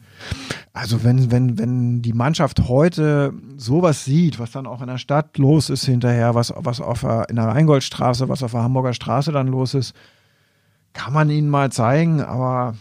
Also 0.72 1.04
wenn, 1.04 1.30
wenn, 1.30 1.58
wenn 1.58 2.02
die 2.02 2.12
Mannschaft 2.12 2.68
heute 2.68 3.32
sowas 3.56 4.04
sieht, 4.04 4.38
was 4.38 4.50
dann 4.50 4.66
auch 4.66 4.82
in 4.82 4.88
der 4.88 4.98
Stadt 4.98 5.38
los 5.38 5.70
ist 5.70 5.84
hinterher, 5.86 6.34
was, 6.34 6.52
was 6.56 6.80
auf 6.80 7.00
der, 7.00 7.28
in 7.30 7.36
der 7.36 7.46
Rheingoldstraße, 7.46 8.28
was 8.28 8.42
auf 8.42 8.52
der 8.52 8.62
Hamburger 8.62 8.92
Straße 8.92 9.32
dann 9.32 9.48
los 9.48 9.74
ist, 9.74 9.94
kann 10.92 11.12
man 11.12 11.30
ihnen 11.30 11.48
mal 11.48 11.72
zeigen, 11.72 12.20
aber 12.20 12.74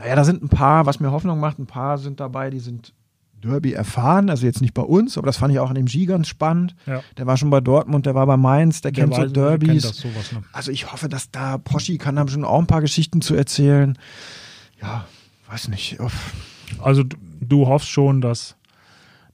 naja, 0.00 0.16
da 0.16 0.24
sind 0.24 0.42
ein 0.42 0.48
paar, 0.48 0.86
was 0.86 0.98
mir 0.98 1.10
Hoffnung 1.10 1.40
macht, 1.40 1.58
ein 1.58 1.66
paar 1.66 1.98
sind 1.98 2.20
dabei, 2.20 2.48
die 2.48 2.58
sind 2.58 2.94
Derby 3.42 3.74
erfahren, 3.74 4.30
also 4.30 4.46
jetzt 4.46 4.62
nicht 4.62 4.72
bei 4.72 4.82
uns, 4.82 5.18
aber 5.18 5.26
das 5.26 5.36
fand 5.36 5.52
ich 5.52 5.58
auch 5.58 5.68
an 5.68 5.74
dem 5.74 5.84
G 5.84 6.06
ganz 6.06 6.26
spannend. 6.28 6.74
Ja. 6.86 7.02
Der 7.18 7.26
war 7.26 7.36
schon 7.36 7.50
bei 7.50 7.60
Dortmund, 7.60 8.06
der 8.06 8.14
war 8.14 8.26
bei 8.26 8.38
Mainz, 8.38 8.80
der, 8.80 8.92
der 8.92 9.04
kennt 9.04 9.16
war, 9.16 9.28
so 9.28 9.32
Derbys. 9.32 9.82
Kennt 9.82 9.94
sowas, 9.94 10.32
ne? 10.32 10.42
Also 10.52 10.70
ich 10.70 10.90
hoffe, 10.90 11.10
dass 11.10 11.30
da 11.30 11.58
Poschi 11.58 11.98
kann 11.98 12.16
da 12.16 12.26
schon 12.28 12.44
auch 12.44 12.58
ein 12.58 12.66
paar 12.66 12.80
Geschichten 12.80 13.20
zu 13.20 13.34
erzählen. 13.34 13.98
Ja, 14.80 15.04
weiß 15.50 15.68
nicht. 15.68 15.98
Also 16.80 17.04
du 17.40 17.66
hoffst 17.66 17.90
schon, 17.90 18.22
dass 18.22 18.56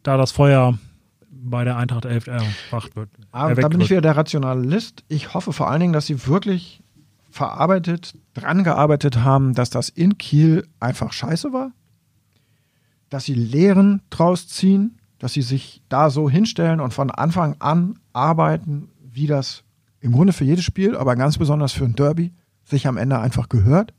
da 0.02 0.16
das 0.16 0.32
Feuer 0.32 0.76
bei 1.30 1.62
der 1.62 1.76
Eintracht 1.76 2.06
11 2.06 2.26
erwacht 2.26 2.96
wird. 2.96 3.08
Aber 3.30 3.54
da 3.54 3.68
bin 3.68 3.80
ich 3.80 3.90
wieder 3.90 4.00
der 4.00 4.16
Rationalist. 4.16 5.04
Ich 5.06 5.32
hoffe 5.32 5.52
vor 5.52 5.70
allen 5.70 5.80
Dingen, 5.80 5.92
dass 5.92 6.06
sie 6.06 6.26
wirklich 6.26 6.82
verarbeitet, 7.37 8.14
dran 8.34 8.64
gearbeitet 8.64 9.18
haben, 9.18 9.53
dass 9.53 9.70
das 9.70 9.91
in 9.91 10.18
Kiel 10.18 10.66
einfach 10.80 11.12
scheiße 11.12 11.53
war, 11.53 11.72
dass 13.11 13.24
sie 13.24 13.34
Lehren 13.34 14.03
draus 14.11 14.49
ziehen, 14.49 14.99
dass 15.18 15.34
sie 15.34 15.43
sich 15.43 15.82
da 15.89 16.11
so 16.11 16.28
hinstellen 16.28 16.80
und 16.80 16.95
von 16.95 17.11
Anfang 17.11 17.57
an 17.61 17.99
arbeiten, 18.12 18.89
wie 19.01 19.26
das 19.26 19.64
im 20.01 20.12
Grunde 20.12 20.32
für 20.32 20.45
jedes 20.45 20.64
Spiel, 20.64 20.97
aber 20.97 21.14
ganz 21.14 21.39
besonders 21.39 21.72
für 21.72 21.84
ein 21.84 21.95
Derby 21.95 22.32
sich 22.64 22.87
am 22.87 22.97
Ende 22.97 23.18
einfach 23.18 23.49
gehört. 23.49 23.93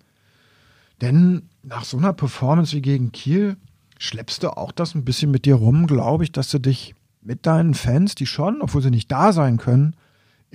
Denn 1.02 1.44
nach 1.62 1.86
so 1.86 1.98
einer 1.98 2.14
Performance 2.14 2.76
wie 2.76 2.82
gegen 2.82 3.12
Kiel 3.12 3.58
schleppst 4.00 4.44
du 4.44 4.50
auch 4.50 4.72
das 4.72 4.96
ein 4.96 5.06
bisschen 5.06 5.32
mit 5.32 5.46
dir 5.46 5.56
rum, 5.56 5.86
glaube 5.86 6.24
ich, 6.24 6.32
dass 6.32 6.50
du 6.50 6.60
dich 6.60 6.96
mit 7.22 7.46
deinen 7.46 7.76
Fans, 7.76 8.16
die 8.16 8.26
schon, 8.26 8.62
obwohl 8.62 8.82
sie 8.82 8.90
nicht 8.90 9.12
da 9.12 9.32
sein 9.32 9.58
können, 9.58 9.96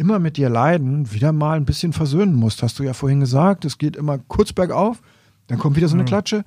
immer 0.02 0.18
mit 0.18 0.36
dir 0.36 0.48
leiden, 0.48 1.12
wieder 1.12 1.32
mal 1.32 1.56
ein 1.56 1.64
bisschen 1.64 1.92
versöhnen 1.92 2.34
musst. 2.34 2.64
Hast 2.64 2.76
du 2.80 2.82
ja 2.82 2.92
vorhin 2.92 3.20
gesagt, 3.20 3.64
es 3.64 3.78
geht 3.78 3.94
immer 3.94 4.18
kurz 4.18 4.52
bergauf, 4.52 5.00
dann 5.46 5.60
kommt 5.60 5.76
wieder 5.76 5.86
so 5.86 5.94
eine 5.94 6.02
mhm. 6.02 6.08
Klatsche. 6.08 6.44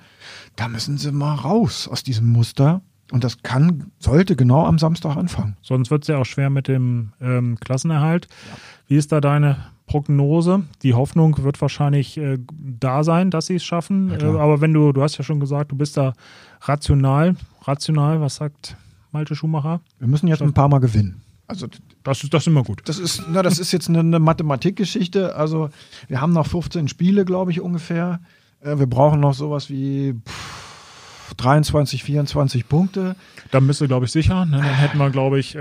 Da 0.58 0.68
müssen 0.68 0.98
sie 0.98 1.14
mal 1.14 1.36
raus 1.36 1.88
aus 1.88 2.04
diesem 2.04 2.28
Muster. 2.28 2.82
Und 3.12 3.24
das 3.24 3.44
kann, 3.44 3.92
sollte 4.00 4.36
genau 4.36 4.66
am 4.66 4.78
Samstag 4.78 5.16
anfangen. 5.16 5.56
Sonst 5.62 5.90
wird 5.90 6.04
es 6.04 6.08
ja 6.10 6.18
auch 6.18 6.26
schwer 6.26 6.50
mit 6.50 6.68
dem 6.68 7.14
ähm, 7.22 7.58
Klassenerhalt. 7.62 8.26
Ja. 8.26 8.58
Wie 8.88 8.96
ist 8.98 9.12
da 9.12 9.22
deine 9.22 9.58
Prognose? 9.86 10.64
Die 10.82 10.96
Hoffnung 10.96 11.42
wird 11.44 11.62
wahrscheinlich 11.62 12.18
äh, 12.18 12.40
da 12.52 13.04
sein, 13.04 13.32
dass 13.32 13.46
sie 13.46 13.56
es 13.56 13.64
schaffen. 13.64 14.10
Ja, 14.10 14.18
äh, 14.18 14.40
aber 14.40 14.60
wenn 14.60 14.74
du, 14.74 14.92
du 14.92 15.02
hast 15.02 15.18
ja 15.18 15.24
schon 15.24 15.40
gesagt, 15.40 15.72
du 15.72 15.78
bist 15.78 15.96
da 15.96 16.14
rational. 16.62 17.36
Rational, 17.62 18.20
was 18.20 18.36
sagt 18.36 18.76
Malte 19.12 19.36
Schumacher? 19.36 19.80
Wir 20.00 20.08
müssen 20.10 20.28
jetzt 20.28 20.42
ein 20.42 20.54
paar 20.54 20.68
Mal 20.68 20.80
gewinnen. 20.80 21.22
Also 21.48 21.68
das 22.04 22.24
ist, 22.24 22.34
das 22.34 22.48
immer 22.48 22.64
gut. 22.64 22.82
Das 22.86 22.98
ist, 22.98 23.24
na, 23.30 23.44
das 23.44 23.60
ist 23.60 23.72
jetzt 23.72 23.88
eine, 23.88 24.00
eine 24.00 24.20
Mathematikgeschichte. 24.20 25.36
Also 25.36 25.70
wir 26.08 26.22
haben 26.22 26.34
noch 26.34 26.48
15 26.48 26.88
Spiele, 26.88 27.24
glaube 27.24 27.52
ich, 27.52 27.62
ungefähr. 27.62 28.20
Äh, 28.62 28.80
wir 28.80 28.88
brauchen 28.88 29.20
noch 29.20 29.36
sowas 29.36 29.70
wie 29.70 30.16
pff, 30.28 31.36
23, 31.38 32.04
24 32.04 32.68
Punkte. 32.68 33.16
Da 33.52 33.60
müsste, 33.60 33.88
glaube 33.88 34.06
ich, 34.06 34.12
sicher. 34.12 34.46
Ne? 34.46 34.58
Dann 34.58 34.64
hätten 34.64 34.98
wir, 34.98 35.12
glaube 35.12 35.40
ich, 35.40 35.58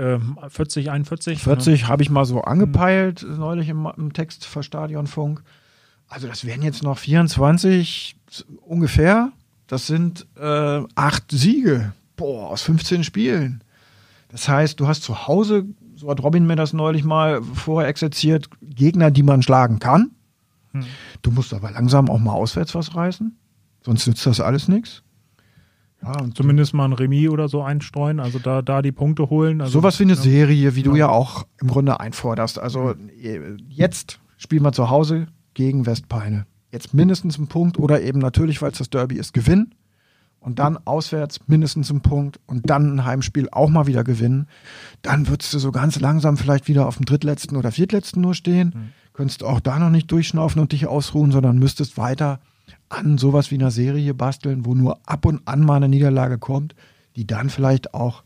40, 0.49 0.89
41. 0.89 1.39
40 1.39 1.81
ne? 1.81 1.87
habe 1.87 2.03
ich 2.03 2.09
mal 2.09 2.25
so 2.25 2.41
angepeilt, 2.41 3.23
mhm. 3.23 3.37
neulich 3.37 3.69
im, 3.69 3.87
im 3.97 4.13
Text 4.13 4.45
für 4.45 4.63
Stadionfunk. 4.63 5.43
Also 6.07 6.27
das 6.27 6.45
wären 6.45 6.61
jetzt 6.61 6.83
noch 6.83 6.97
24 6.97 8.15
ungefähr. 8.61 9.31
Das 9.67 9.87
sind 9.87 10.27
äh, 10.37 10.83
acht 10.95 11.31
Siege. 11.31 11.93
Boah, 12.15 12.49
aus 12.49 12.61
15 12.61 13.03
Spielen. 13.03 13.63
Das 14.35 14.49
heißt, 14.49 14.81
du 14.81 14.87
hast 14.89 15.03
zu 15.03 15.27
Hause, 15.27 15.65
so 15.95 16.09
hat 16.09 16.21
Robin 16.21 16.45
mir 16.45 16.57
das 16.57 16.73
neulich 16.73 17.05
mal 17.05 17.41
vorher 17.41 17.87
exerziert, 17.87 18.49
Gegner, 18.61 19.09
die 19.09 19.23
man 19.23 19.41
schlagen 19.41 19.79
kann. 19.79 20.11
Hm. 20.73 20.83
Du 21.21 21.31
musst 21.31 21.53
aber 21.53 21.71
langsam 21.71 22.09
auch 22.09 22.19
mal 22.19 22.33
auswärts 22.33 22.75
was 22.75 22.95
reißen. 22.97 23.33
Sonst 23.81 24.07
nützt 24.07 24.25
das 24.25 24.41
alles 24.41 24.67
nichts. 24.67 25.03
Ja, 26.03 26.11
Zumindest 26.33 26.73
mal 26.73 26.83
ein 26.83 26.91
Remis 26.91 27.29
oder 27.29 27.47
so 27.47 27.63
einstreuen, 27.63 28.19
also 28.19 28.37
da, 28.37 28.61
da 28.61 28.81
die 28.81 28.91
Punkte 28.91 29.29
holen. 29.29 29.61
Also, 29.61 29.79
Sowas 29.79 30.01
wie 30.01 30.03
eine 30.03 30.15
ja. 30.15 30.21
Serie, 30.21 30.75
wie 30.75 30.83
du 30.83 30.97
ja 30.97 31.07
auch 31.07 31.47
im 31.61 31.69
Grunde 31.69 32.01
einforderst. 32.01 32.59
Also 32.59 32.93
jetzt 33.69 34.19
spielen 34.35 34.63
wir 34.63 34.73
zu 34.73 34.89
Hause 34.89 35.27
gegen 35.53 35.85
Westpeine. 35.85 36.45
Jetzt 36.73 36.93
mindestens 36.93 37.37
einen 37.37 37.47
Punkt 37.47 37.79
oder 37.79 38.01
eben 38.01 38.19
natürlich, 38.19 38.61
weil 38.61 38.73
es 38.73 38.79
das 38.79 38.89
Derby 38.89 39.15
ist, 39.15 39.33
gewinnen 39.33 39.73
und 40.45 40.59
dann 40.59 40.77
auswärts 40.85 41.39
mindestens 41.47 41.89
einen 41.89 42.01
Punkt 42.01 42.39
und 42.45 42.69
dann 42.69 42.97
ein 42.97 43.05
Heimspiel 43.05 43.49
auch 43.51 43.67
mal 43.67 43.87
wieder 43.87 44.03
gewinnen, 44.03 44.47
dann 45.01 45.27
würdest 45.27 45.51
du 45.55 45.59
so 45.59 45.71
ganz 45.71 45.99
langsam 45.99 46.37
vielleicht 46.37 46.67
wieder 46.67 46.87
auf 46.87 46.97
dem 46.97 47.05
drittletzten 47.05 47.57
oder 47.57 47.71
viertletzten 47.71 48.21
nur 48.21 48.35
stehen. 48.35 48.71
Mhm. 48.75 48.89
Könntest 49.13 49.43
auch 49.43 49.59
da 49.59 49.79
noch 49.79 49.89
nicht 49.89 50.11
durchschnaufen 50.11 50.61
und 50.61 50.71
dich 50.71 50.85
ausruhen, 50.85 51.31
sondern 51.31 51.57
müsstest 51.57 51.97
weiter 51.97 52.39
an 52.89 53.17
sowas 53.17 53.49
wie 53.49 53.55
einer 53.55 53.71
Serie 53.71 54.13
basteln, 54.13 54.65
wo 54.65 54.75
nur 54.75 54.99
ab 55.05 55.25
und 55.25 55.41
an 55.45 55.61
mal 55.61 55.77
eine 55.77 55.89
Niederlage 55.89 56.37
kommt, 56.37 56.75
die 57.15 57.25
dann 57.25 57.49
vielleicht 57.49 57.95
auch 57.95 58.23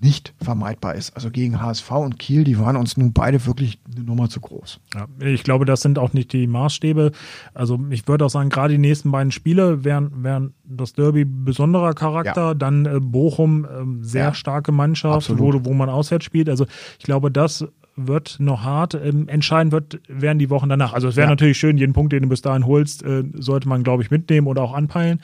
nicht 0.00 0.32
vermeidbar 0.40 0.94
ist. 0.94 1.14
Also 1.16 1.30
gegen 1.30 1.60
HSV 1.60 1.90
und 1.90 2.18
Kiel, 2.18 2.44
die 2.44 2.58
waren 2.58 2.76
uns 2.76 2.96
nun 2.96 3.12
beide 3.12 3.46
wirklich 3.46 3.80
eine 3.92 4.04
Nummer 4.04 4.28
zu 4.28 4.40
groß. 4.40 4.80
Ja, 4.94 5.06
ich 5.26 5.42
glaube, 5.42 5.64
das 5.64 5.80
sind 5.80 5.98
auch 5.98 6.12
nicht 6.12 6.32
die 6.32 6.46
Maßstäbe. 6.46 7.10
Also 7.52 7.80
ich 7.90 8.06
würde 8.06 8.24
auch 8.24 8.30
sagen, 8.30 8.48
gerade 8.48 8.74
die 8.74 8.78
nächsten 8.78 9.10
beiden 9.10 9.32
Spiele 9.32 9.84
wären, 9.84 10.22
wären 10.22 10.54
das 10.64 10.92
Derby 10.92 11.24
besonderer 11.24 11.94
Charakter, 11.94 12.48
ja. 12.48 12.54
dann 12.54 12.86
äh, 12.86 13.00
Bochum 13.00 13.64
äh, 13.64 13.68
sehr 14.04 14.24
ja, 14.24 14.34
starke 14.34 14.70
Mannschaft, 14.70 15.36
wo, 15.36 15.52
wo 15.64 15.74
man 15.74 15.88
auswärts 15.88 16.24
spielt. 16.24 16.48
Also 16.48 16.66
ich 16.98 17.04
glaube, 17.04 17.30
das 17.32 17.66
wird 17.98 18.36
noch 18.38 18.62
hart. 18.62 18.94
Ähm, 18.94 19.28
entscheidend 19.28 19.72
wird, 19.72 20.00
werden 20.08 20.38
die 20.38 20.50
Wochen 20.50 20.68
danach. 20.68 20.92
Also 20.92 21.08
es 21.08 21.16
wäre 21.16 21.26
ja. 21.26 21.30
natürlich 21.30 21.58
schön, 21.58 21.76
jeden 21.76 21.92
Punkt, 21.92 22.12
den 22.12 22.22
du 22.22 22.28
bis 22.28 22.42
dahin 22.42 22.66
holst, 22.66 23.02
äh, 23.02 23.24
sollte 23.34 23.68
man, 23.68 23.82
glaube 23.82 24.02
ich, 24.02 24.10
mitnehmen 24.10 24.46
oder 24.46 24.62
auch 24.62 24.72
anpeilen. 24.72 25.20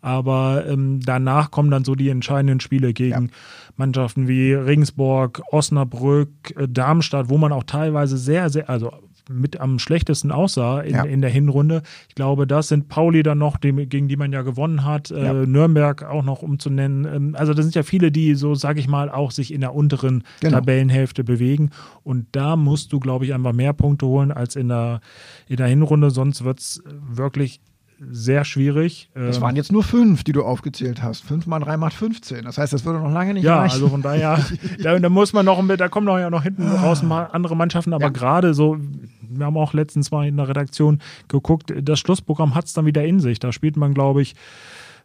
Aber 0.00 0.64
ähm, 0.66 1.00
danach 1.04 1.50
kommen 1.50 1.70
dann 1.70 1.84
so 1.84 1.94
die 1.94 2.08
entscheidenden 2.08 2.60
Spiele 2.60 2.92
gegen 2.92 3.26
ja. 3.26 3.30
Mannschaften 3.76 4.28
wie 4.28 4.52
Regensburg, 4.52 5.42
Osnabrück, 5.50 6.30
äh, 6.56 6.68
Darmstadt, 6.68 7.28
wo 7.28 7.38
man 7.38 7.52
auch 7.52 7.64
teilweise 7.64 8.16
sehr, 8.16 8.50
sehr, 8.50 8.70
also 8.70 8.92
mit 9.28 9.60
am 9.60 9.78
schlechtesten 9.78 10.30
aussah 10.30 10.80
in, 10.80 10.94
ja. 10.94 11.02
in 11.04 11.20
der 11.20 11.30
Hinrunde. 11.30 11.82
Ich 12.08 12.14
glaube, 12.14 12.46
das 12.46 12.68
sind 12.68 12.88
Pauli 12.88 13.22
dann 13.22 13.38
noch, 13.38 13.56
die, 13.56 13.72
gegen 13.72 14.08
die 14.08 14.16
man 14.16 14.32
ja 14.32 14.42
gewonnen 14.42 14.84
hat, 14.84 15.10
äh, 15.10 15.24
ja. 15.24 15.42
äh, 15.42 15.46
Nürnberg 15.46 16.04
auch 16.04 16.22
noch 16.22 16.42
umzunennen. 16.42 17.04
Ähm, 17.04 17.36
also 17.36 17.54
das 17.54 17.64
sind 17.64 17.74
ja 17.74 17.82
viele, 17.82 18.12
die 18.12 18.34
so, 18.34 18.54
sage 18.54 18.80
ich 18.80 18.88
mal, 18.88 19.10
auch 19.10 19.30
sich 19.30 19.52
in 19.52 19.60
der 19.60 19.74
unteren 19.74 20.24
genau. 20.40 20.58
Tabellenhälfte 20.58 21.24
bewegen. 21.24 21.70
Und 22.02 22.26
da 22.32 22.56
musst 22.56 22.92
du, 22.92 23.00
glaube 23.00 23.24
ich, 23.24 23.34
einfach 23.34 23.52
mehr 23.52 23.72
Punkte 23.72 24.06
holen 24.06 24.30
als 24.30 24.56
in 24.56 24.68
der, 24.68 25.00
in 25.48 25.56
der 25.56 25.66
Hinrunde, 25.66 26.10
sonst 26.10 26.44
wird 26.44 26.60
es 26.60 26.82
wirklich 27.08 27.60
sehr 27.98 28.44
schwierig. 28.44 29.08
Das 29.14 29.36
ähm, 29.36 29.42
waren 29.42 29.56
jetzt 29.56 29.72
nur 29.72 29.82
fünf, 29.82 30.22
die 30.24 30.32
du 30.32 30.42
aufgezählt 30.42 31.02
hast. 31.02 31.24
Fünf 31.24 31.46
mal 31.46 31.60
drei 31.60 31.76
macht 31.76 31.94
15. 31.94 32.44
Das 32.44 32.58
heißt, 32.58 32.72
das 32.72 32.84
würde 32.84 33.00
noch 33.00 33.12
lange 33.12 33.34
nicht 33.34 33.44
ja, 33.44 33.58
reichen. 33.58 33.70
Ja, 33.70 33.74
also 33.74 33.88
von 33.88 34.02
daher, 34.02 34.38
da, 34.82 34.98
da, 34.98 35.08
muss 35.08 35.32
man 35.32 35.46
noch, 35.46 35.62
da 35.76 35.88
kommen 35.88 36.06
noch 36.06 36.18
ja 36.18 36.28
noch 36.30 36.42
hinten 36.42 36.66
ah. 36.66 36.82
raus 36.82 37.02
mal 37.02 37.24
andere 37.32 37.56
Mannschaften, 37.56 37.92
aber 37.92 38.04
ja. 38.04 38.10
gerade 38.10 38.54
so, 38.54 38.76
wir 39.20 39.46
haben 39.46 39.56
auch 39.56 39.72
letztens 39.72 40.10
mal 40.10 40.26
in 40.26 40.36
der 40.36 40.48
Redaktion 40.48 41.00
geguckt, 41.28 41.72
das 41.82 41.98
Schlussprogramm 41.98 42.54
hat 42.54 42.66
es 42.66 42.74
dann 42.74 42.86
wieder 42.86 43.04
in 43.04 43.20
sich. 43.20 43.38
Da 43.38 43.52
spielt 43.52 43.76
man, 43.76 43.94
glaube 43.94 44.22
ich, 44.22 44.34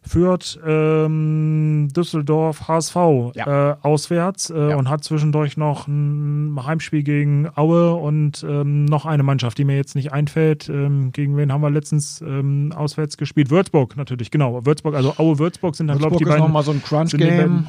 Fürth, 0.04 0.58
ähm, 0.66 1.88
Düsseldorf, 1.94 2.66
HSV 2.66 2.96
ja. 3.34 3.70
äh, 3.70 3.76
auswärts 3.82 4.50
äh, 4.50 4.70
ja. 4.70 4.76
und 4.76 4.90
hat 4.90 5.04
zwischendurch 5.04 5.56
noch 5.56 5.86
ein 5.86 6.58
Heimspiel 6.66 7.04
gegen 7.04 7.48
Aue 7.54 7.94
und 7.94 8.44
ähm, 8.48 8.84
noch 8.84 9.06
eine 9.06 9.22
Mannschaft, 9.22 9.58
die 9.58 9.64
mir 9.64 9.76
jetzt 9.76 9.94
nicht 9.94 10.12
einfällt. 10.12 10.68
Ähm, 10.68 11.12
gegen 11.12 11.36
wen 11.36 11.52
haben 11.52 11.60
wir 11.60 11.70
letztens 11.70 12.20
ähm, 12.20 12.72
auswärts 12.74 13.16
gespielt? 13.16 13.50
Würzburg 13.50 13.96
natürlich, 13.96 14.32
genau. 14.32 14.66
Würzburg, 14.66 14.96
also 14.96 15.14
Aue, 15.18 15.38
Würzburg 15.38 15.76
sind 15.76 15.86
dann, 15.86 15.98
glaube 15.98 16.16
ich, 16.16 16.18
die 16.18 16.24
beiden, 16.24 16.52
so 16.52 16.62
sind 16.62 16.82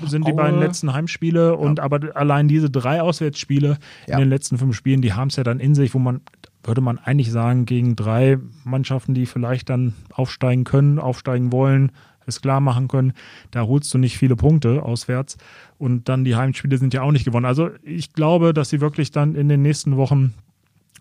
die, 0.01 0.09
sind 0.09 0.27
die 0.27 0.33
beiden 0.33 0.59
letzten 0.59 0.91
Heimspiele 0.91 1.49
ja. 1.49 1.53
und 1.53 1.79
aber 1.79 2.15
allein 2.15 2.47
diese 2.47 2.69
drei 2.69 3.01
Auswärtsspiele 3.01 3.77
in 4.07 4.17
den 4.17 4.29
letzten 4.29 4.57
fünf 4.57 4.75
Spielen, 4.75 5.01
die 5.01 5.13
haben 5.13 5.27
es 5.27 5.35
ja 5.35 5.43
dann 5.43 5.59
in 5.59 5.75
sich, 5.75 5.93
wo 5.93 5.99
man 5.99 6.21
würde 6.65 6.81
man 6.81 6.97
eigentlich 6.97 7.31
sagen, 7.31 7.65
gegen 7.65 7.95
drei 7.95 8.39
Mannschaften, 8.63 9.13
die 9.13 9.25
vielleicht 9.25 9.69
dann 9.69 9.93
aufsteigen 10.13 10.63
können, 10.63 10.97
aufsteigen 10.97 11.51
wollen, 11.51 11.91
es 12.25 12.41
klar 12.41 12.59
machen 12.59 12.87
können. 12.87 13.13
Da 13.51 13.61
holst 13.63 13.93
du 13.93 13.97
nicht 13.97 14.17
viele 14.17 14.35
Punkte 14.35 14.83
auswärts. 14.83 15.37
Und 15.77 16.09
dann 16.09 16.23
die 16.23 16.35
Heimspiele 16.35 16.77
sind 16.77 16.93
ja 16.93 17.01
auch 17.01 17.11
nicht 17.11 17.25
gewonnen. 17.25 17.45
Also 17.45 17.69
ich 17.83 18.13
glaube, 18.13 18.53
dass 18.53 18.69
sie 18.69 18.81
wirklich 18.81 19.11
dann 19.11 19.35
in 19.35 19.49
den 19.49 19.61
nächsten 19.61 19.97
Wochen 19.97 20.33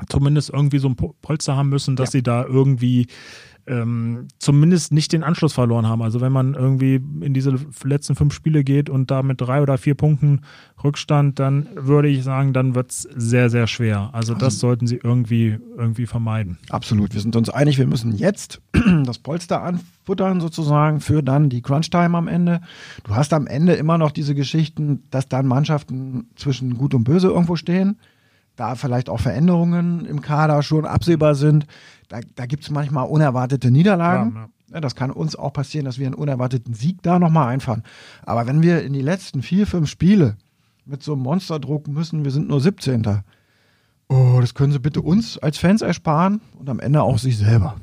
zumindest 0.08 0.50
irgendwie 0.50 0.78
so 0.78 0.88
ein 0.88 0.96
Polster 0.96 1.56
haben 1.56 1.68
müssen, 1.68 1.96
dass 1.96 2.10
ja. 2.10 2.18
sie 2.18 2.22
da 2.22 2.44
irgendwie 2.44 3.06
ähm, 3.66 4.28
zumindest 4.38 4.92
nicht 4.92 5.12
den 5.12 5.22
Anschluss 5.22 5.52
verloren 5.52 5.86
haben. 5.86 6.02
Also 6.02 6.20
wenn 6.20 6.32
man 6.32 6.54
irgendwie 6.54 6.96
in 7.20 7.32
diese 7.32 7.54
letzten 7.84 8.16
fünf 8.16 8.34
Spiele 8.34 8.64
geht 8.64 8.90
und 8.90 9.10
da 9.10 9.22
mit 9.22 9.40
drei 9.40 9.62
oder 9.62 9.78
vier 9.78 9.94
Punkten 9.94 10.40
Rückstand, 10.82 11.38
dann 11.38 11.68
würde 11.74 12.08
ich 12.08 12.24
sagen, 12.24 12.52
dann 12.52 12.74
wird 12.74 12.90
es 12.90 13.02
sehr, 13.02 13.50
sehr 13.50 13.66
schwer. 13.66 14.10
Also, 14.12 14.32
also 14.32 14.34
das 14.34 14.58
sollten 14.58 14.86
sie 14.86 15.00
irgendwie, 15.02 15.58
irgendwie 15.76 16.06
vermeiden. 16.06 16.58
Absolut. 16.70 17.14
Wir 17.14 17.20
sind 17.20 17.36
uns 17.36 17.50
einig, 17.50 17.78
wir 17.78 17.86
müssen 17.86 18.16
jetzt 18.16 18.60
das 19.04 19.18
Polster 19.18 19.62
anfuttern 19.62 20.40
sozusagen 20.40 21.00
für 21.00 21.22
dann 21.22 21.48
die 21.48 21.62
Crunch-Time 21.62 22.16
am 22.16 22.28
Ende. 22.28 22.60
Du 23.04 23.14
hast 23.14 23.32
am 23.32 23.46
Ende 23.46 23.74
immer 23.74 23.98
noch 23.98 24.10
diese 24.10 24.34
Geschichten, 24.34 25.04
dass 25.10 25.28
dann 25.28 25.46
Mannschaften 25.46 26.30
zwischen 26.34 26.74
Gut 26.74 26.94
und 26.94 27.04
Böse 27.04 27.28
irgendwo 27.28 27.56
stehen 27.56 27.96
da 28.56 28.74
vielleicht 28.74 29.08
auch 29.08 29.20
Veränderungen 29.20 30.04
im 30.04 30.20
Kader 30.20 30.62
schon 30.62 30.84
absehbar 30.84 31.34
sind. 31.34 31.66
Da, 32.08 32.20
da 32.34 32.46
gibt 32.46 32.64
es 32.64 32.70
manchmal 32.70 33.06
unerwartete 33.06 33.70
Niederlagen. 33.70 34.32
Ja, 34.34 34.48
ja. 34.74 34.80
Das 34.80 34.94
kann 34.94 35.10
uns 35.10 35.36
auch 35.36 35.52
passieren, 35.52 35.84
dass 35.84 35.98
wir 35.98 36.06
einen 36.06 36.14
unerwarteten 36.14 36.74
Sieg 36.74 37.02
da 37.02 37.18
nochmal 37.18 37.48
einfahren. 37.48 37.82
Aber 38.24 38.46
wenn 38.46 38.62
wir 38.62 38.82
in 38.82 38.92
die 38.92 39.02
letzten 39.02 39.42
vier, 39.42 39.66
fünf 39.66 39.88
Spiele 39.88 40.36
mit 40.84 41.02
so 41.02 41.12
einem 41.12 41.22
Monsterdruck 41.22 41.88
müssen, 41.88 42.24
wir 42.24 42.30
sind 42.30 42.48
nur 42.48 42.60
17. 42.60 43.22
Oh, 44.08 44.38
das 44.40 44.54
können 44.54 44.72
Sie 44.72 44.78
bitte 44.78 45.02
uns 45.02 45.38
als 45.38 45.58
Fans 45.58 45.82
ersparen 45.82 46.40
und 46.58 46.68
am 46.68 46.80
Ende 46.80 47.02
auch 47.02 47.18
sich 47.18 47.38
selber. 47.38 47.76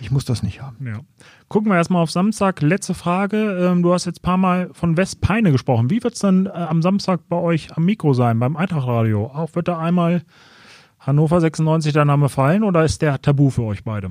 Ich 0.00 0.10
muss 0.10 0.24
das 0.24 0.42
nicht 0.42 0.60
haben. 0.62 0.86
Ja. 0.86 1.00
Gucken 1.48 1.70
wir 1.70 1.76
erstmal 1.76 2.02
auf 2.02 2.10
Samstag. 2.10 2.60
Letzte 2.62 2.94
Frage. 2.94 3.68
Ähm, 3.70 3.82
du 3.82 3.92
hast 3.92 4.04
jetzt 4.04 4.20
ein 4.20 4.22
paar 4.22 4.36
Mal 4.36 4.70
von 4.72 4.96
Westpeine 4.96 5.52
gesprochen. 5.52 5.90
Wie 5.90 6.02
wird 6.02 6.14
es 6.14 6.20
dann 6.20 6.46
äh, 6.46 6.50
am 6.50 6.82
Samstag 6.82 7.28
bei 7.28 7.36
euch 7.36 7.76
am 7.76 7.84
Mikro 7.84 8.12
sein, 8.14 8.38
beim 8.38 8.56
Eintrachtradio? 8.56 9.26
Auch 9.26 9.54
wird 9.54 9.68
da 9.68 9.78
einmal 9.78 10.22
Hannover 10.98 11.40
96 11.40 11.92
der 11.92 12.04
Name 12.04 12.28
fallen 12.28 12.62
oder 12.62 12.84
ist 12.84 13.02
der 13.02 13.20
tabu 13.22 13.50
für 13.50 13.62
euch 13.62 13.84
beide? 13.84 14.10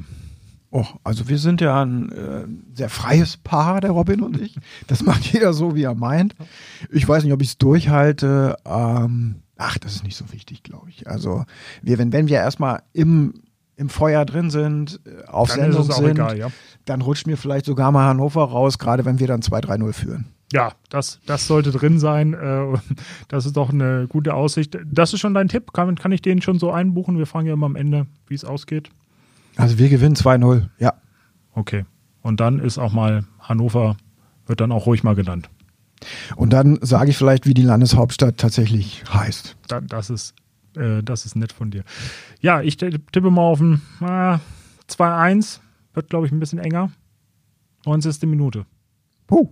Oh, 0.71 0.85
also 1.03 1.29
wir 1.29 1.39
sind 1.39 1.61
ja 1.61 1.83
ein 1.83 2.11
äh, 2.11 2.45
sehr 2.75 2.89
freies 2.89 3.37
Paar, 3.37 3.81
der 3.81 3.91
Robin 3.91 4.21
und 4.21 4.39
ich. 4.39 4.57
Das 4.87 5.03
macht 5.03 5.25
jeder 5.33 5.53
so, 5.53 5.75
wie 5.75 5.83
er 5.83 5.95
meint. 5.95 6.35
Ich 6.91 7.07
weiß 7.07 7.23
nicht, 7.23 7.33
ob 7.33 7.41
ich 7.41 7.49
es 7.49 7.57
durchhalte. 7.57 8.55
Ähm, 8.65 9.41
ach, 9.57 9.77
das 9.79 9.95
ist 9.95 10.03
nicht 10.03 10.17
so 10.17 10.31
wichtig, 10.31 10.61
glaube 10.61 10.89
ich. 10.89 11.07
Also 11.07 11.43
wir, 11.81 11.97
wenn, 11.97 12.11
wenn 12.11 12.27
wir 12.27 12.37
erstmal 12.37 12.83
im 12.93 13.33
im 13.79 13.87
Feuer 13.87 14.25
drin 14.25 14.49
sind, 14.49 14.99
äh, 15.05 15.25
auf 15.27 15.49
dann 15.49 15.71
Sendung 15.71 15.91
sind, 15.91 16.05
egal, 16.05 16.37
ja. 16.37 16.47
dann 16.83 17.01
rutscht 17.01 17.27
mir 17.27 17.37
vielleicht 17.37 17.65
sogar 17.65 17.91
mal 17.93 18.05
Hannover 18.07 18.43
raus, 18.43 18.77
gerade 18.77 19.05
wenn 19.05 19.19
wir 19.19 19.27
dann 19.27 19.39
2-3-0 19.39 19.93
führen. 19.93 20.25
Ja, 20.51 20.73
das, 20.89 21.21
das 21.25 21.47
sollte 21.47 21.71
drin 21.71 21.97
sein. 21.97 22.33
Äh, 22.33 22.77
das 23.29 23.45
ist 23.45 23.55
doch 23.55 23.69
eine 23.69 24.07
gute 24.09 24.33
Aussicht. 24.33 24.77
Das 24.85 25.13
ist 25.13 25.21
schon 25.21 25.33
dein 25.33 25.47
Tipp. 25.47 25.71
Kann, 25.71 25.95
kann 25.95 26.11
ich 26.11 26.21
den 26.21 26.41
schon 26.41 26.59
so 26.59 26.71
einbuchen? 26.71 27.17
Wir 27.17 27.25
fragen 27.25 27.47
ja 27.47 27.53
immer 27.53 27.67
am 27.67 27.77
Ende, 27.77 28.07
wie 28.27 28.35
es 28.35 28.43
ausgeht. 28.43 28.89
Also 29.55 29.77
wir 29.77 29.89
gewinnen 29.89 30.15
2-0, 30.15 30.67
ja. 30.77 30.93
Okay. 31.53 31.85
Und 32.21 32.41
dann 32.41 32.59
ist 32.59 32.77
auch 32.77 32.91
mal 32.91 33.25
Hannover, 33.39 33.95
wird 34.45 34.59
dann 34.59 34.73
auch 34.73 34.87
ruhig 34.87 35.03
mal 35.03 35.15
genannt. 35.15 35.49
Und 36.35 36.51
dann 36.51 36.79
sage 36.81 37.11
ich 37.11 37.17
vielleicht, 37.17 37.45
wie 37.45 37.53
die 37.53 37.61
Landeshauptstadt 37.61 38.37
tatsächlich 38.37 39.03
heißt. 39.13 39.55
das 39.87 40.09
ist 40.09 40.33
äh, 40.75 41.01
das 41.03 41.25
ist 41.25 41.35
nett 41.35 41.51
von 41.51 41.71
dir. 41.71 41.83
Ja, 42.41 42.61
ich 42.61 42.77
tippe 42.77 43.31
mal 43.31 43.41
auf 43.41 43.59
ein 43.59 43.81
äh, 44.01 44.37
2-1. 44.89 45.59
Wird, 45.93 46.09
glaube 46.09 46.25
ich, 46.25 46.31
ein 46.31 46.39
bisschen 46.39 46.59
enger. 46.59 46.91
90. 47.85 48.21
Minute. 48.23 48.65
Puh. 49.27 49.49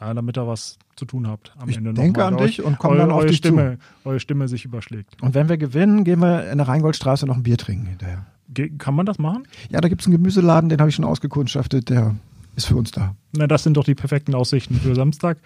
Ja, 0.00 0.12
damit 0.12 0.36
ihr 0.36 0.46
was 0.46 0.78
zu 0.96 1.04
tun 1.06 1.26
habt 1.26 1.54
am 1.58 1.68
Ich 1.68 1.76
Ende 1.78 1.94
denke 1.94 2.20
nochmal. 2.20 2.40
an 2.40 2.46
dich 2.46 2.62
und 2.62 2.78
komm 2.78 2.92
eure, 2.92 3.00
dann 3.00 3.10
auf 3.10 3.18
eure 3.20 3.26
dich 3.28 3.40
zu. 3.42 3.48
Stimme, 3.48 3.78
Eure 4.04 4.20
Stimme 4.20 4.48
sich 4.48 4.64
überschlägt. 4.64 5.20
Und 5.22 5.34
wenn 5.34 5.48
wir 5.48 5.56
gewinnen, 5.56 6.04
gehen 6.04 6.20
wir 6.20 6.50
in 6.50 6.58
der 6.58 6.68
Rheingoldstraße 6.68 7.26
noch 7.26 7.36
ein 7.36 7.42
Bier 7.42 7.56
trinken 7.56 7.86
hinterher. 7.86 8.26
Ge 8.48 8.70
kann 8.76 8.94
man 8.94 9.06
das 9.06 9.18
machen? 9.18 9.46
Ja, 9.70 9.80
da 9.80 9.88
gibt 9.88 10.02
es 10.02 10.06
einen 10.06 10.16
Gemüseladen, 10.16 10.68
den 10.68 10.78
habe 10.80 10.88
ich 10.90 10.94
schon 10.96 11.04
ausgekundschaftet, 11.04 11.88
der 11.88 12.14
ist 12.56 12.66
für 12.66 12.76
uns 12.76 12.90
da. 12.90 13.14
Na, 13.32 13.46
das 13.46 13.62
sind 13.62 13.76
doch 13.76 13.84
die 13.84 13.94
perfekten 13.94 14.34
Aussichten 14.34 14.76
für 14.76 14.94
Samstag. 14.94 15.38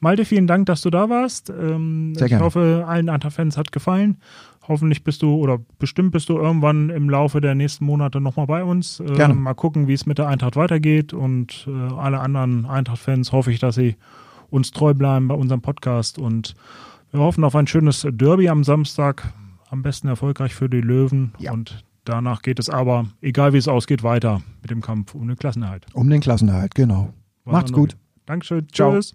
Malte, 0.00 0.24
vielen 0.24 0.46
Dank, 0.46 0.66
dass 0.66 0.80
du 0.80 0.90
da 0.90 1.08
warst. 1.08 1.50
Ähm, 1.50 2.14
Sehr 2.14 2.26
ich 2.26 2.30
gerne. 2.30 2.44
hoffe, 2.44 2.84
allen 2.88 3.08
Eintracht-Fans 3.08 3.56
hat 3.56 3.70
gefallen. 3.70 4.16
Hoffentlich 4.66 5.04
bist 5.04 5.22
du 5.22 5.34
oder 5.34 5.58
bestimmt 5.78 6.12
bist 6.12 6.28
du 6.28 6.38
irgendwann 6.38 6.90
im 6.90 7.10
Laufe 7.10 7.40
der 7.40 7.54
nächsten 7.54 7.84
Monate 7.84 8.20
nochmal 8.20 8.46
bei 8.46 8.64
uns. 8.64 9.00
Ähm, 9.00 9.14
Gerne. 9.14 9.34
Mal 9.34 9.54
gucken, 9.54 9.88
wie 9.88 9.92
es 9.92 10.06
mit 10.06 10.18
der 10.18 10.28
Eintracht 10.28 10.56
weitergeht. 10.56 11.12
Und 11.12 11.66
äh, 11.68 11.94
alle 11.94 12.20
anderen 12.20 12.66
Eintracht-Fans 12.66 13.32
hoffe 13.32 13.52
ich, 13.52 13.58
dass 13.58 13.74
sie 13.74 13.96
uns 14.48 14.70
treu 14.70 14.94
bleiben 14.94 15.28
bei 15.28 15.34
unserem 15.34 15.60
Podcast. 15.60 16.18
Und 16.18 16.54
wir 17.10 17.20
hoffen 17.20 17.44
auf 17.44 17.54
ein 17.54 17.66
schönes 17.66 18.06
Derby 18.10 18.48
am 18.48 18.64
Samstag. 18.64 19.32
Am 19.68 19.82
besten 19.82 20.08
erfolgreich 20.08 20.54
für 20.54 20.68
die 20.68 20.80
Löwen. 20.80 21.32
Ja. 21.38 21.52
Und 21.52 21.84
danach 22.04 22.42
geht 22.42 22.58
es 22.58 22.68
aber, 22.68 23.06
egal 23.20 23.52
wie 23.52 23.58
es 23.58 23.68
ausgeht, 23.68 24.02
weiter 24.02 24.40
mit 24.62 24.70
dem 24.70 24.80
Kampf 24.80 25.14
um 25.14 25.28
den 25.28 25.36
Klassenerhalt. 25.36 25.86
Um 25.92 26.08
den 26.08 26.20
Klassenerhalt, 26.20 26.74
genau. 26.74 27.12
Was 27.44 27.52
Macht's 27.52 27.72
gut. 27.72 27.90
geht. 27.90 27.98
Dankeschön. 28.26 28.66
Ciao. 28.72 28.94
Tschüss. 28.94 29.14